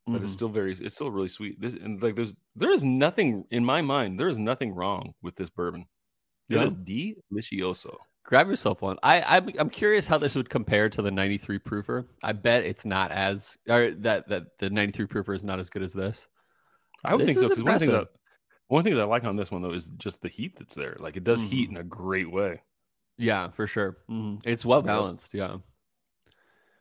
but 0.08 0.20
it's 0.22 0.32
Mhm. 0.32 0.34
still 0.34 0.48
very. 0.48 0.72
It's 0.72 0.94
still 0.96 1.10
really 1.12 1.28
sweet. 1.28 1.60
This 1.60 1.74
and 1.74 2.02
like 2.02 2.16
there's 2.16 2.34
there 2.56 2.72
is 2.72 2.82
nothing 2.82 3.44
in 3.52 3.64
my 3.64 3.80
mind. 3.80 4.18
There 4.18 4.28
is 4.28 4.40
nothing 4.40 4.74
wrong 4.74 5.14
with 5.22 5.36
this 5.36 5.50
bourbon. 5.50 5.86
It 6.48 6.56
Yeah. 6.56 6.64
is 6.66 6.74
delicioso. 6.74 7.96
Grab 8.24 8.48
yourself 8.48 8.82
one. 8.82 8.98
I 9.04 9.22
I'm, 9.22 9.48
I'm 9.58 9.70
curious 9.70 10.08
how 10.08 10.18
this 10.18 10.34
would 10.34 10.50
compare 10.50 10.88
to 10.90 11.00
the 11.00 11.10
93 11.12 11.60
proofer. 11.60 12.06
I 12.24 12.32
bet 12.32 12.64
it's 12.64 12.84
not 12.84 13.12
as 13.12 13.56
or 13.68 13.92
that 13.92 14.28
that 14.30 14.58
the 14.58 14.68
93 14.70 15.06
proofer 15.06 15.34
is 15.34 15.44
not 15.44 15.60
as 15.60 15.70
good 15.70 15.82
as 15.82 15.92
this. 15.92 16.26
I 17.04 17.14
would 17.14 17.20
This 17.26 17.36
think 17.36 17.44
so 17.46 17.48
because 17.48 17.62
one 17.64 17.78
thing 17.78 17.90
that 17.90 18.08
one 18.66 18.82
thing 18.82 18.94
that 18.94 19.02
I 19.02 19.04
like 19.04 19.22
on 19.24 19.36
this 19.36 19.52
one 19.52 19.62
though 19.62 19.72
is 19.72 19.90
just 19.96 20.22
the 20.22 20.28
heat 20.28 20.56
that's 20.58 20.74
there. 20.74 20.96
Like 20.98 21.16
it 21.16 21.22
does 21.22 21.40
heat 21.40 21.68
Mhm. 21.68 21.72
in 21.72 21.76
a 21.78 21.84
great 21.84 22.30
way. 22.30 22.62
Yeah, 23.20 23.50
for 23.50 23.66
sure. 23.66 23.98
Mhm. 24.10 24.40
It's 24.46 24.64
well 24.64 24.82
balanced. 24.82 25.34
Yeah. 25.34 25.58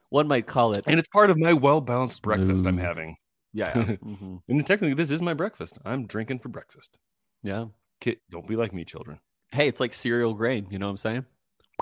One 0.09 0.27
might 0.27 0.47
call 0.47 0.71
it. 0.71 0.83
And 0.87 0.97
it's 0.99 1.07
part 1.09 1.29
of 1.29 1.37
my 1.37 1.53
well 1.53 1.81
balanced 1.81 2.21
breakfast 2.21 2.65
I'm 2.65 2.77
having. 2.77 3.15
Yeah. 3.53 3.73
Mhm. 4.03 4.41
And 4.47 4.65
technically, 4.65 4.93
this 4.95 5.11
is 5.11 5.21
my 5.21 5.33
breakfast. 5.33 5.77
I'm 5.85 6.07
drinking 6.07 6.39
for 6.39 6.49
breakfast. 6.49 6.97
Yeah. 7.43 7.65
Kid, 7.99 8.19
don't 8.31 8.47
be 8.47 8.55
like 8.55 8.73
me, 8.73 8.85
children. 8.85 9.19
Hey, 9.51 9.67
it's 9.67 9.79
like 9.79 9.93
cereal 9.93 10.33
grain. 10.33 10.67
You 10.71 10.79
know 10.79 10.85
what 10.87 10.91
I'm 10.91 10.97
saying? 10.97 11.25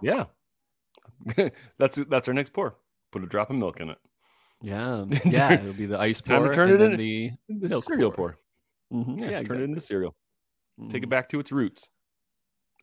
Yeah. 0.02 0.26
that's 1.78 1.98
that's 2.10 2.28
our 2.28 2.34
next 2.34 2.52
pour. 2.54 2.76
Put 3.12 3.24
a 3.24 3.28
drop 3.28 3.50
of 3.50 3.56
milk 3.58 3.80
in 3.80 3.90
it. 3.90 3.98
Yeah. 4.62 5.06
Yeah. 5.26 5.54
It'll 5.54 5.74
be 5.74 5.86
the 5.86 6.00
ice 6.00 6.20
pour. 6.22 6.38
Time 6.40 6.50
to 6.50 6.56
turn 6.56 6.70
and 6.72 6.76
it 6.76 6.80
then 6.80 6.92
in- 6.94 7.60
the 7.60 7.68
The 7.68 7.82
cereal 7.82 8.12
pour. 8.12 8.38
pour. 8.92 9.04
Mhm. 9.04 9.20
Yeah, 9.20 9.24
Yeah, 9.26 9.30
turn 9.32 9.42
exactly. 9.42 9.58
it 9.60 9.64
into 9.70 9.82
cereal. 9.82 10.16
Take 10.90 11.04
it 11.04 11.06
Mhm. 11.08 11.10
back 11.10 11.30
to 11.30 11.40
its 11.40 11.52
roots. 11.52 11.90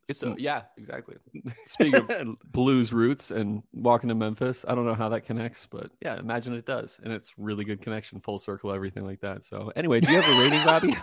It's 0.07 0.21
So- 0.21 0.35
yeah, 0.39 0.63
exactly. 0.77 1.17
Speaking 1.67 2.11
of 2.11 2.37
blues 2.45 2.93
roots 2.93 3.31
and 3.31 3.63
walking 3.73 4.09
to 4.09 4.15
Memphis, 4.15 4.65
I 4.69 4.75
don't 4.75 4.85
know 4.85 4.95
how 4.95 5.09
that 5.11 5.23
connects, 5.23 5.65
but 5.67 5.91
yeah, 6.03 6.19
imagine 6.19 6.53
it 6.55 6.67
does, 6.67 7.01
and 7.03 7.13
it's 7.13 7.33
really 7.39 7.65
good 7.65 7.81
connection, 7.81 8.21
full 8.21 8.39
circle, 8.39 8.73
everything 8.73 9.05
like 9.07 9.21
that. 9.21 9.45
So 9.45 9.73
anyway, 9.77 10.01
do 10.01 10.13
you 10.13 10.21
have 10.21 10.31
a 10.31 10.43
rating, 10.43 10.65
Robbie? 10.67 10.97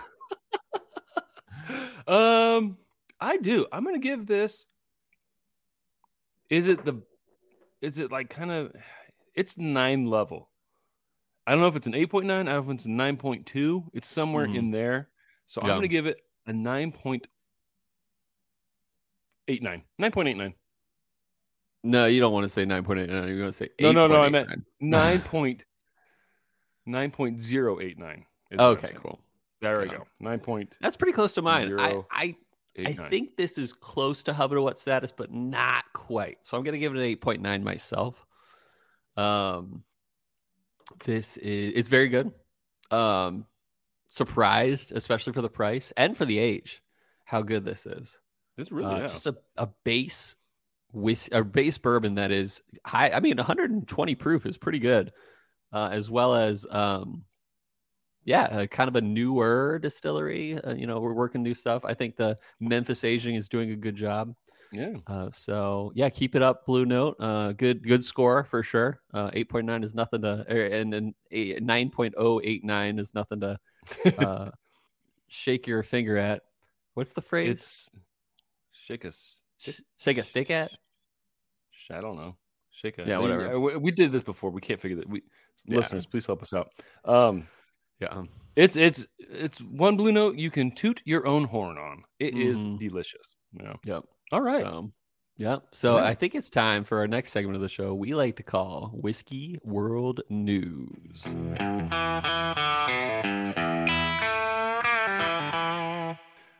um, 2.06 2.76
I 3.20 3.36
do. 3.38 3.66
I'm 3.72 3.84
gonna 3.84 3.98
give 3.98 4.26
this. 4.26 4.66
Is 6.50 6.68
it 6.68 6.84
the? 6.84 7.02
Is 7.80 7.98
it 7.98 8.10
like 8.12 8.28
kind 8.30 8.50
of? 8.50 8.72
It's 9.34 9.56
nine 9.56 10.06
level. 10.06 10.48
I 11.46 11.52
don't 11.52 11.60
know 11.60 11.66
if 11.68 11.76
it's 11.76 11.86
an 11.86 11.94
eight 11.94 12.10
point 12.10 12.26
nine. 12.26 12.46
I 12.48 12.52
don't 12.52 12.66
know 12.66 12.72
if 12.72 12.76
it's 12.76 12.84
a 12.86 12.90
nine 12.90 13.16
point 13.16 13.46
two. 13.46 13.84
It's 13.92 14.08
somewhere 14.08 14.46
Mhm. 14.46 14.56
in 14.56 14.70
there. 14.70 15.08
So 15.46 15.60
I'm 15.60 15.68
gonna 15.68 15.88
give 15.88 16.06
it 16.06 16.20
a 16.46 16.52
nine 16.52 16.92
point 19.46 19.56
eight 19.56 19.62
nine. 19.62 19.82
Nine 19.98 20.12
point 20.12 20.28
eight 20.28 20.36
nine. 20.36 20.54
No, 21.84 22.06
you 22.06 22.20
don't 22.20 22.32
want 22.32 22.44
to 22.44 22.50
say 22.50 22.64
nine 22.64 22.84
point 22.84 23.00
eight. 23.00 23.08
No, 23.10 23.26
you're 23.26 23.38
going 23.38 23.50
to 23.50 23.52
say 23.52 23.68
No, 23.80 23.90
eight. 23.90 23.94
no, 23.94 24.06
no, 24.06 24.22
I 24.22 24.28
meant- 24.28 24.50
Nine 24.80 25.20
point 25.24 25.64
nine 26.86 27.10
point 27.10 27.40
zero 27.40 27.80
eight 27.80 27.98
nine. 27.98 28.24
Okay, 28.58 28.92
cool. 28.96 29.20
There 29.60 29.80
we 29.80 29.86
Yeah. 29.86 29.98
go. 29.98 30.06
Nine 30.20 30.40
point 30.40 30.72
That's 30.80 30.96
pretty 30.96 31.12
close 31.12 31.34
to 31.34 31.42
mine. 31.42 31.78
I, 31.78 32.02
I, 32.10 32.36
I 32.78 32.92
think 33.10 33.36
this 33.36 33.58
is 33.58 33.72
close 33.72 34.22
to 34.24 34.32
Hubba 34.32 34.56
to 34.56 34.62
what 34.62 34.78
status, 34.78 35.12
but 35.12 35.32
not 35.32 35.84
quite. 35.92 36.38
So 36.42 36.56
I'm 36.56 36.64
going 36.64 36.72
to 36.74 36.78
give 36.78 36.94
it 36.94 36.98
an 36.98 37.04
eight 37.04 37.20
point 37.20 37.40
nine 37.42 37.64
myself. 37.64 38.24
Um, 39.16 39.84
this 41.04 41.36
is 41.38 41.72
it's 41.74 41.88
very 41.88 42.08
good. 42.08 42.32
Um, 42.90 43.46
surprised, 44.08 44.92
especially 44.92 45.32
for 45.32 45.42
the 45.42 45.48
price 45.48 45.92
and 45.96 46.16
for 46.16 46.26
the 46.26 46.38
age, 46.38 46.82
how 47.24 47.40
good 47.42 47.64
this 47.64 47.86
is. 47.86 48.18
This 48.56 48.70
really 48.70 48.94
Uh, 48.94 48.98
yeah. 49.00 49.06
just 49.06 49.26
a, 49.26 49.36
a 49.56 49.68
base 49.84 50.36
whis- 50.92 51.28
a 51.32 51.42
base 51.42 51.78
bourbon 51.78 52.16
that 52.16 52.30
is 52.30 52.62
high. 52.84 53.10
I 53.10 53.20
mean, 53.20 53.36
120 53.36 54.14
proof 54.16 54.46
is 54.46 54.58
pretty 54.58 54.78
good, 54.78 55.12
uh, 55.72 55.88
as 55.92 56.10
well 56.10 56.34
as 56.34 56.66
um, 56.70 57.24
yeah, 58.24 58.42
uh, 58.44 58.66
kind 58.66 58.88
of 58.88 58.96
a 58.96 59.00
newer 59.00 59.78
distillery. 59.82 60.58
Uh, 60.60 60.74
you 60.74 60.86
know, 60.86 61.00
we're 61.00 61.14
working 61.14 61.42
new 61.42 61.54
stuff. 61.54 61.84
I 61.84 61.94
think 61.94 62.16
the 62.16 62.38
Memphis 62.60 63.04
aging 63.04 63.34
is 63.36 63.48
doing 63.48 63.70
a 63.72 63.76
good 63.76 63.96
job. 63.96 64.34
yeah. 64.72 64.94
Uh, 65.06 65.30
so 65.32 65.90
yeah, 65.94 66.08
keep 66.08 66.34
it 66.36 66.42
up, 66.42 66.64
Blue 66.66 66.84
Note. 66.86 67.16
Uh, 67.18 67.52
good 67.52 67.82
good 67.82 68.04
score 68.04 68.44
for 68.44 68.62
sure. 68.62 69.00
Uh, 69.12 69.30
8.9 69.30 69.82
is 69.84 69.94
nothing 69.94 70.22
to, 70.22 70.44
er, 70.48 70.66
and 70.66 70.94
and 70.94 71.14
a 71.30 71.58
9.089 71.60 73.00
is 73.00 73.14
nothing 73.14 73.40
to 73.40 73.58
uh, 74.18 74.50
shake 75.28 75.66
your 75.66 75.82
finger 75.82 76.16
at. 76.18 76.42
What's 76.94 77.14
the 77.14 77.22
phrase? 77.22 77.58
It's 77.58 77.90
shake 78.86 79.04
us. 79.04 79.42
Sh- 79.58 79.80
shake 79.98 80.18
a 80.18 80.24
stick 80.24 80.50
at. 80.50 80.70
I 81.90 82.00
don't 82.00 82.16
know. 82.16 82.36
Shake 82.70 82.98
a 82.98 83.04
Yeah, 83.04 83.18
whatever. 83.18 83.58
We, 83.60 83.76
we 83.76 83.90
did 83.90 84.12
this 84.12 84.22
before. 84.22 84.50
We 84.50 84.60
can't 84.60 84.80
figure 84.80 84.96
that. 84.98 85.08
We 85.08 85.22
Yeah. 85.66 85.76
listeners, 85.78 86.06
please 86.06 86.26
help 86.26 86.42
us 86.42 86.52
out. 86.52 86.70
Um, 87.04 87.46
Yeah. 88.00 88.22
it's 88.56 88.76
it's 88.76 89.06
it's 89.18 89.60
one 89.60 89.96
blue 89.96 90.10
note 90.12 90.36
you 90.36 90.50
can 90.50 90.70
toot 90.72 91.02
your 91.04 91.26
own 91.26 91.44
horn 91.44 91.76
on. 91.78 92.04
It 92.18 92.34
is 92.36 92.58
Mhm. 92.64 92.78
delicious. 92.78 93.36
Yeah. 93.52 93.74
Yep. 93.84 94.04
All 94.32 94.40
right. 94.40 94.62
So, 94.62 94.92
yeah. 95.36 95.58
So 95.72 95.96
Yeah. 95.98 96.04
I 96.06 96.14
think 96.14 96.34
it's 96.34 96.48
time 96.50 96.84
for 96.84 96.98
our 96.98 97.06
next 97.08 97.30
segment 97.32 97.56
of 97.56 97.62
the 97.62 97.68
show. 97.68 97.94
We 97.94 98.14
like 98.14 98.36
to 98.36 98.42
call 98.42 98.88
Whiskey 98.94 99.58
World 99.62 100.22
News. 100.30 101.26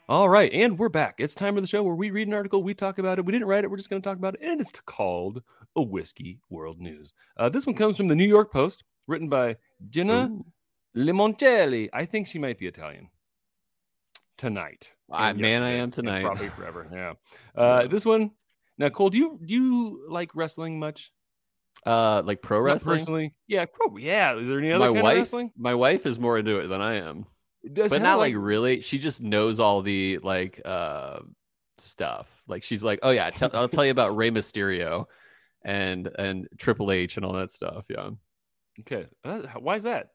All 0.08 0.28
right, 0.28 0.52
and 0.52 0.78
we're 0.78 0.88
back. 0.88 1.16
It's 1.18 1.34
time 1.34 1.54
for 1.54 1.60
the 1.60 1.66
show 1.66 1.82
where 1.82 1.94
we 1.94 2.10
read 2.10 2.28
an 2.28 2.34
article, 2.34 2.62
we 2.62 2.74
talk 2.74 2.98
about 2.98 3.18
it. 3.18 3.24
We 3.24 3.32
didn't 3.32 3.46
write 3.48 3.64
it, 3.64 3.70
we're 3.70 3.76
just 3.76 3.88
going 3.88 4.02
to 4.02 4.06
talk 4.08 4.18
about 4.18 4.34
it, 4.34 4.40
and 4.42 4.60
it's 4.60 4.72
called 4.84 5.42
"A 5.76 5.82
Whiskey 5.82 6.40
World 6.50 6.80
News." 6.80 7.12
Uh, 7.36 7.48
this 7.48 7.66
one 7.66 7.76
comes 7.76 7.96
from 7.96 8.08
the 8.08 8.14
New 8.14 8.26
York 8.26 8.52
Post, 8.52 8.84
written 9.06 9.28
by 9.28 9.56
Jenna 9.90 10.24
Ooh. 10.30 10.44
Lemoncelli. 10.96 11.88
I 11.92 12.04
think 12.04 12.26
she 12.26 12.38
might 12.38 12.58
be 12.58 12.66
Italian. 12.66 13.08
Tonight, 14.36 14.90
I- 15.10 15.32
man, 15.34 15.62
I 15.62 15.70
am 15.72 15.90
tonight. 15.90 16.22
Probably 16.24 16.48
forever. 16.48 16.88
Yeah. 16.92 17.12
Uh, 17.54 17.86
This 17.86 18.04
one 18.04 18.32
now, 18.78 18.88
Cole. 18.88 19.10
Do 19.10 19.18
you 19.18 19.38
do 19.44 19.54
you 19.54 20.06
like 20.10 20.34
wrestling 20.34 20.78
much? 20.80 21.12
Uh, 21.86 22.22
like 22.24 22.42
pro 22.42 22.58
Not 22.58 22.64
wrestling. 22.64 22.98
personally. 22.98 23.34
Yeah, 23.46 23.64
pro. 23.72 23.96
Yeah. 23.96 24.36
Is 24.36 24.48
there 24.48 24.58
any 24.58 24.72
other 24.72 24.80
My 24.80 24.86
kind 24.88 24.98
of 24.98 25.02
wife, 25.04 25.16
wrestling? 25.18 25.50
my 25.56 25.74
wife 25.74 26.06
is 26.06 26.18
more 26.18 26.38
into 26.38 26.58
it 26.58 26.66
than 26.68 26.80
I 26.82 26.96
am, 26.96 27.26
Does 27.70 27.90
but 27.90 28.02
not 28.02 28.08
have, 28.10 28.18
like 28.18 28.34
really. 28.36 28.80
She 28.80 28.98
just 28.98 29.20
knows 29.20 29.60
all 29.60 29.82
the 29.82 30.18
like 30.22 30.60
uh 30.64 31.20
stuff. 31.78 32.28
Like 32.48 32.62
she's 32.62 32.82
like, 32.82 33.00
oh 33.02 33.10
yeah, 33.10 33.30
I'll 33.52 33.68
tell 33.68 33.84
you 33.84 33.90
about 33.92 34.16
Rey 34.16 34.30
Mysterio, 34.30 35.06
and 35.64 36.10
and 36.18 36.48
Triple 36.58 36.90
H 36.90 37.16
and 37.16 37.24
all 37.26 37.34
that 37.34 37.50
stuff. 37.52 37.84
Yeah, 37.88 38.10
Okay. 38.80 39.06
Uh, 39.24 39.40
why 39.60 39.76
is 39.76 39.84
that? 39.84 40.08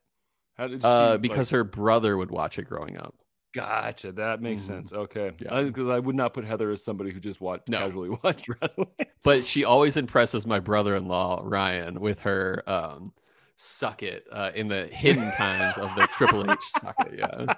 How 0.58 0.68
did 0.68 0.82
she, 0.82 0.88
uh, 0.88 1.12
like- 1.12 1.22
because 1.22 1.50
her 1.52 1.64
brother 1.64 2.18
would 2.18 2.32
watch 2.32 2.58
it 2.60 2.64
growing 2.64 2.98
up. 2.98 3.16
Gotcha. 3.54 4.12
That 4.12 4.42
makes 4.42 4.64
Mhm. 4.64 4.68
sense. 4.68 4.94
Okay. 4.94 5.32
Yeah. 5.40 5.62
Because 5.64 5.88
I 5.88 5.98
would 6.00 6.16
not 6.16 6.34
put 6.34 6.44
Heather 6.46 6.70
as 6.72 6.84
somebody 6.84 7.12
who 7.12 7.20
just 7.20 7.40
watched 7.42 7.70
No. 7.70 7.80
casually 7.80 8.10
watched 8.24 8.50
wrestling. 8.50 8.88
but 9.24 9.46
she 9.46 9.64
always 9.66 9.96
impresses 9.98 10.46
my 10.46 10.60
brother-in-law 10.60 11.42
Ryan 11.44 12.00
with 12.02 12.20
her 12.22 12.62
um 12.68 13.14
suck 13.58 14.04
it 14.04 14.26
uh, 14.32 14.52
in 14.56 14.68
the 14.70 14.88
hidden 14.88 15.32
times 15.34 15.78
of 15.78 15.94
the 15.96 16.08
Triple 16.14 16.50
H 16.50 16.60
suck 16.80 16.96
it. 17.00 17.20
Yeah, 17.20 17.56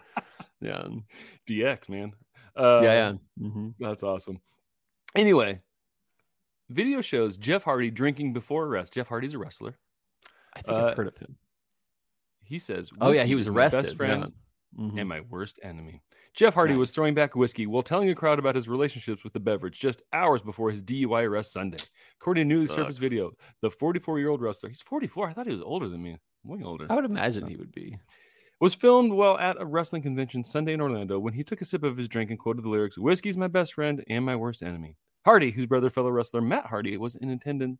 yeah, 0.60 0.88
DX, 1.48 1.90
man. 1.90 2.14
Uh, 2.58 2.82
yeah, 2.84 2.94
yeah. 3.40 3.48
hmm 3.48 3.70
That's 3.80 4.02
awesome. 4.02 4.42
Anyway, 5.16 5.62
video 6.70 7.02
shows 7.02 7.38
Jeff 7.38 7.64
Hardy 7.64 7.92
drinking 7.92 8.34
before 8.34 8.66
arrest. 8.66 8.94
Jeff 8.94 9.08
Hardy's 9.08 9.34
a 9.34 9.38
wrestler. 9.38 9.78
I 10.56 10.62
think 10.62 10.78
Uh, 10.78 10.86
I've 10.88 10.98
heard 10.98 11.08
of 11.08 11.18
him. 11.18 11.38
He 12.44 12.58
says, 12.58 12.90
Oh 13.00 13.12
yeah, 13.12 13.24
he 13.26 13.36
was 13.36 13.48
arrested. 13.48 13.84
Best 13.84 13.96
friend 13.98 14.22
yeah. 14.24 14.28
Mhm. 14.78 15.00
and 15.00 15.10
my 15.10 15.22
worst 15.22 15.60
enemy. 15.64 16.02
Jeff 16.36 16.54
Hardy 16.54 16.76
was 16.76 16.92
throwing 16.92 17.16
back 17.16 17.36
whiskey 17.36 17.66
while 17.66 17.82
telling 17.84 18.10
a 18.10 18.16
crowd 18.16 18.38
about 18.40 18.56
his 18.56 18.70
relationships 18.70 19.24
with 19.24 19.34
the 19.34 19.40
beverage 19.40 19.80
just 19.80 20.04
hours 20.14 20.42
before 20.42 20.70
his 20.70 20.82
DUI 20.84 21.24
arrest 21.24 21.52
Sunday. 21.54 21.78
According 22.22 22.48
to 22.48 22.54
newly 22.56 22.68
surfaced 22.68 23.00
video, 23.00 23.32
the 23.62 23.72
44 23.72 24.20
year 24.20 24.30
old 24.30 24.42
wrestler, 24.42 24.70
he's 24.70 24.82
44. 24.82 25.28
I 25.28 25.34
thought 25.34 25.48
he 25.48 25.54
was 25.54 25.62
older 25.64 25.90
than 25.90 26.02
me, 26.04 26.18
way 26.44 26.62
older. 26.64 26.86
I 26.90 26.96
would 26.96 27.06
imagine 27.06 27.48
he 27.48 27.56
would 27.58 27.72
be. 27.72 27.98
was 28.62 28.76
filmed 28.76 29.12
while 29.14 29.38
at 29.40 29.60
a 29.60 29.66
wrestling 29.66 30.02
convention 30.02 30.44
Sunday 30.44 30.74
in 30.74 30.82
Orlando 30.82 31.18
when 31.18 31.34
he 31.34 31.44
took 31.44 31.62
a 31.62 31.66
sip 31.66 31.82
of 31.84 31.96
his 31.98 32.08
drink 32.10 32.30
and 32.30 32.38
quoted 32.38 32.64
the 32.64 32.70
lyrics, 32.70 32.98
Whiskey's 32.98 33.38
my 33.38 33.48
best 33.48 33.74
friend 33.74 34.04
and 34.10 34.24
my 34.26 34.36
worst 34.36 34.62
enemy. 34.62 34.98
Hardy, 35.26 35.52
whose 35.52 35.66
brother 35.66 35.90
fellow 35.90 36.10
wrestler 36.12 36.42
Matt 36.42 36.66
Hardy 36.68 36.96
was 36.98 37.16
in 37.16 37.30
attendance, 37.30 37.80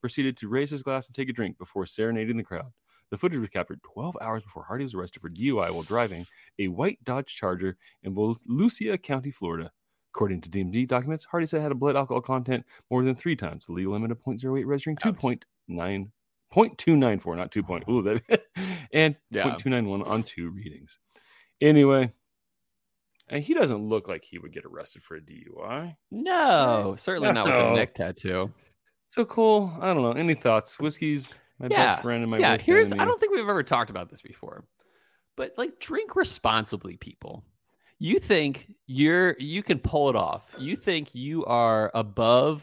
proceeded 0.00 0.36
to 0.38 0.48
raise 0.48 0.70
his 0.70 0.82
glass 0.82 1.06
and 1.06 1.14
take 1.14 1.28
a 1.28 1.32
drink 1.32 1.58
before 1.58 1.86
serenading 1.86 2.36
the 2.38 2.42
crowd. 2.42 2.72
The 3.10 3.18
footage 3.18 3.38
was 3.38 3.50
captured 3.50 3.80
12 3.82 4.16
hours 4.20 4.42
before 4.42 4.64
Hardy 4.64 4.84
was 4.84 4.94
arrested 4.94 5.22
for 5.22 5.30
DUI 5.30 5.70
while 5.70 5.82
driving 5.82 6.26
a 6.58 6.68
white 6.68 6.98
Dodge 7.04 7.34
Charger 7.34 7.76
in 8.02 8.14
Volusia 8.14 9.00
County, 9.02 9.30
Florida. 9.30 9.70
According 10.14 10.40
to 10.42 10.48
DMD 10.48 10.86
documents, 10.86 11.24
Hardy 11.24 11.46
said 11.46 11.58
it 11.58 11.64
had 11.64 11.72
a 11.72 11.76
blood 11.76 11.96
alcohol 11.96 12.20
content 12.20 12.64
more 12.90 13.02
than 13.04 13.16
three 13.16 13.34
times 13.36 13.66
the 13.66 13.72
legal 13.72 13.92
limit 13.92 14.10
of 14.12 14.22
0.08, 14.22 14.64
registering 14.64 14.96
Ouch. 15.04 15.14
2.9, 15.16 16.10
0.294, 16.54 17.36
not 17.36 17.50
2. 17.50 17.62
Point, 17.62 17.84
ooh, 17.88 18.02
that, 18.02 18.42
and 18.92 19.16
Yeah. 19.30 19.50
0.291 19.56 20.06
on 20.06 20.22
two 20.22 20.50
readings. 20.50 20.98
Anyway, 21.60 22.12
and 23.28 23.42
he 23.42 23.54
doesn't 23.54 23.88
look 23.88 24.06
like 24.06 24.22
he 24.24 24.38
would 24.38 24.52
get 24.52 24.64
arrested 24.64 25.02
for 25.02 25.16
a 25.16 25.20
DUI. 25.20 25.96
No, 26.10 26.92
eh, 26.92 26.96
certainly 26.96 27.32
not 27.32 27.46
with 27.46 27.54
a 27.54 27.72
neck 27.74 27.94
tattoo. 27.94 28.52
So 29.08 29.24
cool. 29.24 29.72
I 29.80 29.92
don't 29.92 30.02
know. 30.02 30.12
Any 30.12 30.34
thoughts? 30.34 30.78
Whiskey's 30.78 31.34
my 31.58 31.68
Yeah. 31.70 31.86
best 31.94 32.02
friend 32.02 32.22
and 32.22 32.30
my 32.30 32.38
yeah, 32.38 32.56
here's. 32.58 32.90
enemy. 32.90 33.02
I 33.02 33.04
don't 33.06 33.18
think 33.20 33.32
we've 33.32 33.48
ever 33.48 33.62
talked 33.62 33.90
about 33.90 34.10
this 34.10 34.22
before, 34.22 34.64
but 35.36 35.54
like, 35.56 35.78
drink 35.80 36.16
responsibly, 36.16 36.96
people. 36.96 37.44
You 37.98 38.18
think 38.18 38.72
you're 38.86 39.36
you 39.38 39.62
can 39.62 39.78
pull 39.78 40.08
it 40.10 40.16
off. 40.16 40.42
You 40.58 40.76
think 40.76 41.14
you 41.14 41.44
are 41.46 41.90
above, 41.94 42.62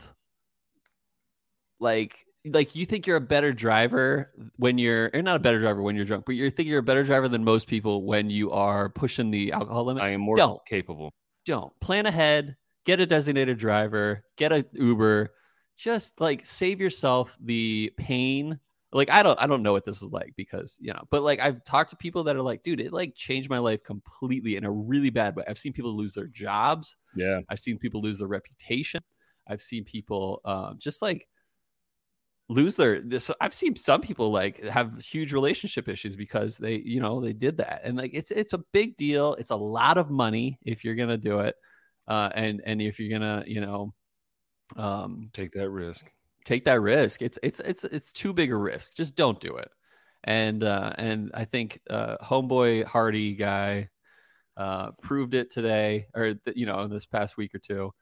like, 1.80 2.26
like 2.46 2.76
you 2.76 2.86
think 2.86 3.08
you're 3.08 3.18
a 3.18 3.22
better 3.22 3.54
driver 3.54 4.32
when 4.58 4.78
you're, 4.78 5.10
or 5.14 5.22
not 5.22 5.36
a 5.36 5.39
better 5.39 5.60
driver 5.60 5.82
when 5.82 5.96
you're 5.96 6.06
drunk, 6.06 6.26
but 6.26 6.36
you 6.36 6.50
think 6.50 6.68
you're 6.68 6.80
a 6.80 6.84
better 6.84 7.04
driver 7.04 7.28
than 7.28 7.44
most 7.44 7.68
people 7.68 8.04
when 8.04 8.30
you 8.30 8.52
are 8.52 8.89
pushing 8.89 9.32
the 9.32 9.52
alcohol 9.52 9.86
limit. 9.86 10.04
I 10.04 10.10
am 10.10 10.22
more 10.22 10.36
Don't. 10.38 10.64
capable. 10.66 11.12
don't 11.46 11.72
plan 11.80 12.06
ahead 12.06 12.56
get 12.86 13.00
a 13.00 13.06
designated 13.06 13.60
driver, 13.60 14.24
get 14.38 14.52
a 14.52 14.66
Uber, 14.74 15.32
just 15.78 16.20
like 16.20 16.46
save 16.48 16.82
yourself 16.82 17.36
the 17.39 17.94
pain. 17.96 18.60
Like 18.94 19.10
I 19.10 19.24
don't 19.24 19.42
I 19.42 19.48
don't 19.48 19.64
know 19.64 19.72
what 19.72 19.86
this 19.86 20.02
is 20.02 20.12
like 20.12 20.34
because, 20.36 20.78
you 20.82 20.92
know, 20.94 21.04
but 21.10 21.24
like 21.24 21.42
I've 21.42 21.64
talked 21.64 21.92
to 21.92 21.96
people 21.96 22.24
that 22.26 22.36
are 22.36 22.42
like, 22.42 22.62
dude, 22.62 22.82
it 22.82 22.92
like 22.92 23.16
changed 23.16 23.50
my 23.50 23.60
life 23.60 23.84
completely 23.84 24.58
in 24.58 24.66
a 24.66 24.72
really 24.72 25.10
bad 25.10 25.36
way. 25.36 25.46
I've 25.48 25.58
seen 25.58 25.72
people 25.72 25.96
lose 25.96 26.14
their 26.14 26.28
jobs. 26.28 26.98
Yeah. 27.16 27.39
I've 27.50 27.60
seen 27.60 27.78
people 27.78 28.02
lose 28.02 28.20
their 28.20 28.28
reputation. 28.28 29.02
I've 29.48 29.62
seen 29.62 29.86
people 29.86 30.42
um, 30.44 30.76
just 30.78 31.02
like 31.02 31.28
lose 32.50 32.76
their 32.76 33.00
this 33.00 33.32
I've 33.39 33.54
seen 33.54 33.78
some 33.78 34.02
people 34.02 34.30
like 34.30 34.62
have 34.66 35.02
huge 35.02 35.32
relationship 35.32 35.88
issues 35.88 36.18
because 36.18 36.58
they, 36.58 36.76
you 36.76 37.00
know, 37.00 37.22
they 37.22 37.34
did 37.34 37.58
that. 37.58 37.82
And 37.86 37.98
like 37.98 38.12
it's 38.14 38.32
it's 38.32 38.52
a 38.52 38.64
big 38.74 38.98
deal. 38.98 39.36
It's 39.36 39.52
a 39.52 39.56
lot 39.56 39.98
of 39.98 40.10
money 40.10 40.60
if 40.66 40.84
you're 40.84 40.96
gonna 40.96 41.18
do 41.18 41.39
it. 41.39 41.56
Uh 42.10 42.30
and 42.36 42.62
and 42.66 42.82
if 42.82 43.00
you're 43.00 43.18
gonna, 43.18 43.46
you 43.48 43.62
know, 43.62 43.94
um 44.76 45.30
Take 45.32 45.54
that 45.54 45.70
risk. 45.70 46.06
Take 46.46 46.66
that 46.66 46.82
risk. 46.82 47.22
It's 47.22 47.39
it's 47.44 47.60
it's 47.60 47.84
it's 47.84 48.12
too 48.12 48.34
big 48.34 48.52
a 48.52 48.56
risk. 48.56 48.96
Just 48.96 49.16
don't 49.16 49.39
do 49.39 49.58
it. 49.58 49.70
And 50.24 50.64
uh 50.64 50.94
and 50.98 51.32
I 51.34 51.46
think 51.46 51.80
uh 51.89 52.18
homeboy 52.18 52.86
Hardy 52.86 53.36
guy 53.36 53.89
uh 54.58 54.92
proved 55.02 55.34
it 55.34 55.52
today 55.52 56.08
or 56.14 56.34
th- 56.34 56.58
you 56.58 56.66
know 56.66 56.82
in 56.82 56.92
this 56.92 57.06
past 57.06 57.38
week 57.38 57.56
or 57.56 57.60
two. 57.60 57.94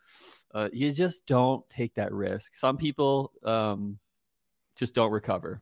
Uh 0.53 0.69
you 0.73 0.91
just 0.91 1.25
don't 1.25 1.67
take 1.69 1.95
that 1.95 2.11
risk. 2.11 2.55
Some 2.55 2.77
people 2.77 3.31
um 3.43 3.99
just 4.75 4.93
don't 4.93 5.11
recover. 5.11 5.61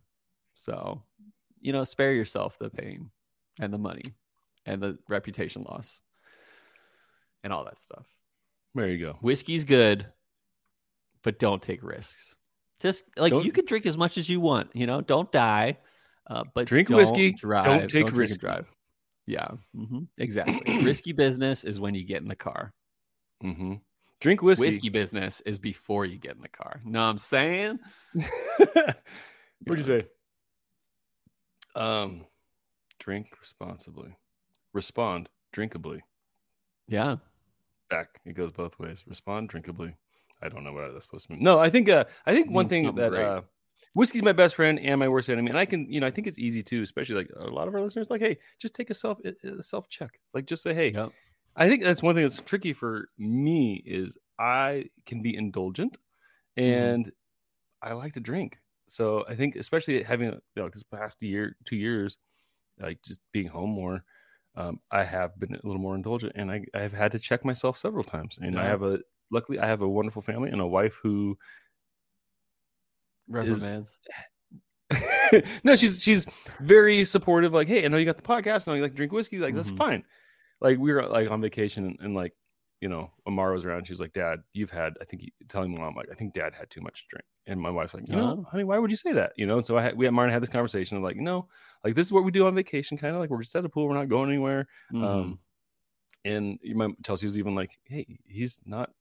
So, 0.55 1.03
you 1.59 1.73
know, 1.73 1.83
spare 1.83 2.13
yourself 2.13 2.57
the 2.59 2.69
pain 2.69 3.09
and 3.59 3.73
the 3.73 3.77
money 3.77 4.03
and 4.65 4.81
the 4.81 4.97
reputation 5.07 5.63
loss 5.63 6.01
and 7.43 7.51
all 7.53 7.65
that 7.65 7.79
stuff. 7.79 8.05
There 8.75 8.89
you 8.89 8.99
go. 8.99 9.17
Whiskey's 9.21 9.63
good, 9.63 10.05
but 11.23 11.39
don't 11.39 11.61
take 11.61 11.83
risks. 11.83 12.35
Just 12.79 13.03
like 13.17 13.31
Don't- 13.31 13.45
you 13.45 13.51
can 13.51 13.65
drink 13.65 13.85
as 13.85 13.97
much 13.97 14.17
as 14.17 14.29
you 14.29 14.39
want, 14.39 14.69
you 14.75 14.85
know, 14.85 15.01
don't 15.01 15.31
die, 15.31 15.77
uh, 16.29 16.43
but 16.53 16.67
Drink 16.67 16.89
don't 16.89 16.97
whiskey, 16.97 17.31
drive, 17.33 17.65
don't 17.65 17.89
take 17.89 18.07
and 18.07 18.17
risky. 18.17 18.37
drive. 18.39 18.67
Yeah, 19.25 19.47
hmm 19.75 20.03
exactly. 20.17 20.77
risky 20.85 21.11
business 21.11 21.63
is 21.63 21.79
when 21.79 21.95
you 21.95 22.05
get 22.05 22.21
in 22.21 22.27
the 22.27 22.35
car. 22.35 22.73
Mm-hmm. 23.43 23.75
Drink 24.21 24.41
whiskey. 24.41 24.65
Whiskey 24.65 24.89
business 24.89 25.41
is 25.41 25.59
before 25.59 26.05
you 26.05 26.17
get 26.17 26.35
in 26.35 26.41
the 26.41 26.47
car. 26.49 26.81
Know 26.85 26.99
what 26.99 27.05
I'm 27.05 27.17
saying? 27.17 27.79
What'd 28.13 29.77
you 29.77 29.83
say? 29.83 30.05
Um, 31.75 32.25
drink 32.99 33.27
responsibly. 33.39 34.15
Respond 34.73 35.29
drinkably. 35.53 36.01
Yeah. 36.87 37.17
Back. 37.89 38.19
It 38.25 38.33
goes 38.33 38.51
both 38.51 38.79
ways. 38.79 39.03
Respond 39.07 39.49
drinkably. 39.49 39.95
I 40.41 40.49
don't 40.49 40.63
know 40.63 40.73
what 40.73 40.91
that's 40.93 41.05
supposed 41.05 41.27
to 41.27 41.33
mean. 41.33 41.43
No, 41.43 41.59
I 41.59 41.69
think. 41.69 41.89
Uh, 41.89 42.05
I 42.25 42.33
think 42.33 42.51
one 42.51 42.67
thing 42.67 42.93
that 42.95 43.11
great. 43.11 43.25
uh, 43.25 43.41
whiskey's 43.93 44.23
my 44.23 44.33
best 44.33 44.55
friend 44.55 44.79
and 44.79 44.99
my 44.99 45.07
worst 45.07 45.29
enemy, 45.29 45.49
and 45.49 45.57
I 45.57 45.65
can, 45.65 45.91
you 45.91 45.99
know, 45.99 46.07
I 46.07 46.11
think 46.11 46.27
it's 46.27 46.39
easy 46.39 46.61
too, 46.61 46.83
especially 46.83 47.15
like 47.15 47.29
a 47.35 47.47
lot 47.47 47.67
of 47.67 47.75
our 47.75 47.81
listeners. 47.81 48.09
Like, 48.09 48.21
hey, 48.21 48.37
just 48.59 48.75
take 48.75 48.89
a 48.89 48.93
self 48.93 49.19
a 49.25 49.63
self 49.63 49.89
check. 49.89 50.19
Like, 50.33 50.45
just 50.45 50.63
say, 50.63 50.73
hey, 50.73 50.91
Yep. 50.91 51.11
I 51.55 51.67
think 51.67 51.83
that's 51.83 52.03
one 52.03 52.13
thing 52.13 52.23
that's 52.23 52.39
tricky 52.41 52.71
for 52.71 53.09
me 53.17 53.81
is 53.83 54.15
I 54.39 54.89
can 55.07 55.23
be 55.23 55.35
indulgent 55.35 55.97
and 56.55 57.11
I 57.81 57.93
like 57.93 58.13
to 58.13 58.19
drink. 58.19 58.59
So 58.87 59.25
I 59.27 59.35
think 59.35 59.55
especially 59.55 60.03
having 60.03 60.27
you 60.31 60.41
know 60.55 60.69
this 60.69 60.83
past 60.83 61.17
year, 61.19 61.55
two 61.65 61.75
years, 61.75 62.17
like 62.79 63.01
just 63.03 63.19
being 63.31 63.47
home 63.47 63.71
more, 63.71 64.03
um, 64.55 64.79
I 64.91 65.03
have 65.03 65.39
been 65.39 65.55
a 65.55 65.59
little 65.63 65.81
more 65.81 65.95
indulgent 65.95 66.33
and 66.35 66.51
I 66.51 66.63
I've 66.75 66.93
had 66.93 67.11
to 67.13 67.19
check 67.19 67.43
myself 67.43 67.77
several 67.77 68.03
times. 68.03 68.37
And 68.39 68.59
I 68.59 68.65
have 68.65 68.83
a 68.83 68.99
luckily 69.31 69.59
I 69.59 69.67
have 69.67 69.81
a 69.81 69.87
wonderful 69.89 70.21
family 70.21 70.49
and 70.49 70.61
a 70.61 70.67
wife 70.67 70.95
who 71.01 71.37
Reprimands. 73.29 73.97
no, 75.63 75.75
she's 75.75 76.01
she's 76.01 76.25
very 76.61 77.03
supportive. 77.03 77.53
Like, 77.53 77.67
hey, 77.67 77.83
I 77.83 77.87
know 77.89 77.97
you 77.97 78.05
got 78.05 78.15
the 78.17 78.23
podcast. 78.23 78.65
And 78.65 78.67
I 78.67 78.71
know 78.71 78.75
you 78.75 78.81
like 78.83 78.91
to 78.91 78.97
drink 78.97 79.11
whiskey. 79.11 79.37
Like, 79.37 79.53
that's 79.55 79.71
Mhm. 79.71 79.77
fine. 79.77 80.03
Like, 80.61 80.77
we 80.79 80.93
were 80.93 81.05
like 81.05 81.29
on 81.29 81.41
vacation 81.41 81.85
and, 81.85 81.97
and 81.99 82.15
like, 82.15 82.33
you 82.79 82.87
know, 82.87 83.11
Amara 83.27 83.53
was 83.53 83.65
around. 83.65 83.85
She 83.85 83.93
was 83.93 83.99
like, 83.99 84.13
Dad, 84.13 84.39
you've 84.53 84.69
had. 84.69 84.93
I 85.01 85.05
think 85.05 85.23
you- 85.23 85.31
telling 85.49 85.75
mom 85.75 85.95
like, 85.95 86.07
I 86.11 86.15
think 86.15 86.33
Dad 86.33 86.53
had 86.53 86.69
too 86.69 86.79
much 86.81 87.01
to 87.01 87.07
drink. 87.09 87.25
And 87.47 87.59
my 87.59 87.69
wife's 87.69 87.93
like, 87.93 88.07
you 88.07 88.15
know, 88.15 88.37
Oh. 88.39 88.47
honey, 88.49 88.63
why 88.63 88.77
would 88.79 88.91
you 88.91 88.97
say 88.97 89.11
that? 89.13 89.33
You 89.35 89.45
know. 89.45 89.59
So 89.59 89.77
I 89.77 89.81
had, 89.81 89.97
we 89.97 90.05
had 90.05 90.13
Martin 90.13 90.31
had 90.33 90.41
this 90.41 90.49
conversation 90.49 90.95
of 90.95 91.03
like, 91.03 91.17
no, 91.17 91.47
like 91.83 91.95
this 91.95 92.05
is 92.05 92.13
what 92.13 92.23
we 92.23 92.31
do 92.31 92.47
on 92.47 92.55
vacation. 92.55 92.97
Kind 92.97 93.13
of 93.13 93.19
like 93.19 93.29
we're 93.29 93.41
just 93.41 93.55
at 93.57 93.63
the 93.63 93.69
pool. 93.69 93.87
We're 93.89 93.93
not 93.95 94.07
going 94.09 94.29
anywhere. 94.29 94.67
Mhm. 94.93 95.03
Um, 95.03 95.39
and 96.23 96.59
my 96.75 96.89
Chelsea 97.05 97.25
was 97.25 97.37
even 97.37 97.55
like, 97.55 97.77
hey, 97.85 98.19
he's 98.25 98.61
not 98.65 98.91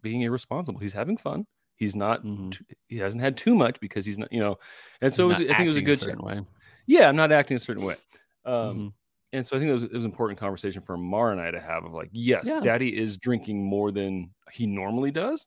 being 0.00 0.22
irresponsible. 0.22 0.80
He's 0.80 0.92
having 0.92 1.16
fun. 1.16 1.46
He's 1.76 1.94
not. 1.96 2.24
Mhm. 2.24 2.52
too- 2.52 2.64
he 2.88 2.98
hasn't 2.98 3.22
had 3.22 3.36
too 3.36 3.54
much 3.54 3.80
because 3.80 4.04
he's 4.06 4.18
not. 4.18 4.32
You 4.32 4.40
know. 4.40 4.58
And 5.00 5.12
so 5.12 5.24
it 5.24 5.26
was, 5.28 5.36
I 5.40 5.44
think 5.44 5.60
it 5.60 5.68
was 5.68 5.76
a 5.76 5.82
good. 5.82 5.98
certain 5.98 6.24
way. 6.24 6.40
Yeah, 6.86 7.08
I'm 7.08 7.16
not 7.16 7.32
acting 7.32 7.56
a 7.56 7.60
certain 7.60 7.84
way. 7.84 7.96
Um, 8.44 8.52
Mhm. 8.54 8.92
And 9.34 9.46
so 9.46 9.56
I 9.56 9.60
think 9.60 9.70
it 9.70 9.72
was, 9.74 9.84
it 9.84 9.92
was 9.92 10.04
an 10.04 10.10
important 10.10 10.38
conversation 10.38 10.82
for 10.82 10.96
Mar 10.98 11.32
and 11.32 11.40
I 11.40 11.50
to 11.50 11.58
have 11.60 11.84
of 11.84 11.92
like, 11.94 12.10
yes, 12.12 12.44
Yeah. 12.46 12.60
Daddy 12.60 12.94
is 12.94 13.16
drinking 13.16 13.64
more 13.64 13.90
than 13.90 14.30
he 14.52 14.66
normally 14.66 15.10
does, 15.10 15.46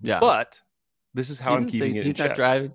Yeah. 0.00 0.20
but 0.20 0.60
this 1.14 1.30
is 1.30 1.40
how 1.40 1.52
He's 1.56 1.60
I'm 1.64 1.66
keeping 1.70 1.94
sync. 1.94 1.96
it. 1.96 2.04
He's 2.04 2.18
not 2.18 2.28
check. 2.28 2.36
driving. 2.36 2.72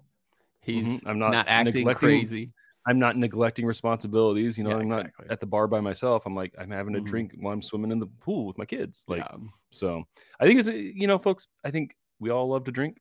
He's 0.61 0.85
Mhm. 0.85 1.07
I'm 1.07 1.17
not 1.19 1.31
not, 1.31 1.47
acting 1.47 1.85
crazy. 1.93 2.51
I'm 2.85 2.97
not 2.97 3.17
neglecting 3.17 3.65
responsibilities. 3.65 4.57
You 4.57 4.63
know, 4.63 4.71
Yeah, 4.71 4.77
I'm 4.77 4.87
not 4.89 4.99
exactly. 5.01 5.27
at 5.29 5.39
the 5.39 5.45
bar 5.45 5.67
by 5.67 5.81
myself. 5.81 6.25
I'm 6.25 6.35
like, 6.35 6.53
I'm 6.57 6.71
having 6.71 6.95
a 6.95 6.99
Mhm. 6.99 7.05
drink 7.05 7.33
while 7.39 7.53
I'm 7.53 7.61
swimming 7.61 7.91
in 7.91 7.99
the 7.99 8.07
pool 8.07 8.45
with 8.47 8.57
my 8.57 8.65
kids. 8.65 9.03
Like, 9.07 9.19
yeah. 9.19 9.37
so 9.71 10.03
I 10.39 10.45
think 10.45 10.59
it's, 10.59 10.69
you 10.69 11.05
know, 11.07 11.17
folks, 11.19 11.47
I 11.63 11.71
think 11.71 11.95
we 12.19 12.29
all 12.29 12.47
love 12.47 12.63
to 12.65 12.71
drink. 12.71 12.99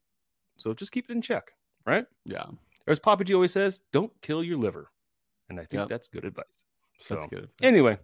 So 0.57 0.75
just 0.75 0.91
keep 0.93 1.09
it 1.09 1.13
in 1.13 1.23
check, 1.23 1.53
right? 1.87 2.07
Yeah. 2.25 2.47
As 2.87 2.99
Papa 2.99 3.23
G 3.25 3.35
always 3.35 3.53
says, 3.53 3.81
don't 3.93 4.13
kill 4.21 4.43
your 4.43 4.59
liver. 4.59 4.91
And 5.49 5.59
I 5.61 5.65
think 5.65 5.81
Yep. 5.81 5.89
that's 5.89 6.09
good 6.09 6.25
advice. 6.25 6.65
So, 7.01 7.15
That's 7.15 7.27
good. 7.29 7.49
Anyway, 7.63 7.99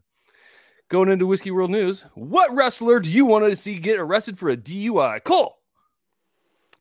going 0.89 1.09
into 1.11 1.27
Whiskey 1.27 1.51
World 1.51 1.71
News, 1.71 2.03
what 2.15 2.55
wrestler 2.55 3.01
do 3.01 3.11
you 3.13 3.27
want 3.27 3.45
to 3.47 3.57
see 3.57 3.79
get 3.79 3.99
arrested 3.99 4.39
for 4.39 4.49
a 4.49 4.57
DUI? 4.57 5.19
Cole, 5.25 5.59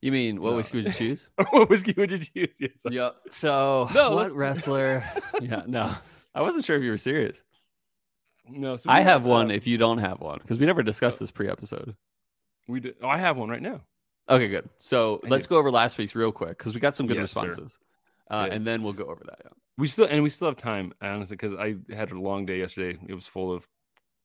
You 0.04 0.12
mean 0.12 0.42
what 0.42 0.52
No. 0.52 0.56
whiskey 0.58 0.78
would 0.80 0.88
you 0.88 0.92
choose? 0.94 1.30
what 1.52 1.70
whiskey 1.70 1.94
would 1.96 2.12
you 2.12 2.18
choose? 2.18 2.58
Yes. 2.60 2.72
yep. 2.90 3.16
So 3.30 3.88
No, 3.94 4.12
what 4.12 4.24
let's- 4.24 4.34
wrestler? 4.36 5.04
yeah. 5.42 5.64
No, 5.66 5.96
I 6.36 6.42
wasn't 6.42 6.66
sure 6.66 6.76
if 6.76 6.84
you 6.84 6.92
were 6.92 6.98
serious. 6.98 7.42
No, 8.50 8.76
so 8.76 8.90
I 8.90 9.00
have 9.00 9.24
one. 9.24 9.50
If 9.50 9.66
you 9.66 9.78
don't 9.78 10.00
have 10.00 10.20
one, 10.20 10.40
because 10.42 10.60
we 10.60 10.66
never 10.66 10.84
discussed 10.84 11.22
this 11.22 11.32
pre-episode. 11.32 11.96
we 12.68 12.82
did. 12.82 12.96
Oh, 13.02 13.08
I 13.08 13.18
have 13.18 13.38
one 13.38 13.48
right 13.48 13.62
now. 13.62 13.80
Okay, 14.30 14.50
good. 14.50 14.68
So 14.80 15.22
I 15.24 15.30
let's 15.30 15.46
do. 15.46 15.52
go 15.52 15.58
over 15.58 15.72
last 15.72 15.98
week's 15.98 16.16
real 16.16 16.34
quick 16.34 16.58
because 16.58 16.74
we 16.74 16.82
got 16.82 16.96
some 16.96 17.08
good 17.08 17.16
Yes, 17.16 17.24
responses, 17.34 17.78
uh, 18.30 18.46
Yeah. 18.50 18.56
and 18.56 18.68
then 18.68 18.84
we'll 18.84 18.92
go 18.92 19.06
over 19.06 19.24
that. 19.26 19.40
Yeah. 19.46 19.52
We 19.78 19.88
still 19.88 20.06
and 20.06 20.22
we 20.22 20.30
still 20.30 20.50
have 20.50 20.58
time, 20.58 20.94
honestly, 21.02 21.38
because 21.38 21.54
I 21.54 21.76
had 21.94 22.12
a 22.12 22.20
long 22.20 22.46
day 22.46 22.60
yesterday. 22.60 23.00
It 23.08 23.14
was 23.14 23.26
full 23.28 23.54
of 23.54 23.66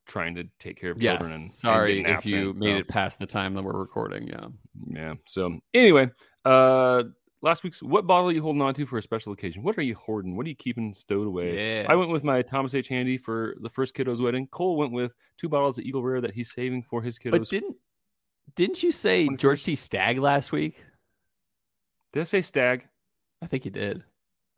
trying 0.09 0.35
to 0.35 0.45
take 0.59 0.77
care 0.81 0.91
of 0.91 1.01
Yes. 1.01 1.19
children 1.19 1.33
and 1.35 1.43
and 1.45 1.53
Sorry 1.53 2.03
get 2.03 2.19
if 2.19 2.27
you 2.27 2.53
made 2.55 2.73
so- 2.73 2.79
it 2.79 2.89
past 2.89 3.19
the 3.21 3.27
time 3.27 3.55
that 3.55 3.63
we're 3.63 3.79
recording. 3.79 4.27
Yeah. 4.27 4.47
Yeah. 4.89 5.15
So 5.27 5.61
anyway, 5.75 6.11
uh 6.45 7.05
last 7.41 7.63
week's 7.63 7.81
what 7.83 8.05
bottle 8.07 8.31
are 8.31 8.33
you 8.33 8.43
holding 8.43 8.61
on 8.63 8.75
to 8.75 8.85
for 8.87 8.99
a 8.99 9.03
special 9.03 9.33
occasion? 9.33 9.63
What 9.63 9.79
are 9.79 9.83
you 9.83 9.95
hoarding? 9.95 10.37
What 10.37 10.45
are 10.47 10.49
you 10.49 10.57
keeping 10.57 10.93
stowed 10.95 11.27
away? 11.29 11.83
Yeah. 11.83 11.87
I 11.89 11.95
went 11.95 12.11
with 12.11 12.25
my 12.25 12.43
Thomas 12.43 12.75
H. 12.75 12.89
Handy 12.89 13.17
for 13.19 13.55
the 13.61 13.71
first 13.71 13.95
kiddo's 13.95 14.21
wedding. 14.21 14.49
Cole 14.49 14.77
went 14.77 14.93
with 14.93 15.13
two 15.37 15.49
bottles 15.49 15.79
of 15.79 15.85
Eagle 15.85 16.03
Rare 16.03 16.21
that 16.23 16.35
he's 16.35 16.53
saving 16.53 16.83
for 16.83 17.01
his 17.03 17.19
kiddos. 17.19 17.31
but 17.31 17.49
didn't 17.49 17.77
didn't 18.57 18.83
you 18.83 18.91
say 18.91 19.29
George 19.37 19.63
T. 19.63 19.77
Stagg 19.77 20.19
last 20.19 20.51
week? 20.53 20.83
Did 22.15 22.21
I 22.21 22.25
say 22.25 22.41
stag? 22.41 22.89
I 23.43 23.47
think 23.47 23.67
you 23.67 23.71
did. 23.71 24.03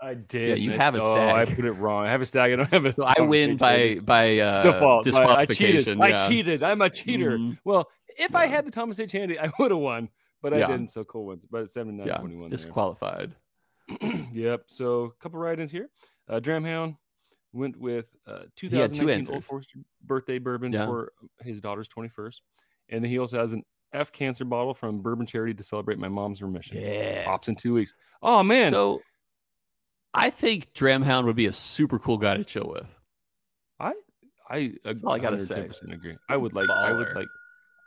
I 0.03 0.14
did. 0.14 0.48
Yeah, 0.48 0.55
you 0.55 0.70
have 0.72 0.94
a 0.94 0.98
it's- 0.98 1.11
Oh, 1.12 1.14
I 1.34 1.44
put 1.44 1.64
it 1.64 1.72
wrong. 1.72 2.07
I 2.07 2.11
have 2.11 2.22
a 2.22 2.26
stag. 2.26 2.53
I 2.53 2.57
don't 2.57 2.70
have 2.70 2.86
a. 2.86 2.94
So 2.94 3.05
I 3.05 3.20
win 3.20 3.57
by 3.57 3.98
by 4.03 4.38
uh, 4.38 4.62
default. 4.62 5.07
I- 5.09 5.20
I 5.42 5.46
cheated. 5.46 5.84
disqualification. 5.86 6.01
I 6.03 6.28
cheated. 6.28 6.62
I'm 6.62 6.80
a 6.80 6.88
cheater. 6.90 7.32
Mhm. 7.38 7.59
Well, 7.64 7.88
if 8.18 8.34
I 8.34 8.46
had 8.46 8.66
the 8.66 8.70
Thomas 8.70 8.98
H. 8.98 9.12
Handy, 9.12 9.38
I 9.38 9.51
would 9.59 9.70
have 9.70 9.80
won, 9.80 10.09
but 10.42 10.55
I 10.55 10.59
Yeah. 10.59 10.66
didn't. 10.68 10.88
So 10.88 11.05
Cole 11.05 11.26
wins. 11.26 11.44
But 11.51 11.62
it's 11.62 11.72
79 11.74 12.07
Yeah, 12.07 12.16
21. 12.18 12.48
disqualified. 12.48 13.34
yep. 14.32 14.64
So 14.66 15.05
a 15.05 15.11
couple 15.22 15.38
write-ins 15.38 15.70
here. 15.70 15.90
Uh, 16.28 16.40
Dramhound 16.40 16.96
went 17.53 17.76
with 17.76 18.07
uh, 18.26 18.40
He 18.57 18.68
two 18.68 18.68
2019 18.70 19.34
Old. 19.34 19.44
Forester 19.44 19.80
birthday 20.05 20.38
bourbon 20.38 20.72
Yeah. 20.72 20.86
for 20.86 21.12
his 21.42 21.61
daughter's 21.61 21.88
21st, 21.88 22.36
and 22.88 23.05
then 23.05 23.11
he 23.11 23.18
also 23.18 23.38
has 23.38 23.53
an 23.53 23.64
F 23.92 24.12
cancer 24.12 24.44
bottle 24.44 24.72
from 24.72 25.03
Bourbon 25.03 25.26
Charity 25.26 25.53
to 25.55 25.62
celebrate 25.64 25.98
my 25.98 26.09
mom's 26.09 26.40
remission. 26.42 26.78
Yeah. 26.80 27.24
Pops 27.24 27.48
in 27.48 27.57
two 27.57 27.74
weeks. 27.74 27.92
Oh 28.22 28.42
man. 28.44 28.70
So 28.72 29.03
I 30.12 30.30
think 30.30 30.72
Dramhound 30.74 31.24
would 31.24 31.36
be 31.36 31.46
a 31.46 31.52
super 31.52 31.98
cool 31.98 32.18
guy 32.18 32.36
to 32.36 32.44
chill 32.44 32.68
with. 32.68 32.86
I 33.78 33.92
I 34.48 34.72
all 35.04 35.12
I 35.14 35.18
gotta 35.20 35.38
say. 35.38 35.68
agree. 35.92 36.16
I 36.28 36.36
would 36.36 36.52
like 36.52 36.68
I 36.68 36.92
would 36.92 37.14
like 37.14 37.28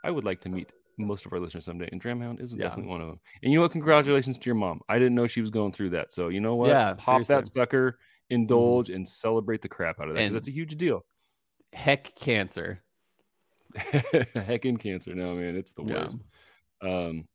I 0.02 0.10
would 0.10 0.24
like 0.24 0.40
to 0.42 0.48
meet 0.48 0.70
most 0.96 1.26
of 1.26 1.32
our 1.32 1.38
listeners 1.40 1.64
someday, 1.64 1.88
and 1.92 2.02
Dramhound 2.02 2.40
is 2.40 2.52
Yeah. 2.52 2.64
definitely 2.68 2.90
one 2.90 3.00
of 3.02 3.08
them. 3.08 3.20
And 3.42 3.52
you 3.52 3.58
know 3.58 3.62
what? 3.62 3.72
Congratulations 3.72 4.38
to 4.38 4.46
your 4.46 4.54
mom. 4.54 4.80
I 4.88 4.98
didn't 4.98 5.14
know 5.14 5.26
she 5.26 5.40
was 5.42 5.50
going 5.50 5.72
through 5.72 5.90
that. 5.90 6.12
So 6.12 6.28
you 6.28 6.40
know 6.40 6.54
what? 6.54 6.68
Yeah, 6.68 6.94
pop 6.94 7.26
that 7.26 7.48
sucker, 7.52 7.98
indulge, 8.30 8.88
and 8.90 9.06
celebrate 9.08 9.60
the 9.60 9.68
crap 9.68 10.00
out 10.00 10.08
of 10.08 10.14
that 10.14 10.20
because 10.20 10.34
that's 10.34 10.48
a 10.48 10.52
huge 10.52 10.76
deal. 10.76 11.04
Heck 11.72 12.14
cancer. 12.14 12.82
Heck 14.34 14.64
in 14.64 14.76
cancer. 14.76 15.14
No, 15.14 15.34
man, 15.34 15.56
it's 15.56 15.72
the 15.72 15.82
Yeah. 15.82 16.04
worst. 16.04 16.18
Um, 16.80 17.28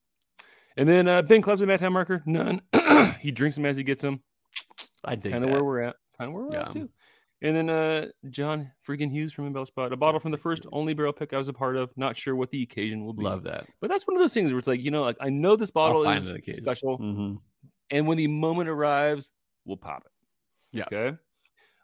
and 0.78 0.88
then 0.88 1.08
uh, 1.08 1.22
Ben 1.22 1.42
clubs 1.42 1.62
a 1.62 1.66
Matt 1.66 1.82
marker, 1.92 2.24
none. 2.26 2.62
he 3.20 3.32
drinks 3.32 3.58
them 3.58 3.66
as 3.66 3.78
he 3.78 3.84
gets 3.84 4.02
them. 4.02 4.22
I 5.04 5.16
dig 5.16 5.32
Kind 5.32 5.44
of 5.44 5.52
where 5.52 5.64
we're 5.64 5.82
at. 5.82 5.96
Kind 6.18 6.30
of 6.30 6.34
where 6.36 6.46
we're 6.46 6.54
Yeah. 6.54 6.62
at 6.62 6.72
too. 6.72 6.90
And 7.42 7.56
then 7.56 7.70
uh, 7.70 8.08
John 8.30 8.72
freaking 8.86 9.10
Hughes 9.12 9.32
from 9.32 9.52
Embell 9.52 9.66
Spot, 9.66 9.94
a 9.94 9.96
bottle 9.98 10.20
from 10.20 10.32
the 10.32 10.38
first 10.38 10.66
only 10.74 10.94
barrel 10.94 11.14
pick 11.14 11.32
I 11.34 11.38
was 11.38 11.48
a 11.48 11.54
part 11.54 11.78
of. 11.78 11.90
Not 11.96 12.18
sure 12.18 12.36
what 12.36 12.50
the 12.52 12.62
occasion 12.64 13.06
will 13.06 13.14
be. 13.14 13.24
Love 13.24 13.44
that. 13.44 13.66
But 13.80 13.90
that's 13.90 14.06
one 14.06 14.18
of 14.18 14.22
those 14.22 14.34
things 14.34 14.52
where 14.52 14.60
it's 14.60 14.68
like, 14.68 14.82
you 14.82 14.92
know, 14.92 15.04
like 15.04 15.16
I 15.22 15.30
know 15.30 15.56
this 15.56 15.72
bottle 15.72 16.04
is 16.04 16.34
special, 16.54 16.98
hmm 16.98 17.36
and 17.92 18.06
when 18.08 18.18
the 18.18 18.28
moment 18.28 18.70
arrives, 18.70 19.32
we'll 19.66 19.78
pop 19.78 20.04
it. 20.06 20.12
Yeah. 20.78 20.84
Okay. 20.86 21.18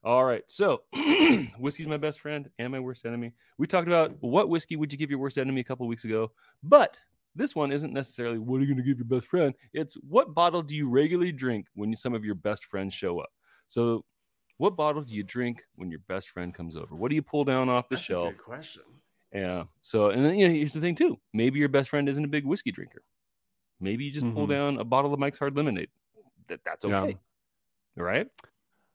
All 0.03 0.23
right. 0.23 0.43
So, 0.47 0.83
whiskey's 1.57 1.87
my 1.87 1.97
best 1.97 2.19
friend 2.19 2.47
and 2.59 2.71
my 2.71 2.79
worst 2.79 3.05
enemy. 3.07 3.33
We 3.57 3.65
talked 3.65 3.87
about 3.87 4.11
what 4.19 4.49
whiskey 4.49 4.75
would 4.75 4.91
you 4.91 4.99
give 4.99 5.09
your 5.09 5.17
worst 5.17 5.39
enemy 5.39 5.61
a 5.61 5.63
couple 5.63 5.87
weeks 5.87 6.03
ago, 6.03 6.31
but 6.61 6.99
this 7.35 7.55
one 7.55 7.71
isn't 7.71 7.93
necessarily 7.93 8.37
what 8.39 8.57
are 8.57 8.61
you 8.61 8.67
going 8.67 8.77
to 8.77 8.83
give 8.83 8.97
your 8.97 9.05
best 9.05 9.27
friend. 9.27 9.53
It's 9.73 9.95
what 9.95 10.33
bottle 10.33 10.61
do 10.61 10.75
you 10.75 10.87
regularly 10.89 11.31
drink 11.31 11.67
when 11.73 11.95
some 11.95 12.13
of 12.13 12.23
your 12.23 12.35
best 12.35 12.65
friends 12.65 12.93
show 12.93 13.19
up. 13.19 13.29
So, 13.67 14.05
what 14.57 14.75
bottle 14.77 15.01
do 15.01 15.13
you 15.13 15.23
drink 15.23 15.63
when 15.75 15.89
your 15.91 15.99
best 16.07 16.29
friend 16.29 16.53
comes 16.53 16.75
over? 16.77 16.95
What 16.95 17.09
do 17.09 17.15
you 17.15 17.21
pull 17.21 17.43
down 17.43 17.67
off 17.67 17.89
the 17.89 17.95
That's 17.95 18.03
a 18.03 18.05
shelf? 18.05 18.29
good 18.29 18.37
question. 18.37 18.83
Yeah. 19.33 19.63
So, 19.81 20.11
and 20.11 20.23
then 20.25 20.35
you 20.37 20.47
know, 20.47 20.53
here's 20.53 20.71
the 20.73 20.79
thing 20.79 20.95
too. 20.95 21.19
Maybe 21.33 21.59
your 21.59 21.67
best 21.69 21.89
friend 21.89 22.07
isn't 22.07 22.23
a 22.23 22.27
big 22.29 22.45
whiskey 22.45 22.71
drinker. 22.71 23.03
Maybe 23.81 24.05
you 24.05 24.11
just 24.11 24.25
pull 24.33 24.47
Mhm. 24.47 24.51
down 24.51 24.79
a 24.79 24.85
bottle 24.85 25.13
of 25.13 25.19
Mike's 25.19 25.37
Hard 25.37 25.57
Lemonade. 25.57 25.89
That 26.47 26.61
that's 26.63 26.85
Yeah. 26.85 27.01
okay. 27.01 27.17
All 27.97 28.03
right. 28.05 28.27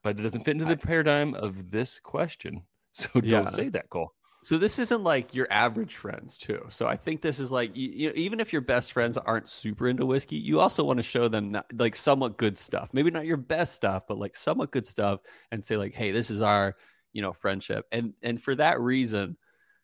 But 0.03 0.19
it 0.19 0.23
doesn't 0.23 0.45
fit 0.45 0.53
into 0.53 0.65
the 0.65 0.71
I- 0.73 0.77
paradigm 0.77 1.35
of 1.35 1.71
this 1.71 2.01
question. 2.01 2.63
So 2.93 3.09
don't 3.21 3.25
Yeah. 3.25 3.49
say 3.51 3.69
that, 3.69 3.89
Cole. 3.89 4.13
So 4.43 4.57
this 4.57 4.79
isn't 4.79 5.05
like 5.05 5.35
your 5.35 5.47
average 5.51 5.97
friends 5.97 6.39
too. 6.39 6.65
So 6.71 6.87
I 6.87 6.97
think 6.97 7.21
this 7.21 7.41
is 7.41 7.51
like 7.51 7.77
you, 7.77 7.91
you 7.91 8.11
even 8.13 8.41
if 8.41 8.53
your 8.53 8.63
best 8.63 8.93
friends 8.93 9.19
aren't 9.19 9.49
super 9.49 9.87
into 9.87 10.07
whiskey, 10.07 10.37
you 10.37 10.61
also 10.61 10.83
want 10.83 10.97
to 10.97 11.03
show 11.03 11.29
them 11.29 11.51
not, 11.51 11.67
like 11.77 11.95
somewhat 11.95 12.39
good 12.39 12.57
stuff. 12.57 12.89
Maybe 12.93 13.11
not 13.11 13.27
your 13.27 13.37
best 13.37 13.75
stuff, 13.75 14.05
but 14.09 14.19
like 14.19 14.37
somewhat 14.37 14.71
good 14.71 14.87
stuff, 14.87 15.21
and 15.51 15.63
say 15.63 15.77
like, 15.77 15.95
"Hey, 15.95 16.11
this 16.11 16.31
is 16.31 16.41
our 16.41 16.77
you 17.13 17.21
know 17.21 17.35
friendship." 17.35 17.87
And 17.93 18.15
and 18.23 18.43
for 18.43 18.55
that 18.55 18.81
reason, 18.81 19.37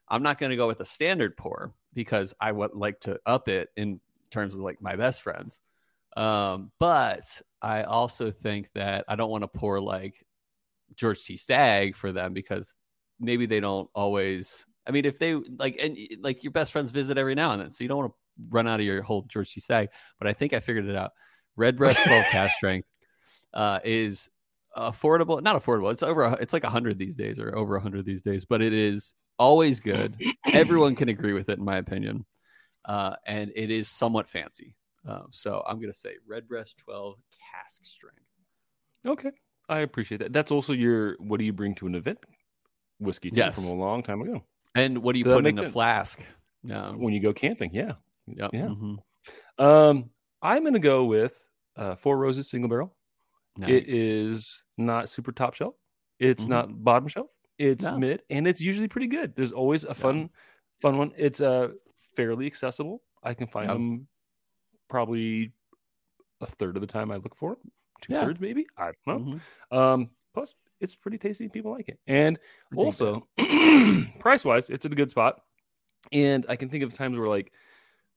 I'm 0.09 0.23
not 0.23 0.39
going 0.39 0.51
to 0.51 0.57
go 0.57 0.67
with 0.69 0.81
a 0.81 0.87
standard 0.87 1.37
pour 1.37 1.75
because 1.93 2.33
I 2.41 2.53
would 2.53 2.75
like 2.75 3.01
to 3.01 3.21
up 3.27 3.49
it 3.49 3.69
in 3.77 4.01
terms 4.31 4.55
of 4.55 4.61
like 4.61 4.81
my 4.81 4.97
best 4.97 5.21
friends. 5.23 5.61
Um, 6.17 6.73
but 6.79 7.25
I 7.61 7.83
also 7.83 8.31
think 8.31 8.71
that 8.75 9.05
I 9.07 9.17
don't 9.17 9.31
want 9.31 9.43
to 9.43 9.49
pour 9.49 9.81
like 9.81 10.25
George 10.95 11.23
T. 11.25 11.37
Stagg 11.37 11.95
for 11.95 12.11
them 12.13 12.33
because 12.33 12.75
maybe 13.21 13.47
they 13.47 13.61
don't 13.61 13.89
always. 13.95 14.65
I 14.87 14.93
mean, 14.93 15.05
if 15.05 15.19
they 15.19 15.35
like, 15.35 15.77
and 15.81 15.99
like 16.21 16.45
your 16.45 16.53
best 16.53 16.73
friends 16.73 16.93
visit 16.93 17.19
every 17.19 17.35
now 17.35 17.53
and 17.53 17.61
then, 17.61 17.71
so 17.71 17.83
you 17.83 17.89
don't 17.89 17.99
want 17.99 18.13
to 18.13 18.17
run 18.51 18.69
out 18.69 18.81
of 18.81 18.87
your 18.87 19.03
whole 19.03 19.23
George 19.23 19.53
T. 19.53 19.61
Stagg. 19.61 19.89
But 20.19 20.29
I 20.29 20.33
think 20.33 20.53
I 20.53 20.61
figured 20.61 20.87
it 20.87 20.97
out. 20.97 21.13
Red 21.57 21.77
Breast 21.79 22.05
12 22.05 22.27
cask 22.27 22.55
strength 22.57 22.89
uh, 23.53 23.81
is 23.85 24.31
affordable. 24.77 25.43
Not 25.43 25.63
affordable. 25.63 25.91
It's 25.91 26.03
over. 26.03 26.37
It's 26.41 26.53
like 26.53 26.65
a 26.65 26.71
hundred 26.71 26.99
these 26.99 27.17
days, 27.17 27.41
or 27.41 27.57
over 27.57 27.77
a 27.77 27.81
hundred 27.81 28.05
these 28.05 28.23
days. 28.23 28.45
But 28.45 28.63
it 28.63 28.73
is 28.73 29.15
always 29.39 29.81
good. 29.81 30.21
Everyone 30.53 30.95
can 30.95 31.09
agree 31.09 31.33
with 31.33 31.49
it, 31.49 31.59
in 31.59 31.65
my 31.65 31.77
opinion. 31.77 32.25
Uh, 32.85 33.17
and 33.27 33.51
it 33.57 33.71
is 33.71 33.89
somewhat 33.89 34.29
fancy. 34.29 34.77
Um, 35.09 35.29
so 35.31 35.63
I'm 35.67 35.81
gonna 35.81 35.93
say 35.93 36.15
Redbreast 36.27 36.79
12 36.79 37.17
cask 37.53 37.85
strength. 37.85 38.21
Okay. 39.05 39.33
I 39.69 39.81
appreciate 39.81 40.19
that. 40.19 40.33
That's 40.33 40.53
also 40.53 40.73
your 40.73 41.17
what 41.19 41.39
do 41.39 41.45
you 41.45 41.53
bring 41.53 41.75
to 41.77 41.87
an 41.87 41.95
event 41.95 42.19
whiskey 42.99 43.31
too, 43.31 43.39
Yes. 43.41 43.55
from 43.55 43.65
a 43.67 43.75
long 43.75 44.03
time 44.03 44.21
ago. 44.23 44.43
And 44.75 44.99
what 44.99 45.13
do 45.13 45.19
you 45.19 45.25
Does 45.25 45.33
put 45.35 45.39
in 45.39 45.45
make 45.45 45.55
the 45.57 45.61
sense? 45.63 45.73
flask? 45.73 46.25
Yeah. 46.63 46.91
When 46.93 47.13
you 47.15 47.21
go 47.21 47.33
camping. 47.33 47.71
Yeah. 47.73 47.93
Yep. 48.27 48.51
Yeah. 48.53 48.67
mhm. 48.69 48.99
Um, 49.59 50.11
I'm 50.43 50.65
gonna 50.65 50.79
go 50.79 51.05
with 51.05 51.39
uh 51.77 51.95
Four 51.97 52.19
Roses 52.19 52.49
single 52.49 52.69
barrel. 52.69 52.95
It 53.59 53.85
Nice. 53.85 53.85
is 53.89 54.63
not 54.77 55.09
super 55.09 55.33
top 55.33 55.55
shelf. 55.55 55.75
It's 56.19 56.45
Mhm. 56.45 56.49
not 56.49 56.85
bottom 56.85 57.09
shelf. 57.09 57.31
It's 57.59 57.85
No. 57.85 57.99
mid, 57.99 58.23
and 58.29 58.47
it's 58.47 58.61
usually 58.61 58.89
pretty 58.89 59.07
good. 59.07 59.35
There's 59.35 59.53
always 59.53 59.85
a 59.85 59.95
fun, 59.95 60.29
fun 60.81 60.99
one. 60.99 61.13
It's 61.17 61.41
uh 61.41 61.69
fairly 62.17 62.47
accessible. 62.47 63.03
I 63.23 63.33
can 63.35 63.47
find 63.47 63.69
Yep. 63.69 63.77
them 63.77 64.09
probably 64.89 65.53
a 66.41 66.47
third 66.47 66.77
of 66.77 66.81
the 66.83 66.87
time 66.87 67.11
I 67.11 67.17
look 67.17 67.35
for 67.35 67.55
them. 67.55 67.73
Two 68.03 68.13
Yeah. 68.13 68.25
thirds 68.25 68.41
maybe. 68.41 68.67
I 68.77 68.93
don't 69.07 69.07
know. 69.07 69.41
Mhm. 69.73 69.77
Um, 69.77 70.11
plus 70.35 70.55
it's 70.81 70.95
pretty 70.95 71.19
tasty. 71.19 71.49
People 71.49 71.73
like 71.73 71.89
it, 71.89 71.99
and 72.07 72.39
also 72.75 73.27
price 74.19 74.45
wise, 74.45 74.71
it's 74.71 74.85
at 74.87 74.93
a 74.93 74.97
good 74.97 75.11
spot. 75.11 75.41
And 76.13 76.47
I 76.49 76.57
can 76.57 76.69
think 76.69 76.85
of 76.85 76.93
times 76.93 77.19
where 77.19 77.29
like 77.29 77.53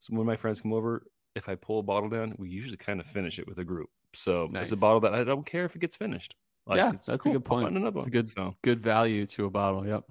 so 0.00 0.14
when 0.16 0.26
my 0.26 0.36
friends 0.36 0.60
come 0.60 0.72
over, 0.72 1.06
if 1.34 1.48
I 1.48 1.54
pull 1.56 1.80
a 1.80 1.82
bottle 1.82 2.08
down, 2.08 2.34
we 2.38 2.48
usually 2.48 2.76
kind 2.76 3.00
of 3.00 3.06
finish 3.06 3.38
it 3.38 3.46
with 3.48 3.58
a 3.58 3.64
group. 3.64 3.88
So 4.14 4.48
it's 4.54 4.72
a 4.72 4.76
bottle 4.76 5.00
that 5.00 5.14
I 5.14 5.24
don't 5.24 5.44
care 5.46 5.64
if 5.64 5.74
it 5.76 5.80
gets 5.80 5.96
finished. 5.96 6.34
Yeah, 6.72 6.92
it's 6.92 7.06
that's 7.06 7.24
a 7.26 7.30
cool. 7.30 7.32
good 7.40 7.42
I'll 7.50 7.62
point. 7.62 7.76
another 7.76 7.98
It's 7.98 8.06
a 8.06 8.10
good- 8.10 8.30
So, 8.30 8.54
good 8.62 8.80
value 8.80 9.26
to 9.26 9.46
a 9.46 9.50
bottle. 9.50 9.84
Yep. 9.86 10.04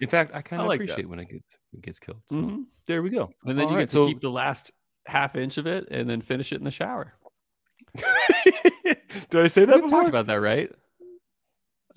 in 0.00 0.08
fact, 0.08 0.34
I 0.34 0.42
kind 0.42 0.60
of 0.60 0.68
like 0.68 0.80
that. 0.80 0.84
appreciate 0.84 1.08
when 1.08 1.18
it 1.18 1.28
gets 1.30 1.56
it 1.72 1.80
gets 1.82 1.98
killed. 1.98 2.20
So 2.28 2.36
Mhm. 2.36 2.64
there 2.86 3.02
we 3.02 3.08
go. 3.10 3.30
And 3.46 3.58
then 3.58 3.66
All 3.66 3.72
you 3.72 3.76
right, 3.78 3.82
get 3.82 3.90
to 3.90 3.94
so 3.94 4.06
keep 4.06 4.20
the 4.20 4.30
last 4.30 4.70
half 5.06 5.34
inch 5.36 5.56
of 5.56 5.66
it 5.66 5.88
and 5.90 6.08
then 6.10 6.20
finish 6.20 6.52
it 6.52 6.56
in 6.56 6.64
the 6.64 6.70
shower. 6.70 7.14
Did 9.30 9.40
I 9.44 9.46
say 9.48 9.64
that 9.64 9.74
We've 9.76 9.84
before? 9.84 10.00
talked 10.00 10.08
about 10.08 10.26
that, 10.26 10.36
right? 10.40 10.70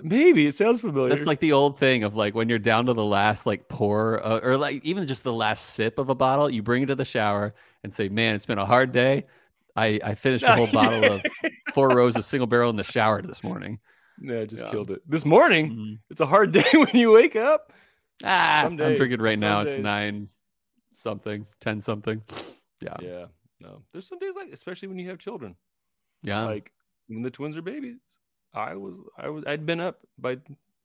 Maybe 0.02 0.46
it 0.46 0.54
sounds 0.56 0.82
familiar. 0.82 1.10
That's 1.10 1.26
like 1.26 1.40
the 1.40 1.54
old 1.54 1.80
thing 1.80 2.04
of 2.04 2.16
like 2.16 2.36
when 2.36 2.50
you're 2.50 2.60
down 2.60 2.86
to 2.86 2.94
the 2.94 3.04
last 3.04 3.46
like 3.46 3.68
pour 3.68 4.24
uh, 4.24 4.40
or 4.44 4.58
like 4.58 4.84
even 4.86 5.08
just 5.08 5.24
the 5.24 5.34
last 5.34 5.72
sip 5.72 5.98
of 5.98 6.10
a 6.10 6.16
bottle, 6.16 6.50
you 6.50 6.62
bring 6.62 6.84
it 6.84 6.88
to 6.88 6.96
the 6.96 7.06
shower 7.06 7.56
and 7.84 7.94
say, 7.94 8.08
"Man, 8.10 8.36
it's 8.36 8.46
been 8.46 8.60
a 8.60 8.66
hard 8.66 8.92
day. 8.92 9.26
I 9.76 10.00
I 10.04 10.16
finished 10.16 10.44
a 10.44 10.56
whole 10.56 10.68
bottle 10.68 11.04
of 11.04 11.22
Four 11.74 11.92
Roses 11.92 12.26
single 12.26 12.48
barrel 12.48 12.70
in 12.70 12.76
the 12.76 12.84
shower 12.84 13.22
this 13.22 13.44
morning." 13.44 13.80
yeah, 14.22 14.42
I 14.42 14.46
just 14.46 14.64
Yeah. 14.66 14.72
killed 14.72 14.92
it 14.92 15.02
this 15.10 15.26
morning. 15.26 15.72
Mhm. 15.72 16.00
It's 16.10 16.22
a 16.22 16.26
hard 16.26 16.52
day 16.60 16.66
when 16.74 16.96
you 16.96 17.12
wake 17.12 17.36
up. 17.36 17.74
Ah, 18.24 18.66
I'm 18.66 18.76
days, 18.78 18.98
drinking 18.98 19.22
right 19.22 19.38
now. 19.38 19.60
some 19.62 19.68
It's 19.68 19.78
nine 19.78 20.30
something, 20.94 21.46
ten 21.60 21.82
something. 21.82 22.22
Yeah, 22.80 22.98
Yeah, 23.02 23.26
no. 23.60 23.82
There's 23.92 24.08
some 24.08 24.20
days 24.20 24.36
like, 24.36 24.50
especially 24.54 24.88
when 24.90 25.00
you 25.00 25.10
have 25.10 25.18
children. 25.18 25.56
yeah. 26.22 26.44
Like 26.44 26.72
when 27.08 27.24
the 27.24 27.32
twins 27.32 27.58
are 27.58 27.64
babies, 27.64 27.98
I 28.58 28.76
was, 28.76 28.96
I 29.18 29.30
was, 29.30 29.44
I'd 29.48 29.66
been 29.66 29.80
up 29.80 30.00
by 30.18 30.36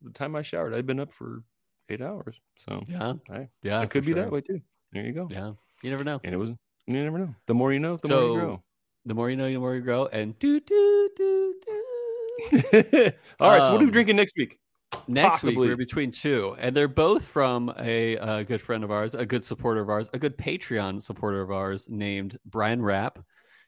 the 0.02 0.10
time 0.14 0.36
I 0.36 0.42
showered. 0.42 0.74
I'd 0.74 0.86
been 0.86 1.00
up 1.00 1.12
for 1.12 1.42
eight 1.88 2.00
hours. 2.02 2.36
So 2.58 2.82
yeah, 2.88 3.14
Hey, 3.28 3.48
yeah. 3.62 3.82
it 3.82 3.90
could 3.90 4.04
be 4.04 4.12
sure. 4.12 4.22
that 4.22 4.30
way 4.32 4.40
too. 4.40 4.60
There 4.92 5.04
you 5.04 5.12
go. 5.12 5.28
Yeah, 5.30 5.52
you 5.82 5.90
never 5.90 6.04
know. 6.04 6.20
And 6.24 6.34
it 6.34 6.38
was, 6.38 6.50
you 6.86 7.02
never 7.04 7.18
know. 7.18 7.34
The 7.46 7.54
more 7.54 7.72
you 7.72 7.78
know, 7.80 7.96
the 7.96 8.08
more 8.08 8.22
you 8.28 8.40
grow. 8.40 8.62
The 9.06 9.14
more 9.14 9.30
you 9.30 9.36
know, 9.36 9.46
the 9.48 9.56
more 9.58 9.74
you 9.74 9.80
grow. 9.80 10.06
And 10.06 10.38
do 10.38 10.60
do 10.60 11.10
do 11.16 11.54
do. 11.66 11.82
All 13.40 13.50
right. 13.50 13.60
so 13.62 13.72
what 13.72 13.76
are 13.76 13.78
we 13.78 13.84
Um, 13.84 13.90
drinking 13.90 14.16
next 14.16 14.34
week? 14.36 14.58
Next 15.08 15.42
week 15.42 15.56
we're 15.56 15.76
between 15.76 16.10
two, 16.10 16.54
and 16.58 16.76
they're 16.76 16.86
both 16.86 17.24
from 17.24 17.72
a, 17.78 18.16
uh 18.18 18.42
good 18.42 18.60
friend 18.60 18.84
of 18.84 18.90
ours, 18.90 19.14
a 19.14 19.24
good 19.26 19.44
supporter 19.44 19.80
of 19.80 19.88
ours, 19.88 20.08
a 20.12 20.18
good 20.18 20.36
Patreon 20.36 21.00
supporter 21.02 21.40
of 21.40 21.50
ours 21.50 21.88
named 21.88 22.38
Brian 22.44 22.82
Rapp. 22.82 23.18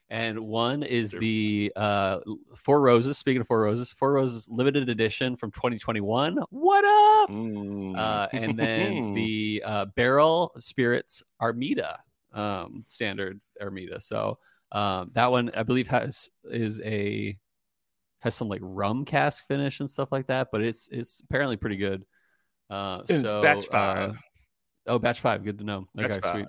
And 0.09 0.39
one 0.41 0.83
is 0.83 1.11
Sure. 1.11 1.19
the 1.19 1.73
uh, 1.75 2.19
Four 2.55 2.81
Roses. 2.81 3.17
Speaking 3.17 3.41
of 3.41 3.47
Four 3.47 3.61
Roses, 3.61 3.91
Four 3.91 4.13
Roses 4.13 4.47
limited 4.49 4.87
edition 4.89 5.35
from 5.35 5.51
2021. 5.51 6.37
What 6.51 6.85
up? 6.85 7.29
Mm. 7.29 7.97
Uh, 7.97 8.27
and 8.31 8.57
then 8.57 9.13
the 9.15 9.63
uh, 9.65 9.85
Barrel 9.95 10.53
Spirits 10.59 11.23
Armida 11.41 11.97
um, 12.35 12.83
standard 12.85 13.39
Armida. 13.59 13.99
So 13.99 14.37
um, 14.71 15.09
that 15.13 15.31
one 15.31 15.49
I 15.55 15.63
believe 15.63 15.87
has 15.87 16.29
is 16.43 16.79
a 16.81 17.37
has 18.19 18.35
some 18.35 18.49
like 18.49 18.61
rum 18.61 19.05
cask 19.05 19.47
finish 19.47 19.79
and 19.79 19.89
stuff 19.89 20.11
like 20.11 20.27
that, 20.27 20.49
but 20.51 20.61
it's 20.61 20.89
it's 20.91 21.21
apparently 21.21 21.57
pretty 21.57 21.77
good. 21.77 22.05
Uh, 22.69 23.03
so, 23.05 23.41
batch 23.41 23.65
uh, 23.67 23.71
five. 23.71 24.15
oh, 24.87 24.99
batch 24.99 25.21
five. 25.21 25.43
Good 25.43 25.59
to 25.59 25.63
know. 25.63 25.87
Okay, 25.97 26.19
sweet. 26.31 26.47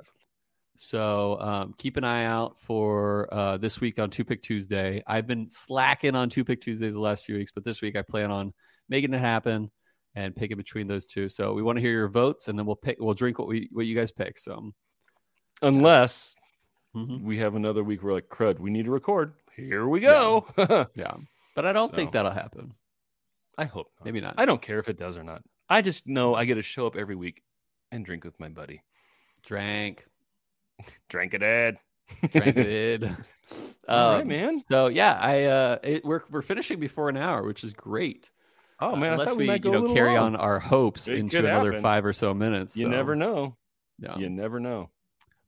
So 0.77 1.41
um, 1.41 1.75
keep 1.79 1.97
an 1.97 2.05
eye 2.05 2.25
out 2.25 2.61
for 2.61 3.33
uh, 3.33 3.57
this 3.57 3.81
week 3.81 3.99
on 3.99 4.11
Two 4.11 4.25
Pick 4.25 4.43
Tuesday. 4.43 5.03
I've 5.07 5.27
been 5.27 5.49
slacking 5.49 6.15
on 6.15 6.31
Two 6.31 6.45
Pick 6.45 6.61
Tuesdays 6.61 6.95
the 6.95 7.01
last 7.01 7.25
few 7.25 7.37
weeks, 7.37 7.53
but 7.53 7.65
this 7.65 7.83
week 7.83 7.97
I 7.97 8.03
plan 8.03 8.31
on 8.31 8.53
making 8.89 9.15
it 9.15 9.21
happen 9.21 9.71
and 10.15 10.35
picking 10.35 10.57
between 10.57 10.87
those 10.87 11.07
two. 11.07 11.29
So 11.29 11.53
we 11.53 11.63
want 11.63 11.77
to 11.77 11.83
hear 11.83 11.93
your 11.93 12.09
votes, 12.09 12.49
and 12.49 12.59
then 12.59 12.67
we'll 12.67 12.77
pick. 12.77 12.97
We'll 12.99 13.15
drink 13.15 13.39
what 13.39 13.49
we 13.49 13.69
what 13.73 13.87
you 13.87 13.95
guys 13.95 14.11
pick. 14.11 14.39
So 14.39 14.73
Unless 15.63 16.37
mhm. 16.95 17.23
we 17.23 17.39
have 17.39 17.55
another 17.55 17.83
week 17.83 18.03
where 18.03 18.15
like 18.15 18.29
crud, 18.29 18.59
we 18.59 18.71
need 18.71 18.85
to 18.85 18.91
record. 18.91 19.35
Here 19.55 19.87
we 19.87 20.01
go. 20.01 20.47
yeah, 20.95 21.15
but 21.55 21.65
I 21.65 21.73
don't 21.73 21.95
think 21.95 22.13
that'll 22.13 22.31
happen. 22.31 22.75
I 23.59 23.65
hope 23.65 23.91
not. 23.99 24.05
Maybe 24.05 24.21
not. 24.21 24.35
I 24.37 24.45
don't 24.45 24.61
care 24.61 24.79
if 24.79 24.89
it 24.89 24.99
does 24.99 25.17
or 25.17 25.23
not. 25.23 25.43
I 25.69 25.81
just 25.81 26.07
know 26.07 26.35
I 26.35 26.45
get 26.45 26.57
to 26.57 26.63
show 26.63 26.87
up 26.87 26.97
every 26.97 27.17
week 27.17 27.43
and 27.91 28.05
drink 28.05 28.25
with 28.25 28.39
my 28.39 28.49
buddy. 28.49 28.83
Drank, 29.45 30.05
Drink 31.09 31.35
it, 31.35 31.43
Ed. 31.43 31.79
drank 32.31 32.57
it. 32.57 33.03
in. 33.03 33.17
All 33.89 34.15
right, 34.15 34.23
Um, 34.23 34.29
man. 34.29 34.59
So 34.59 34.89
yeah, 34.89 35.19
I 35.21 35.45
uh, 35.45 35.79
it, 35.83 36.05
we're 36.05 36.23
we're 36.31 36.43
finishing 36.43 36.81
before 36.81 37.09
an 37.09 37.17
hour, 37.17 37.45
which 37.45 37.63
is 37.65 37.73
great. 37.73 38.31
Oh 38.81 38.93
Uh, 38.93 38.97
man, 38.97 39.11
I 39.11 39.13
unless 39.15 39.35
we, 39.35 39.49
we, 39.49 39.55
you 39.55 39.71
know 39.71 39.95
carry 39.95 40.17
long. 40.17 40.35
on 40.35 40.37
our 40.37 40.59
hopes 40.59 41.09
It 41.09 41.19
into 41.19 41.39
another 41.39 41.71
happen. 41.73 41.83
five 41.83 42.05
or 42.05 42.13
so 42.13 42.35
minutes. 42.35 42.77
You 42.77 42.85
so, 42.87 42.89
never 42.91 43.15
know. 43.17 43.57
Yeah. 43.99 44.19
You 44.19 44.29
never 44.29 44.61
know. 44.61 44.91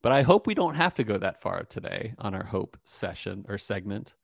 But 0.00 0.12
I 0.12 0.22
hope 0.22 0.46
we 0.46 0.54
don't 0.54 0.76
have 0.76 0.94
to 0.94 1.04
go 1.04 1.18
that 1.18 1.42
far 1.42 1.64
today 1.64 2.14
on 2.18 2.34
our 2.34 2.44
hope 2.44 2.78
session 2.84 3.44
or 3.48 3.58
segment. 3.58 4.14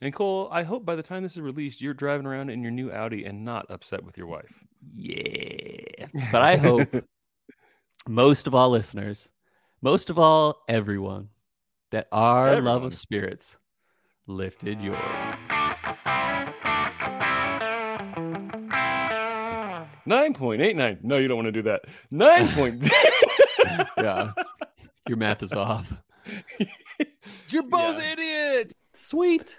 And 0.00 0.14
Cole, 0.14 0.48
I 0.52 0.62
hope 0.62 0.84
by 0.84 0.94
the 0.94 1.02
time 1.02 1.22
this 1.22 1.32
is 1.32 1.40
released, 1.40 1.80
you're 1.80 1.94
driving 1.94 2.26
around 2.26 2.50
in 2.50 2.62
your 2.62 2.70
new 2.70 2.92
Audi 2.92 3.24
and 3.24 3.44
not 3.44 3.70
upset 3.70 4.04
with 4.04 4.18
your 4.18 4.26
wife. 4.26 4.52
Yeah. 4.94 6.06
But 6.30 6.42
I 6.42 6.56
hope 6.58 6.88
most 8.08 8.46
of 8.46 8.54
all 8.54 8.70
listeners, 8.70 9.30
most 9.84 10.08
of 10.08 10.18
all 10.18 10.62
everyone, 10.66 11.28
that 11.90 12.08
our 12.10 12.58
love 12.58 12.84
of 12.84 12.94
spirits 12.94 13.58
lifted 14.26 14.80
yours. 14.80 14.96
Nine 20.06 20.32
point 20.34 20.62
eight 20.62 20.74
nine. 20.76 20.98
No, 21.02 21.18
you 21.18 21.28
don't 21.28 21.36
want 21.36 21.48
to 21.48 21.52
do 21.52 21.62
that. 21.62 21.82
Nine 22.10 22.48
point. 22.48 22.88
Yeah. 23.98 24.32
Your 25.08 25.16
math 25.16 25.42
is 25.42 25.52
off. 25.52 25.92
You're 27.48 27.62
both 27.64 27.98
Yeah. 27.98 28.12
idiots. 28.12 28.74
Sweet. 28.92 29.58